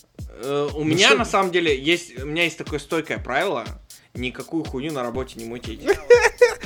э, 0.42 0.68
у 0.74 0.84
меня 0.84 1.08
что- 1.08 1.18
на 1.18 1.24
самом 1.24 1.50
деле 1.50 1.76
есть, 1.80 2.18
у 2.22 2.26
меня 2.26 2.44
есть 2.44 2.56
такое 2.58 2.78
стойкое 2.78 3.18
правило, 3.18 3.64
никакую 4.14 4.64
хуйню 4.64 4.92
на 4.92 5.02
работе 5.02 5.38
не 5.38 5.44
мутить. 5.46 5.80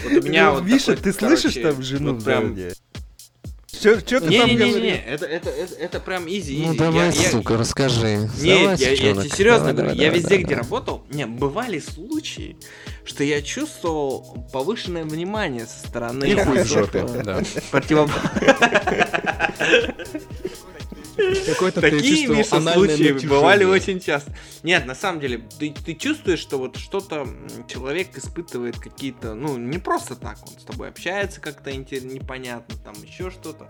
Вот 0.05 0.13
у 0.15 0.23
меня 0.23 0.47
Ну, 0.51 0.55
вот 0.57 0.65
Миша, 0.65 0.97
такой, 0.97 1.03
ты 1.05 1.13
слышишь 1.13 1.55
короче, 1.55 1.63
там 1.75 1.83
жену 1.83 2.15
вот 2.15 2.25
прям 2.25 2.57
Чё, 3.83 4.01
чё 4.01 4.21
ты 4.21 4.39
там 4.39 4.49
Не-не-не, 4.49 4.71
говорил? 4.71 4.95
это, 5.09 5.27
это, 5.27 5.51
это, 5.51 5.75
это 5.75 6.01
прям 6.01 6.29
изи, 6.29 6.55
изи. 6.55 6.67
Ну 6.67 6.75
давай, 6.75 7.07
Я- 7.09 7.13
я- 7.13 7.31
сука, 7.31 7.57
расскажи. 7.57 8.29
Нет, 8.41 8.79
я, 8.79 8.91
я 8.91 8.97
тебе 8.97 9.29
серьезно 9.29 9.69
Давай, 9.69 9.73
говорю, 9.73 9.77
давай, 9.77 9.95
я 9.97 10.05
давай, 10.05 10.19
везде, 10.19 10.29
давай, 10.29 10.45
где 10.45 10.55
давай. 10.55 10.63
работал, 10.63 11.05
не, 11.11 11.27
бывали 11.27 11.79
случаи, 11.81 12.57
что 13.05 13.25
я 13.25 13.43
чувствовал 13.43 14.47
повышенное 14.53 15.03
внимание 15.05 15.67
со 15.67 15.89
стороны 15.89 16.27
И 16.27 16.35
хуй 16.37 16.63
в 16.63 16.67
жопе, 16.69 17.03
да. 17.25 17.41
противоб- 17.73 18.11
Какой-то 21.47 21.81
ты 21.81 21.91
Такие, 21.91 22.27
Миша, 22.27 22.61
случаи 22.61 23.27
бывали 23.27 23.65
очень 23.65 24.01
часто. 24.01 24.35
Нет, 24.63 24.87
на 24.87 24.95
самом 24.95 25.21
деле, 25.21 25.43
ты, 25.59 25.73
ты 25.73 25.95
чувствуешь, 25.95 26.39
что 26.39 26.59
вот 26.59 26.77
что-то 26.77 27.27
человек 27.69 28.17
испытывает 28.17 28.79
какие-то, 28.79 29.35
ну, 29.35 29.57
не 29.57 29.79
просто 29.79 30.17
так, 30.17 30.39
он 30.43 30.59
с 30.59 30.65
тобой 30.65 30.89
общается 30.89 31.41
как-то 31.41 31.73
непонятно, 31.73 32.77
там 32.85 32.95
еще 33.03 33.31
что-то. 33.31 33.67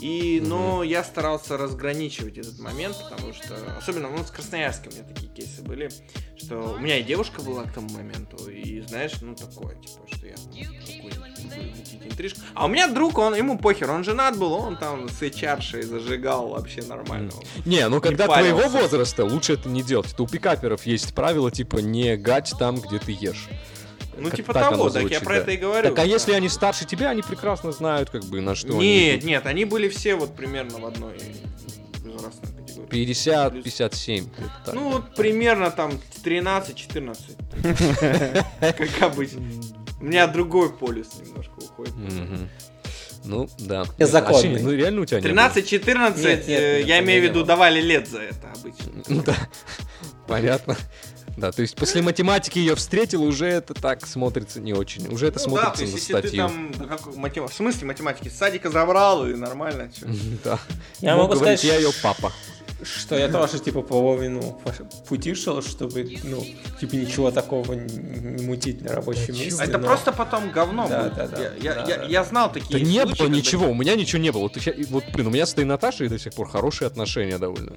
И, 0.00 0.42
но 0.44 0.82
я 0.82 1.04
старался 1.04 1.56
разграничивать 1.56 2.36
этот 2.38 2.58
момент, 2.58 2.96
потому 3.08 3.32
что, 3.32 3.54
особенно, 3.78 4.08
ну, 4.08 4.24
с 4.24 4.30
Красноярском 4.30 4.92
у 4.92 4.96
меня 4.96 5.04
такие 5.04 5.32
кейсы 5.32 5.62
были, 5.62 5.88
что 6.36 6.74
у 6.76 6.78
меня 6.78 6.98
и 6.98 7.02
девушка 7.02 7.42
была 7.42 7.62
к 7.64 7.72
тому 7.72 7.88
моменту, 7.90 8.48
и, 8.50 8.80
знаешь, 8.80 9.12
ну, 9.20 9.34
такое, 9.34 9.76
типа, 9.76 10.00
что 10.12 10.26
я 10.26 10.34
какую-нибудь 10.34 11.76
мутить 11.76 12.04
интрижку. 12.04 12.40
А 12.54 12.66
у 12.66 12.68
меня 12.68 12.88
друг, 12.88 13.18
он, 13.18 13.34
ему 13.34 13.58
похер, 13.58 13.90
он 13.90 14.04
женат 14.04 14.36
был, 14.36 14.52
он 14.52 14.76
там 14.76 15.08
с 15.08 15.22
HR-шей 15.22 15.82
зажигал 15.82 16.48
вообще 16.48 16.82
нормально. 16.82 17.30
Не, 17.64 17.88
ну 17.88 18.00
когда 18.00 18.26
парился. 18.26 18.56
твоего 18.56 18.78
возраста, 18.78 19.24
лучше 19.24 19.54
это 19.54 19.68
не 19.68 19.82
делать. 19.82 20.12
Это 20.12 20.22
у 20.22 20.26
пикаперов 20.26 20.86
есть 20.86 21.14
правило, 21.14 21.50
типа, 21.50 21.78
не 21.78 22.16
гать 22.16 22.52
там, 22.58 22.80
где 22.80 22.98
ты 22.98 23.12
ешь. 23.12 23.48
Ну, 24.18 24.28
Как 24.30 24.36
типа 24.36 24.52
так 24.54 24.70
того, 24.70 24.74
оно 24.84 24.90
так 24.90 25.02
я 25.02 25.08
звучит, 25.08 25.24
про 25.24 25.34
да. 25.34 25.40
это 25.40 25.50
и 25.52 25.56
говорю. 25.56 25.88
Так 25.90 25.98
а 25.98 26.04
если 26.06 26.30
Да. 26.32 26.36
они 26.38 26.48
старше 26.48 26.84
тебя, 26.84 27.10
они 27.10 27.22
прекрасно 27.22 27.72
знают, 27.72 28.10
как 28.10 28.24
бы, 28.24 28.40
на 28.40 28.54
что 28.54 28.68
они 28.78 29.06
Нет, 29.12 29.24
нет, 29.24 29.46
они 29.46 29.64
были 29.64 29.88
все 29.88 30.14
вот 30.16 30.34
примерно 30.36 30.78
в 30.78 30.86
одной 30.86 31.14
возрастной 32.04 32.52
категории. 32.56 32.88
50, 32.90 33.52
Плюс- 33.52 33.64
57. 33.64 34.24
где-то 34.24 34.52
так. 34.66 34.74
Ну, 34.74 34.90
вот 34.90 35.14
примерно 35.14 35.70
там 35.70 35.98
13-14. 36.24 37.16
Как 38.60 39.02
обычно. 39.02 39.40
У 40.00 40.04
меня 40.04 40.26
другой 40.26 40.70
полюс 40.72 41.08
немножко 41.24 41.52
уходит. 41.58 41.94
Ну, 43.24 43.48
да. 43.58 43.84
Незаконный. 43.98 44.56
А 44.56 44.58
что, 44.58 44.64
Ну, 44.68 44.72
реально 44.72 45.00
у 45.00 45.04
тебя 45.06 45.20
не 45.20 45.28
было? 45.28 45.34
13-14, 45.34 46.16
Нет, 46.18 46.46
нет, 46.46 46.60
э, 46.60 46.78
нет, 46.80 46.86
я 46.86 46.98
имею 47.00 47.22
в 47.22 47.24
виду, 47.24 47.42
давали 47.42 47.80
лет 47.80 48.06
за 48.06 48.18
это 48.20 48.52
обычно. 48.54 48.92
Ну 49.08 49.22
да, 49.22 49.34
понятно. 50.28 50.76
Да, 51.36 51.50
то 51.52 51.62
есть 51.62 51.74
после 51.76 52.00
математики 52.02 52.58
ее 52.58 52.74
встретил, 52.76 53.22
уже 53.24 53.46
это 53.46 53.74
так 53.74 54.06
смотрится 54.06 54.60
не 54.60 54.72
очень. 54.72 55.12
Уже 55.12 55.26
это 55.28 55.40
Ну 55.48 55.56
да, 55.56 55.70
то 55.72 55.76
смотрится 55.76 55.82
есть 55.82 55.92
за 55.92 55.98
если 55.98 56.12
ты 56.14 56.28
статью. 56.28 56.38
там, 56.46 56.72
да 56.78 56.84
как 56.96 57.16
матем- 57.16 57.48
в 57.48 57.52
смысле 57.52 57.86
математики, 57.88 58.28
с 58.28 58.36
садика 58.36 58.70
забрал 58.70 59.26
и 59.26 59.34
нормально. 59.34 59.90
Да. 60.44 60.58
Я 61.00 61.16
Мог 61.16 61.24
могу 61.28 61.40
говорить, 61.40 61.58
сказать, 61.60 61.80
я 61.80 61.86
ее 61.86 61.92
папа. 62.02 62.32
Что 62.84 63.16
я 63.16 63.28
тоже, 63.28 63.58
типа, 63.58 63.82
по 63.82 64.00
Вовину 64.00 64.60
по- 64.64 64.72
пути 65.08 65.34
шел, 65.34 65.62
чтобы, 65.62 66.18
ну, 66.24 66.44
типа, 66.80 66.94
ничего 66.94 67.30
такого 67.30 67.72
не, 67.72 67.96
не 67.96 68.46
мутить 68.46 68.82
на 68.82 68.92
рабочем 68.92 69.34
месте. 69.34 69.62
Это 69.62 69.78
но- 69.78 69.86
просто 69.86 70.12
потом 70.12 70.50
говно 70.50 70.86
Да, 70.88 71.02
будет. 71.04 71.14
да, 71.16 71.26
да. 71.28 71.42
Я- 71.42 71.52
Я 71.60 71.74
Да, 71.74 71.80
я- 71.88 71.96
да. 71.98 72.04
я 72.04 72.24
знал 72.24 72.48
Да 72.48 72.60
такие 72.60 72.80
не 72.84 73.00
случаи, 73.02 73.18
было 73.22 73.28
ничего, 73.28 73.66
у 73.70 73.74
меня 73.74 73.94
ничего 73.96 74.20
не 74.22 74.30
было. 74.30 74.50
Вот, 74.90 75.04
блин, 75.12 75.26
у 75.26 75.30
меня 75.30 75.46
с 75.46 75.54
той 75.54 75.64
Наташей 75.64 76.08
до 76.08 76.18
сих 76.18 76.32
пор 76.34 76.48
хорошие 76.48 76.86
отношения 76.86 77.38
довольно. 77.38 77.72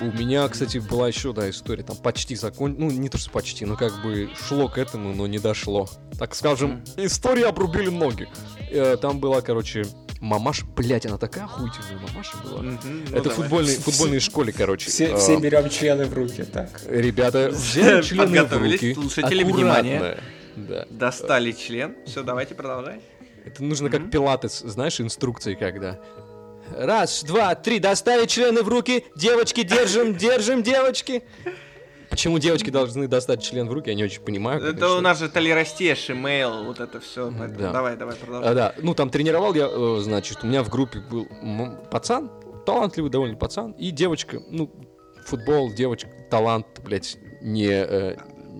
У 0.00 0.04
меня, 0.06 0.46
кстати, 0.48 0.78
была 0.78 1.08
еще, 1.08 1.32
да, 1.32 1.48
история, 1.48 1.82
там 1.82 1.96
почти 1.96 2.36
закон... 2.36 2.76
Ну, 2.78 2.90
не 2.90 3.08
то, 3.08 3.16
что 3.18 3.30
почти, 3.30 3.64
но 3.64 3.76
как 3.76 4.02
бы 4.02 4.28
шло 4.46 4.68
к 4.68 4.76
этому, 4.78 5.14
но 5.14 5.26
не 5.26 5.38
дошло. 5.38 5.88
Так 6.18 6.34
скажем, 6.34 6.82
истории 6.96 7.42
обрубили 7.44 7.88
ноги. 7.88 8.28
Э, 8.70 8.96
Там 9.00 9.20
была, 9.20 9.40
короче, 9.40 9.86
мамаша, 10.20 10.64
блять, 10.66 11.06
она 11.06 11.18
такая 11.18 11.44
охуительная 11.44 11.98
мамаша 12.08 12.36
была. 12.44 12.62
Мгм, 12.62 12.78
ну 12.82 13.16
Это 13.16 13.22
давай. 13.22 13.36
футбольной, 13.36 13.74
футбольной 13.76 14.20
школе, 14.20 14.52
короче. 14.52 14.90
Все, 14.90 15.06
Э, 15.12 15.16
все 15.16 15.36
берем 15.38 15.68
члены 15.68 16.06
в 16.06 16.14
руки, 16.14 16.44
так. 16.44 16.68
Ребята, 16.88 17.48
взяли 17.52 18.02
члены 18.02 18.44
в 18.44 18.52
руки. 18.52 18.94
слушатели, 18.94 19.42
внимание. 19.44 20.18
Да. 20.56 20.86
Достали 20.90 21.52
член. 21.52 21.94
Все, 22.06 22.22
давайте 22.22 22.54
продолжай. 22.54 23.00
Это 23.44 23.62
нужно 23.62 23.90
как 23.90 24.10
пилатес, 24.10 24.60
знаешь, 24.60 25.00
инструкции 25.00 25.54
когда. 25.54 26.00
Раз, 26.76 27.22
два, 27.22 27.54
три, 27.54 27.78
доставить 27.78 28.30
члены 28.30 28.62
в 28.62 28.68
руки. 28.68 29.04
Девочки, 29.14 29.62
держим, 29.62 30.16
держим, 30.16 30.62
девочки. 30.64 31.22
Почему 32.16 32.38
девочки 32.38 32.70
должны 32.70 33.08
достать 33.08 33.42
член 33.42 33.68
в 33.68 33.72
руки, 33.74 33.90
я 33.90 33.94
не 33.94 34.02
очень 34.02 34.22
понимаю. 34.22 34.58
Это 34.58 34.72
конечно. 34.72 34.96
у 34.96 35.00
нас 35.02 35.18
же 35.18 35.28
толерастеш, 35.28 36.08
имейл, 36.08 36.64
вот 36.64 36.80
это 36.80 36.98
все. 36.98 37.30
Да. 37.30 37.72
Давай, 37.72 37.94
давай, 37.94 38.16
продолжай. 38.16 38.52
А, 38.52 38.54
да, 38.54 38.74
ну 38.78 38.94
там 38.94 39.10
тренировал 39.10 39.52
я, 39.52 39.68
э, 39.70 39.98
значит, 40.00 40.38
у 40.42 40.46
меня 40.46 40.64
в 40.64 40.70
группе 40.70 41.00
был 41.00 41.28
пацан, 41.90 42.30
талантливый 42.64 43.10
довольно 43.10 43.36
пацан, 43.36 43.72
и 43.72 43.90
девочка, 43.90 44.40
ну, 44.48 44.70
футбол, 45.26 45.70
девочка, 45.70 46.08
талант, 46.30 46.66
блядь, 46.82 47.18
не... 47.42 47.68
э, 47.68 48.16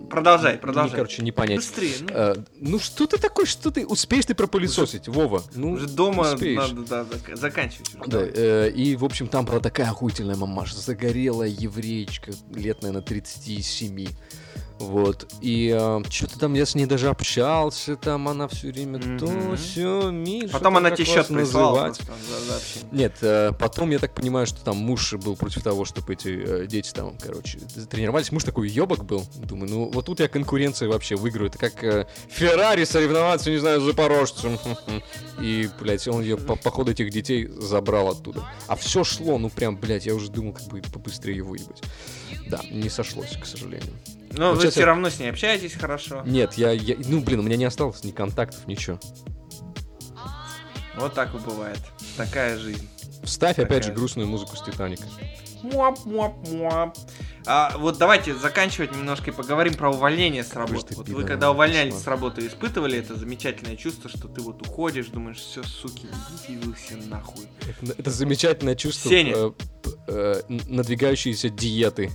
Продолжай, 0.09 0.57
продолжай. 0.57 0.95
короче, 0.95 1.21
не 1.21 1.31
понять. 1.31 1.57
Быстрее, 1.57 1.93
ну. 2.01 2.07
Э, 2.11 2.35
ну 2.59 2.79
что 2.79 3.07
ты 3.07 3.17
такой, 3.17 3.45
что 3.45 3.71
ты 3.71 3.85
успеешь 3.85 4.25
ты 4.25 4.35
пропылесосить, 4.35 5.07
Вова? 5.07 5.43
Ну, 5.53 5.71
Уже 5.71 5.87
дома 5.87 6.33
успеешь. 6.33 6.57
надо 6.71 6.81
да, 6.87 7.01
зак- 7.01 7.35
заканчивать. 7.35 7.89
уже, 7.99 8.09
Да, 8.09 8.19
э, 8.23 8.69
и, 8.71 8.95
в 8.95 9.03
общем, 9.05 9.27
там 9.27 9.45
была 9.45 9.59
такая 9.59 9.89
охуительная 9.89 10.35
мамаша, 10.35 10.75
загорелая 10.77 11.49
евреечка, 11.49 12.31
лет, 12.53 12.81
наверное, 12.81 13.01
37. 13.03 14.07
Вот. 14.79 15.31
И 15.41 15.69
что-то 16.09 16.37
там 16.39 16.53
я 16.53 16.65
с 16.65 16.75
ней 16.75 16.85
даже 16.85 17.09
общался, 17.09 17.95
там 17.95 18.27
она 18.27 18.47
все 18.47 18.71
время 18.71 18.99
то, 19.17 19.25
Мгм. 19.25 19.57
все, 19.57 20.11
Миша. 20.11 20.49
Потом 20.53 20.77
она 20.77 20.91
тебе 20.91 21.05
счет 21.05 21.27
прислала 21.27 21.87
называть?» 21.87 21.97
просто 21.97 22.23
за- 22.29 22.45
за 22.45 22.55
общение. 22.57 22.89
Нет, 22.91 23.15
э, 23.21 23.51
потом 23.57 23.89
я 23.91 23.99
так 23.99 24.13
понимаю, 24.13 24.45
что 24.45 24.63
там 24.63 24.77
муж 24.77 25.13
был 25.13 25.35
против 25.35 25.63
того, 25.63 25.83
чтобы 25.85 26.13
эти 26.13 26.27
э, 26.63 26.67
дети 26.67 26.91
там, 26.93 27.17
короче, 27.19 27.59
тренировались. 27.89 28.31
Муж 28.31 28.43
такой 28.43 28.69
ебок 28.69 29.03
был. 29.03 29.25
Думаю, 29.35 29.69
ну 29.71 29.91
вот 29.91 30.05
тут 30.05 30.19
я 30.19 30.27
конкуренция 30.27 30.87
вообще 30.89 31.15
выиграю. 31.15 31.49
Это 31.49 31.57
как 31.57 31.83
э, 31.83 32.05
Феррари 32.29 32.83
соревноваться, 32.83 33.49
не 33.49 33.57
знаю, 33.57 33.81
с 33.81 33.83
Запорожцем. 33.83 34.57
И, 35.41 35.69
блядь, 35.79 36.07
он 36.07 36.21
ее 36.21 36.37
по, 36.37 36.55
по 36.55 36.71
ходу 36.71 36.91
этих 36.91 37.09
детей 37.11 37.47
забрал 37.47 38.09
оттуда. 38.09 38.47
А 38.67 38.75
все 38.75 39.03
шло, 39.03 39.37
ну 39.37 39.49
прям, 39.49 39.75
блядь, 39.77 40.05
я 40.05 40.15
уже 40.15 40.29
думал, 40.31 40.53
как 40.53 40.67
бы 40.67 40.81
побыстрее 40.81 41.37
его 41.37 41.55
ебать. 41.55 41.81
Да, 42.47 42.59
не 42.71 42.89
сошлось, 42.89 43.37
к 43.37 43.45
сожалению. 43.45 43.93
Но 44.31 44.51
Вот 44.53 44.63
вы 44.63 44.69
все 44.71 44.81
я- 44.81 44.85
равно 44.87 45.09
с 45.09 45.19
ней 45.19 45.29
общаетесь 45.29 45.73
хорошо. 45.73 46.21
Нет, 46.25 46.53
я, 46.55 46.71
я, 46.71 46.95
ну, 47.07 47.21
блин, 47.21 47.39
у 47.39 47.43
меня 47.43 47.57
не 47.57 47.65
осталось 47.65 48.03
ни 48.03 48.11
контактов, 48.11 48.67
ничего. 48.67 48.99
Вот 50.97 51.13
так 51.13 51.33
и 51.35 51.37
бывает. 51.37 51.79
Такая 52.17 52.57
жизнь. 52.57 52.87
Вставь 53.23 53.59
опять 53.59 53.83
же 53.83 53.89
Такая. 53.89 53.95
грустную 53.95 54.27
музыку 54.27 54.55
с 54.55 54.63
Титаника. 54.63 55.03
Муап, 55.63 56.05
муап, 56.05 56.35
муап. 56.49 56.97
А, 57.45 57.73
вот 57.77 57.97
давайте 57.97 58.35
заканчивать 58.35 58.91
немножко 58.93 59.31
и 59.31 59.33
поговорим 59.33 59.73
про 59.73 59.89
увольнение 59.91 60.43
с 60.43 60.53
работы. 60.53 60.89
ты 60.89 60.95
Вот 60.95 61.07
вы 61.09 61.23
когда 61.23 61.49
увольнялись 61.51 61.93
пошла. 61.93 62.03
с 62.03 62.07
работы, 62.07 62.45
испытывали 62.47 62.97
это 62.97 63.15
замечательное 63.15 63.75
чувство, 63.77 64.09
что 64.09 64.27
ты 64.27 64.41
вот 64.41 64.61
уходишь, 64.67 65.07
думаешь, 65.07 65.37
все, 65.37 65.63
суки, 65.63 66.07
идите 66.45 66.65
вы 66.65 66.73
все 66.73 66.95
нахуй. 66.97 67.45
Это, 67.81 67.93
это 67.97 68.11
замечательное 68.11 68.75
чувство 68.75 69.09
Сеня. 69.09 69.33
э, 69.35 69.51
э, 70.07 70.41
н- 70.49 70.61
надвигающейся 70.67 71.49
диеты. 71.49 72.11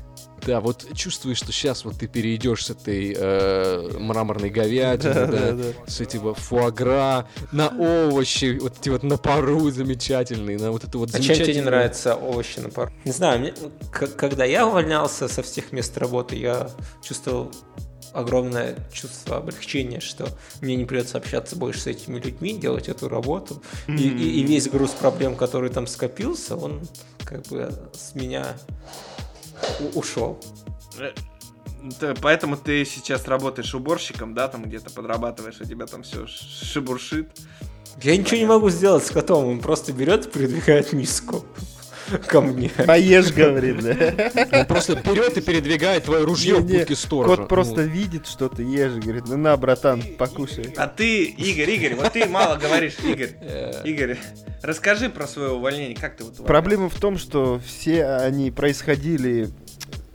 Да, 0.46 0.60
вот 0.60 0.86
чувствуешь, 0.94 1.38
что 1.38 1.52
сейчас 1.52 1.84
вот 1.84 1.96
ты 1.98 2.08
перейдешь 2.08 2.66
с 2.66 2.70
этой 2.70 3.14
э, 3.16 3.96
мраморной 3.98 4.50
говядины, 4.50 5.14
да, 5.14 5.26
Да, 5.26 5.52
да, 5.52 5.64
с 5.86 6.00
этого 6.00 6.34
фуагра 6.34 7.28
на 7.52 7.68
овощи, 7.68 8.58
вот 8.60 8.74
эти 8.80 8.88
вот 8.88 9.02
на 9.04 9.16
пару 9.18 9.70
замечательные, 9.70 10.58
на 10.58 10.72
вот 10.72 10.84
это 10.84 10.98
вот 10.98 11.10
А 11.10 11.12
чем 11.12 11.22
тебе 11.22 11.30
не 11.30 11.36
замечательное- 11.36 11.64
нравятся 11.70 12.16
овощи 12.16 12.58
на 12.58 12.70
пару? 12.70 12.90
Не 13.04 13.12
знаю, 13.12 13.40
мне- 13.40 13.54
к- 13.92 14.08
когда 14.16 14.44
я 14.44 14.66
увольнялся 14.66 15.28
со 15.28 15.42
всех 15.42 15.70
мест 15.72 15.96
работы, 15.98 16.36
я 16.36 16.68
чувствовал 17.02 17.50
огромное 18.12 18.76
чувство 18.92 19.38
облегчения, 19.38 20.00
что 20.00 20.28
мне 20.60 20.76
не 20.76 20.84
придется 20.84 21.16
общаться 21.18 21.56
больше 21.56 21.80
с 21.80 21.86
этими 21.86 22.18
людьми, 22.18 22.58
делать 22.58 22.88
эту 22.88 23.08
работу. 23.08 23.62
И, 23.88 23.92
и- 23.92 24.40
и 24.40 24.42
весь 24.42 24.68
груз 24.68 24.90
проблем, 24.90 25.34
который 25.36 25.70
там 25.70 25.86
скопился, 25.86 26.56
он 26.56 26.80
как 27.24 27.42
бы 27.46 27.72
с 27.94 28.14
меня 28.14 28.46
ушел. 29.94 30.38
Э, 30.98 31.12
Поэтому 32.20 32.56
ты 32.56 32.84
сейчас 32.84 33.26
работаешь 33.26 33.74
уборщиком, 33.74 34.34
да, 34.34 34.46
там 34.46 34.62
где-то 34.62 34.90
подрабатываешь, 34.90 35.60
у 35.60 35.64
тебя 35.64 35.86
там 35.86 36.04
все 36.04 36.26
шибуршит. 36.28 37.28
Я 38.00 38.16
ничего 38.16 38.36
не 38.36 38.46
могу 38.46 38.70
сделать 38.70 39.04
с 39.04 39.10
котом, 39.10 39.46
он 39.46 39.58
просто 39.58 39.92
берет 39.92 40.26
и 40.26 40.28
придвигает 40.30 40.92
миску 40.92 41.44
ко 42.26 42.40
мне. 42.40 42.68
Поешь, 42.68 43.32
говорит, 43.32 43.82
да. 43.82 44.58
Он 44.60 44.66
просто 44.66 44.96
берет 44.96 45.36
и 45.36 45.40
передвигает 45.40 46.04
твое 46.04 46.24
ружье 46.24 46.56
в 46.56 46.64
Не-не, 46.64 46.78
будке 46.80 46.96
сторожа. 46.96 47.36
Кот 47.36 47.48
просто 47.48 47.82
видит, 47.82 48.26
что 48.26 48.48
ты 48.48 48.62
ешь, 48.62 48.94
говорит, 48.94 49.24
ну 49.26 49.36
на, 49.36 49.56
братан, 49.56 50.02
покушай. 50.18 50.74
А 50.76 50.86
ты, 50.86 51.24
Игорь, 51.24 51.70
Игорь, 51.70 51.94
вот 51.94 52.12
ты 52.12 52.26
мало 52.26 52.56
говоришь, 52.56 52.94
Игорь. 53.02 53.30
Игорь, 53.84 54.18
расскажи 54.62 55.08
про 55.08 55.26
свое 55.26 55.50
увольнение, 55.50 55.96
как 55.96 56.16
ты 56.16 56.24
вот? 56.24 56.44
Проблема 56.44 56.88
в 56.88 56.98
том, 56.98 57.18
что 57.18 57.60
все 57.64 58.06
они 58.06 58.50
происходили, 58.50 59.50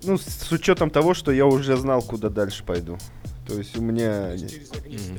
ну, 0.04 0.18
с 0.18 0.52
учетом 0.52 0.90
того, 0.90 1.14
что 1.14 1.32
я 1.32 1.46
уже 1.46 1.76
знал, 1.78 2.02
куда 2.02 2.30
дальше 2.30 2.64
пойду. 2.64 2.98
То 3.48 3.54
есть 3.54 3.78
у 3.78 3.82
меня... 3.82 4.36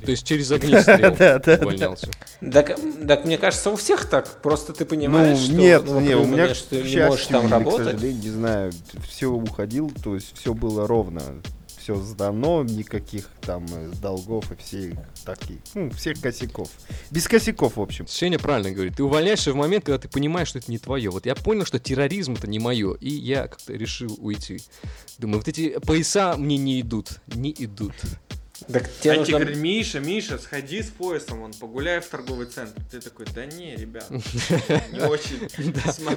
То 0.04 0.10
есть 0.10 0.26
через 0.26 0.52
огнестрел 0.52 1.12
увольнялся. 1.62 2.10
Так, 2.52 2.78
так 3.06 3.24
мне 3.24 3.38
кажется, 3.38 3.70
у 3.70 3.76
всех 3.76 4.04
так. 4.04 4.42
Просто 4.42 4.74
ты 4.74 4.84
понимаешь, 4.84 5.38
Ну, 5.38 5.44
что 5.44 5.54
нет, 5.54 5.82
в 5.82 6.00
не, 6.02 6.14
у 6.14 6.26
меня, 6.26 6.48
к 6.48 6.54
что 6.54 6.70
ты 6.70 6.76
не 6.76 6.82
счастью 6.82 7.06
можешь 7.06 7.26
там 7.26 7.40
или 7.40 7.48
к 7.48 7.52
работать. 7.52 7.86
сожалению, 7.86 8.22
не 8.22 8.30
знаю, 8.30 8.72
все 9.08 9.30
уходил, 9.30 9.90
то 10.04 10.14
есть 10.14 10.36
все 10.38 10.52
было 10.52 10.86
ровно. 10.86 11.22
Все 11.88 11.96
сдано, 11.96 12.64
никаких 12.64 13.30
там 13.40 13.64
э, 13.72 13.90
долгов 14.02 14.52
и 14.52 14.56
всех 14.56 14.98
таких, 15.24 15.56
ну, 15.72 15.88
всех 15.88 16.20
косяков. 16.20 16.68
Без 17.10 17.26
косяков, 17.26 17.76
в 17.76 17.80
общем. 17.80 18.06
Сеня 18.06 18.38
правильно 18.38 18.72
говорит. 18.72 18.96
Ты 18.96 19.04
увольняешься 19.04 19.54
в 19.54 19.56
момент, 19.56 19.86
когда 19.86 19.98
ты 19.98 20.06
понимаешь, 20.06 20.48
что 20.48 20.58
это 20.58 20.70
не 20.70 20.76
твое. 20.76 21.08
Вот 21.08 21.24
я 21.24 21.34
понял, 21.34 21.64
что 21.64 21.78
терроризм 21.78 22.34
это 22.34 22.46
не 22.46 22.58
мое, 22.58 22.92
и 22.92 23.08
я 23.08 23.48
как-то 23.48 23.72
решил 23.72 24.14
уйти. 24.20 24.60
Думаю, 25.16 25.38
вот 25.38 25.48
эти 25.48 25.78
пояса 25.78 26.36
мне 26.36 26.58
не 26.58 26.82
идут, 26.82 27.08
не 27.28 27.54
идут. 27.56 27.94
Так 28.66 28.90
тебе 29.00 29.12
А 29.12 29.14
тебе 29.14 29.18
нужно... 29.18 29.38
говорят, 29.38 29.56
Миша, 29.56 30.00
Миша, 30.00 30.38
сходи 30.38 30.82
с 30.82 30.88
поясом, 30.88 31.42
он 31.42 31.52
погуляй 31.52 32.00
в 32.00 32.06
торговый 32.06 32.46
центр. 32.46 32.80
Ты 32.90 33.00
такой, 33.00 33.26
да 33.34 33.46
не, 33.46 33.76
ребят, 33.76 34.10
не 34.92 35.00
очень. 35.00 35.48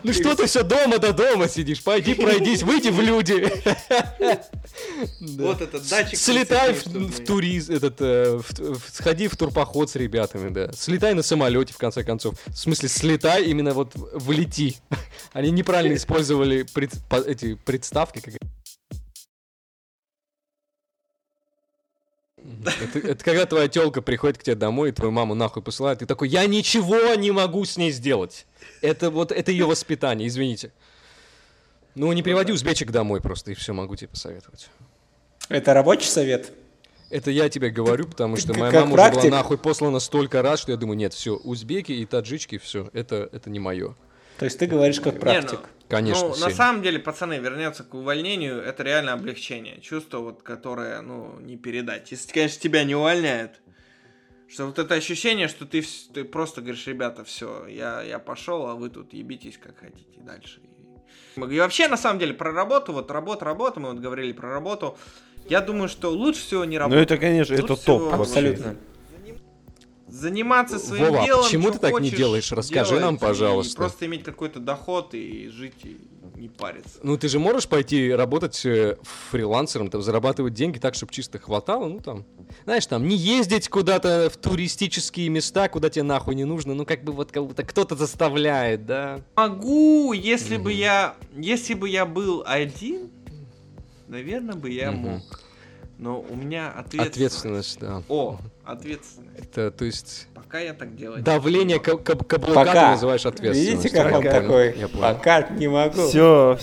Ну 0.03 0.13
что 0.13 0.35
ты 0.35 0.47
все 0.47 0.63
дома 0.63 0.97
до 0.97 1.13
дома 1.13 1.47
сидишь? 1.47 1.83
Пойди 1.83 2.13
пройдись, 2.15 2.63
выйди 2.63 2.89
в 2.89 2.99
люди. 2.99 3.51
Вот 5.19 5.61
этот 5.61 5.87
датчик. 5.87 6.17
Слетай 6.17 6.73
в, 6.73 7.25
туризм, 7.25 7.73
этот, 7.73 7.97
э, 7.99 8.39
сходи 8.91 9.27
в 9.27 9.35
турпоход 9.35 9.89
с 9.89 9.95
ребятами, 9.95 10.49
да. 10.49 10.71
Слетай 10.73 11.13
на 11.13 11.23
самолете, 11.23 11.73
в 11.73 11.77
конце 11.77 12.03
концов. 12.03 12.35
В 12.47 12.57
смысле, 12.57 12.89
слетай, 12.89 13.45
именно 13.45 13.73
вот 13.73 13.93
влети. 13.95 14.77
Они 15.33 15.51
неправильно 15.51 15.95
использовали 15.97 16.65
эти 17.27 17.55
представки. 17.55 18.19
Как... 18.19 18.33
Это, 22.43 22.99
это 23.07 23.23
когда 23.23 23.45
твоя 23.45 23.67
телка 23.67 24.01
приходит 24.01 24.37
к 24.37 24.43
тебе 24.43 24.55
домой, 24.55 24.89
и 24.89 24.91
твою 24.91 25.11
маму 25.11 25.35
нахуй 25.35 25.61
посылает, 25.61 25.99
ты 25.99 26.05
такой, 26.05 26.27
я 26.29 26.45
ничего 26.47 27.13
не 27.15 27.31
могу 27.31 27.65
с 27.65 27.77
ней 27.77 27.91
сделать. 27.91 28.47
Это 28.81 29.11
вот, 29.11 29.31
это 29.31 29.51
ее 29.51 29.65
воспитание, 29.65 30.27
извините. 30.27 30.71
Ну, 31.93 32.11
не 32.13 32.23
приводи 32.23 32.51
узбечек 32.51 32.91
домой 32.91 33.21
просто, 33.21 33.51
и 33.51 33.53
все, 33.53 33.73
могу 33.73 33.95
тебе 33.95 34.07
посоветовать. 34.07 34.69
Это 35.49 35.73
рабочий 35.73 36.07
совет? 36.07 36.51
Это 37.09 37.29
я 37.29 37.49
тебе 37.49 37.69
говорю, 37.69 38.07
потому 38.07 38.37
что 38.37 38.53
моя 38.53 38.71
мама 38.71 38.93
уже 38.93 39.11
была 39.11 39.23
нахуй 39.25 39.57
послана 39.57 39.99
столько 39.99 40.41
раз, 40.41 40.61
что 40.61 40.71
я 40.71 40.77
думаю, 40.77 40.97
нет, 40.97 41.13
все, 41.13 41.35
узбеки 41.35 41.91
и 41.91 42.05
таджички, 42.05 42.57
все, 42.57 42.89
это, 42.93 43.29
это 43.31 43.49
не 43.49 43.59
мое. 43.59 43.95
То 44.41 44.45
есть 44.45 44.57
ты 44.57 44.65
говоришь 44.65 44.99
как 44.99 45.13
Не, 45.13 45.19
практик. 45.19 45.59
ну, 45.61 45.67
Конечно, 45.87 46.29
Ну, 46.29 46.35
на 46.35 46.49
самом 46.49 46.81
деле, 46.81 46.97
пацаны, 46.97 47.37
вернется 47.37 47.83
к 47.83 47.93
увольнению, 47.93 48.59
это 48.59 48.81
реально 48.81 49.13
облегчение. 49.13 49.79
Чувство, 49.81 50.17
вот, 50.17 50.41
которое, 50.41 51.01
ну, 51.01 51.39
не 51.41 51.57
передать. 51.57 52.09
Если, 52.11 52.33
конечно, 52.33 52.59
тебя 52.59 52.83
не 52.83 52.95
увольняют. 52.95 53.61
Что 54.47 54.65
вот 54.65 54.79
это 54.79 54.95
ощущение, 54.95 55.47
что 55.47 55.67
ты, 55.67 55.83
ты 56.11 56.23
просто 56.23 56.61
говоришь, 56.61 56.87
ребята, 56.87 57.23
все, 57.23 57.67
я, 57.67 58.01
я 58.01 58.17
пошел, 58.17 58.65
а 58.65 58.73
вы 58.73 58.89
тут 58.89 59.13
ебитесь 59.13 59.59
как 59.59 59.77
хотите 59.77 60.19
дальше. 60.21 60.59
И, 61.35 61.59
вообще, 61.59 61.87
на 61.87 61.97
самом 61.97 62.17
деле, 62.17 62.33
про 62.33 62.51
работу, 62.51 62.93
вот 62.93 63.11
работа, 63.11 63.45
работа, 63.45 63.79
мы 63.79 63.91
вот 63.91 63.99
говорили 63.99 64.31
про 64.31 64.49
работу. 64.49 64.97
Я 65.47 65.61
думаю, 65.61 65.87
что 65.87 66.09
лучше 66.09 66.41
всего 66.41 66.65
не 66.65 66.77
Ну 66.79 66.85
работать. 66.85 67.11
это, 67.11 67.17
конечно, 67.19 67.53
Лучше 67.53 67.65
это 67.65 67.75
всего 67.75 67.99
топ 67.99 68.17
вообще. 68.17 68.23
Абсолютно. 68.23 68.75
Заниматься 70.11 70.77
своим 70.77 71.05
Вова, 71.05 71.25
делом. 71.25 71.45
почему 71.45 71.71
ты 71.71 71.79
так 71.79 71.97
не 72.01 72.11
делаешь? 72.11 72.51
Расскажи 72.51 72.95
нам, 72.99 73.15
делать, 73.15 73.21
пожалуйста. 73.21 73.77
просто 73.77 74.05
иметь 74.07 74.23
какой-то 74.23 74.59
доход 74.59 75.13
и 75.13 75.47
жить 75.47 75.73
и 75.85 75.97
не 76.35 76.49
париться. 76.49 76.99
Ну, 77.01 77.17
ты 77.17 77.29
же 77.29 77.39
можешь 77.39 77.65
пойти 77.65 78.11
работать 78.11 78.65
э, 78.65 78.97
фрилансером, 79.31 79.89
там, 79.89 80.01
зарабатывать 80.01 80.53
деньги 80.53 80.79
так, 80.79 80.95
чтобы 80.95 81.13
чисто 81.13 81.39
хватало, 81.39 81.87
ну, 81.87 82.01
там, 82.01 82.25
знаешь, 82.65 82.85
там, 82.87 83.07
не 83.07 83.15
ездить 83.15 83.69
куда-то 83.69 84.29
в 84.29 84.35
туристические 84.35 85.29
места, 85.29 85.69
куда 85.69 85.89
тебе 85.89 86.03
нахуй 86.03 86.35
не 86.35 86.43
нужно, 86.43 86.73
ну, 86.73 86.85
как 86.85 87.05
бы 87.05 87.13
вот 87.13 87.31
как 87.31 87.45
будто 87.45 87.63
кто-то 87.63 87.95
заставляет, 87.95 88.85
да? 88.85 89.21
Могу, 89.37 90.11
если 90.11 90.57
бы 90.57 90.73
я, 90.73 91.15
если 91.33 91.73
бы 91.73 91.87
я 91.87 92.05
был 92.05 92.43
один, 92.45 93.09
наверное 94.09 94.55
бы 94.55 94.69
я 94.69 94.91
Мгм. 94.91 95.01
мог. 95.01 95.39
Но 96.01 96.19
у 96.27 96.35
меня 96.35 96.69
ответственность. 96.69 97.11
Ответственность, 97.77 97.79
да. 97.79 98.03
О, 98.09 98.39
ответственность. 98.65 99.37
Это, 99.39 99.69
то 99.69 99.85
есть, 99.85 100.27
Пока 100.33 100.59
я 100.59 100.73
так 100.73 100.95
делать. 100.95 101.23
давление 101.23 101.79
ка- 101.79 101.95
ка- 101.95 102.15
каблука 102.15 102.61
ты 102.61 102.65
Пока. 102.65 102.91
называешь 102.93 103.23
ответственностью. 103.23 103.77
Видите, 103.77 103.95
как 103.95 104.07
он 104.07 104.23
понял, 104.23 104.31
такой? 104.31 104.79
я 104.79 104.87
понял. 104.87 105.01
Пока 105.15 105.41
не 105.49 105.67
могу. 105.67 106.07
Все. 106.07 106.57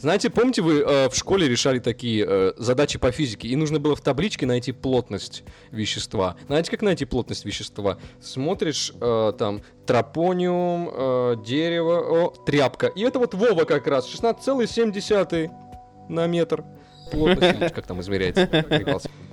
Знаете, 0.00 0.30
помните, 0.30 0.62
вы 0.62 0.80
э, 0.80 1.08
в 1.10 1.14
школе 1.14 1.46
решали 1.48 1.78
такие 1.78 2.26
э, 2.28 2.52
задачи 2.56 2.98
по 2.98 3.12
физике, 3.12 3.46
и 3.46 3.54
нужно 3.54 3.78
было 3.78 3.94
в 3.94 4.00
табличке 4.00 4.46
найти 4.46 4.72
плотность 4.72 5.44
вещества. 5.70 6.36
Знаете, 6.48 6.72
как 6.72 6.82
найти 6.82 7.04
плотность 7.04 7.44
вещества? 7.44 7.98
Смотришь, 8.20 8.92
э, 9.00 9.32
там, 9.38 9.62
тропониум, 9.86 10.90
э, 10.92 11.36
дерево, 11.46 12.00
о, 12.00 12.30
тряпка. 12.46 12.88
И 12.88 13.02
это 13.02 13.20
вот 13.20 13.34
Вова 13.34 13.64
как 13.64 13.86
раз, 13.86 14.08
16,7 14.08 15.50
на 16.08 16.26
метр. 16.26 16.64
Плотность, 17.10 17.74
как 17.74 17.86
там 17.86 18.00
измеряется. 18.00 18.46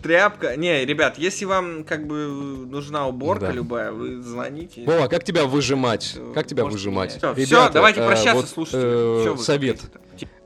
Тряпка. 0.04 0.56
Не, 0.56 0.86
ребят, 0.86 1.18
если 1.18 1.46
вам 1.46 1.84
как 1.84 2.06
бы 2.08 2.16
нужна 2.68 3.08
уборка 3.08 3.48
Да. 3.48 3.52
любая, 3.52 3.92
вы 3.92 4.22
звоните. 4.22 4.84
Вова, 4.86 5.08
как 5.08 5.24
тебя 5.24 5.46
выжимать? 5.46 6.16
Как 6.34 6.48
тебя 6.48 6.66
выжимать? 6.66 7.16
Ребята, 7.36 7.74
давайте 7.74 8.02
э, 8.02 8.06
прощаться, 8.08 8.36
вот, 8.36 8.50
слушатели. 8.50 9.34
э, 9.34 9.38
совет. 9.38 9.80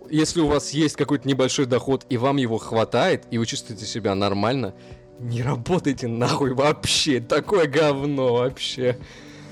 Если 0.09 0.41
у 0.41 0.47
вас 0.47 0.71
есть 0.71 0.95
какой-то 0.95 1.27
небольшой 1.27 1.65
доход, 1.65 2.05
и 2.09 2.17
вам 2.17 2.37
его 2.37 2.57
хватает, 2.57 3.23
и 3.31 3.37
вы 3.37 3.45
чувствуете 3.45 3.85
себя 3.85 4.13
нормально, 4.15 4.73
не 5.19 5.41
работайте 5.43 6.07
нахуй 6.07 6.53
вообще. 6.53 7.19
Такое 7.21 7.67
говно 7.67 8.33
вообще. 8.33 8.97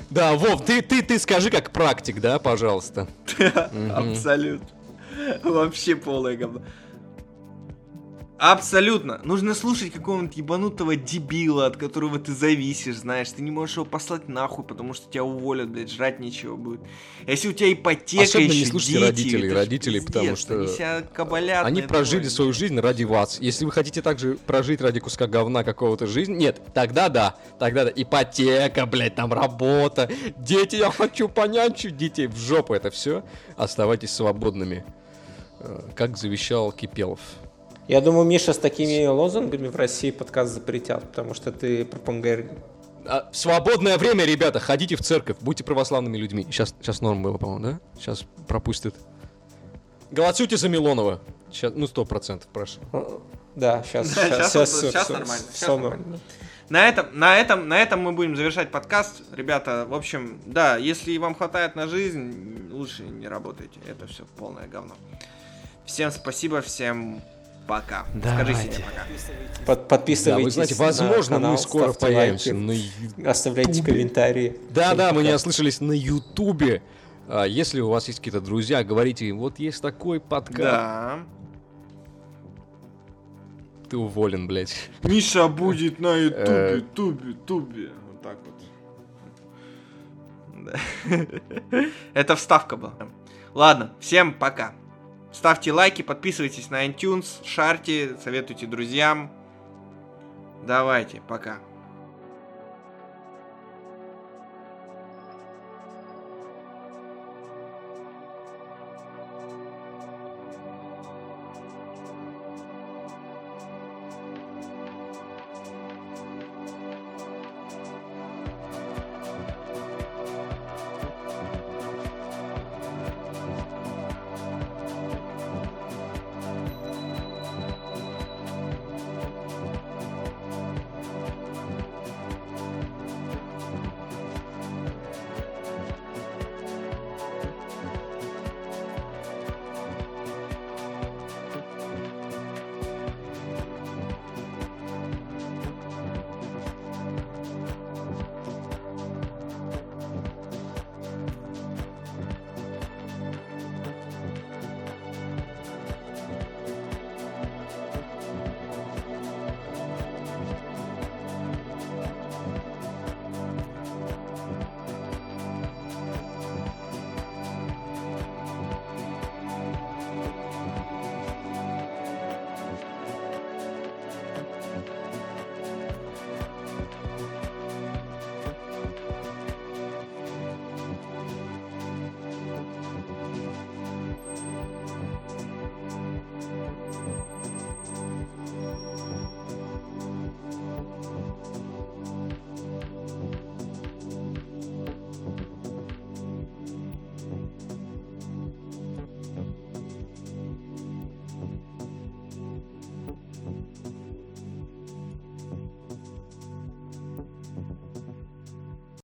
Да, 0.09 0.33
Вов, 0.33 0.65
ты, 0.65 0.81
ты, 0.81 1.03
ты 1.03 1.19
скажи 1.19 1.51
как 1.51 1.71
практик, 1.71 2.19
да, 2.19 2.39
пожалуйста. 2.39 3.07
Абсолютно. 3.93 4.67
Вообще 5.43 5.95
полное 5.95 6.35
говно. 6.35 6.61
Абсолютно. 8.39 9.19
Нужно 9.23 9.53
слушать 9.53 9.91
какого-нибудь 9.91 10.37
ебанутого 10.37 10.95
дебила, 10.95 11.65
от 11.65 11.75
которого 11.75 12.19
ты 12.19 12.33
зависишь, 12.33 12.95
знаешь. 12.95 13.29
Ты 13.29 13.41
не 13.41 13.51
можешь 13.51 13.75
его 13.75 13.85
послать 13.85 14.29
нахуй, 14.29 14.63
потому 14.63 14.93
что 14.93 15.11
тебя 15.11 15.25
уволят, 15.25 15.69
блядь, 15.69 15.91
жрать 15.91 16.19
нечего 16.19 16.55
будет. 16.55 16.79
А 17.27 17.31
Если 17.31 17.49
у 17.49 17.53
тебя 17.53 17.73
ипотека 17.73 18.23
Особенно 18.23 18.51
не 18.51 18.57
еще, 18.59 18.71
слушайте 18.71 18.93
дети, 18.93 19.05
родителей, 19.05 19.53
родителей, 19.53 20.01
потому 20.01 20.35
что 20.37 20.57
они 20.57 20.67
себя 20.67 21.01
кабалят 21.01 21.65
Они 21.65 21.81
прожили 21.81 22.21
фоне. 22.21 22.29
свою 22.29 22.53
жизнь 22.53 22.79
ради 22.79 23.03
вас. 23.03 23.39
Если 23.41 23.65
вы 23.65 23.71
хотите 23.71 24.01
также 24.01 24.35
прожить 24.45 24.79
ради 24.79 25.01
куска 25.01 25.27
говна 25.27 25.65
какого-то 25.65 26.07
жизни, 26.07 26.35
нет, 26.35 26.61
тогда 26.73 27.09
да, 27.09 27.35
тогда 27.59 27.85
да. 27.85 27.91
Ипотека, 27.93 28.85
блядь, 28.85 29.15
там 29.15 29.33
работа, 29.33 30.09
дети, 30.37 30.77
я 30.77 30.91
хочу 30.91 31.27
понянчить 31.27 31.97
детей 31.97 32.27
в 32.27 32.37
жопу 32.37 32.73
это 32.73 32.89
все. 32.89 33.23
Оставайтесь 33.57 34.11
свободными, 34.11 34.85
Э, 35.59 35.81
как 35.95 36.17
завещал 36.17 36.71
Кипелов. 36.71 37.19
Я 37.89 38.01
думаю, 38.01 38.23
Миша, 38.23 38.53
с 38.53 38.59
такими 38.59 39.03
лозунгами 39.07 39.67
в 39.67 39.75
России 39.75 40.11
подкаст 40.11 40.53
запретят, 40.53 41.01
потому 41.07 41.33
что 41.33 41.51
ты 41.51 41.83
пропагандируешь. 41.83 42.51
А, 43.03 43.27
в 43.31 43.35
свободное 43.35 43.97
время, 43.97 44.25
ребята, 44.25 44.59
ходите 44.59 44.95
в 44.95 45.01
церковь, 45.01 45.37
будьте 45.41 45.63
православными 45.63 46.15
людьми. 46.15 46.45
Сейчас, 46.51 46.75
сейчас 46.79 47.01
норм 47.01 47.23
было, 47.23 47.39
по-моему, 47.39 47.65
да? 47.65 47.79
Сейчас 47.97 48.25
пропустят. 48.47 48.93
Голосуйте 50.11 50.55
за 50.55 50.69
Милонова. 50.69 51.19
Сейчас, 51.51 51.73
ну, 51.75 51.87
сто 51.87 52.05
процентов, 52.05 52.47
прошу. 52.53 52.79
Да, 53.55 53.81
сейчас, 53.81 54.13
Да, 54.13 54.23
сейчас, 54.23 54.51
сейчас, 54.51 54.83
он- 54.83 54.91
щас 54.91 55.09
нормально, 55.09 55.45
всё 55.51 55.77
нормально. 55.79 56.19
На 56.69 56.87
этом, 56.87 57.07
на 57.17 57.37
этом, 57.39 57.67
на 57.67 57.81
этом 57.81 58.01
мы 58.01 58.11
будем 58.11 58.35
завершать 58.35 58.69
подкаст. 58.69 59.23
Ребята, 59.31 59.87
в 59.89 59.95
общем, 59.95 60.39
да, 60.45 60.77
если 60.77 61.17
вам 61.17 61.33
хватает 61.33 61.75
на 61.75 61.87
жизнь, 61.87 62.69
лучше 62.71 63.01
не 63.01 63.27
работайте. 63.27 63.79
Это 63.87 64.05
все 64.05 64.25
полное 64.37 64.67
говно. 64.67 64.93
Всем 65.87 66.11
спасибо, 66.11 66.61
всем 66.61 67.23
пока. 67.69 68.05
Скажи 68.19 68.53
себе 68.55 68.83
пока. 68.83 69.05
Под- 69.65 69.87
подписывайтесь 69.87 70.37
Да, 70.37 70.43
вы 70.43 70.51
знаете, 70.51 70.75
на 70.75 70.85
возможно, 70.85 71.35
канал, 71.35 71.51
мы 71.51 71.57
скоро 71.59 71.93
появимся 71.93 72.53
лайки, 72.55 72.81
на 73.21 73.29
Оставляйте 73.31 73.83
комментарии. 73.83 74.59
Да, 74.71 74.95
да, 74.95 75.13
мы 75.13 75.21
не 75.23 75.33
ослышались 75.33 75.79
на 75.79 75.91
Ютубе. 75.93 76.81
А, 77.27 77.43
Если 77.45 77.79
у 77.79 77.89
вас 77.89 78.07
есть 78.07 78.19
какие-то 78.19 78.41
друзья, 78.41 78.83
говорите 78.83 79.25
им, 79.27 79.37
вот 79.37 79.59
есть 79.59 79.81
такой 79.81 80.19
подкаст. 80.19 80.57
Да. 80.59 81.19
Ты 83.89 83.97
уволен, 83.97 84.47
блядь. 84.47 84.89
Миша 85.03 85.47
будет 85.47 85.99
на 85.99 86.15
Э. 86.15 86.77
ютубе, 86.77 86.81
тубе, 86.95 87.33
тубе. 87.45 87.89
Вот 88.11 88.21
так 88.21 88.37
вот. 88.45 88.55
Да. 90.65 91.79
Это 92.13 92.35
вставка 92.35 92.75
была. 92.77 92.93
Ладно, 93.53 93.93
всем 93.99 94.33
пока. 94.33 94.73
Ставьте 95.31 95.71
лайки, 95.71 96.01
подписывайтесь 96.01 96.69
на 96.69 96.85
iTunes, 96.87 97.45
шарьте, 97.45 98.17
советуйте 98.23 98.65
друзьям. 98.65 99.31
Давайте, 100.65 101.21
пока. 101.27 101.59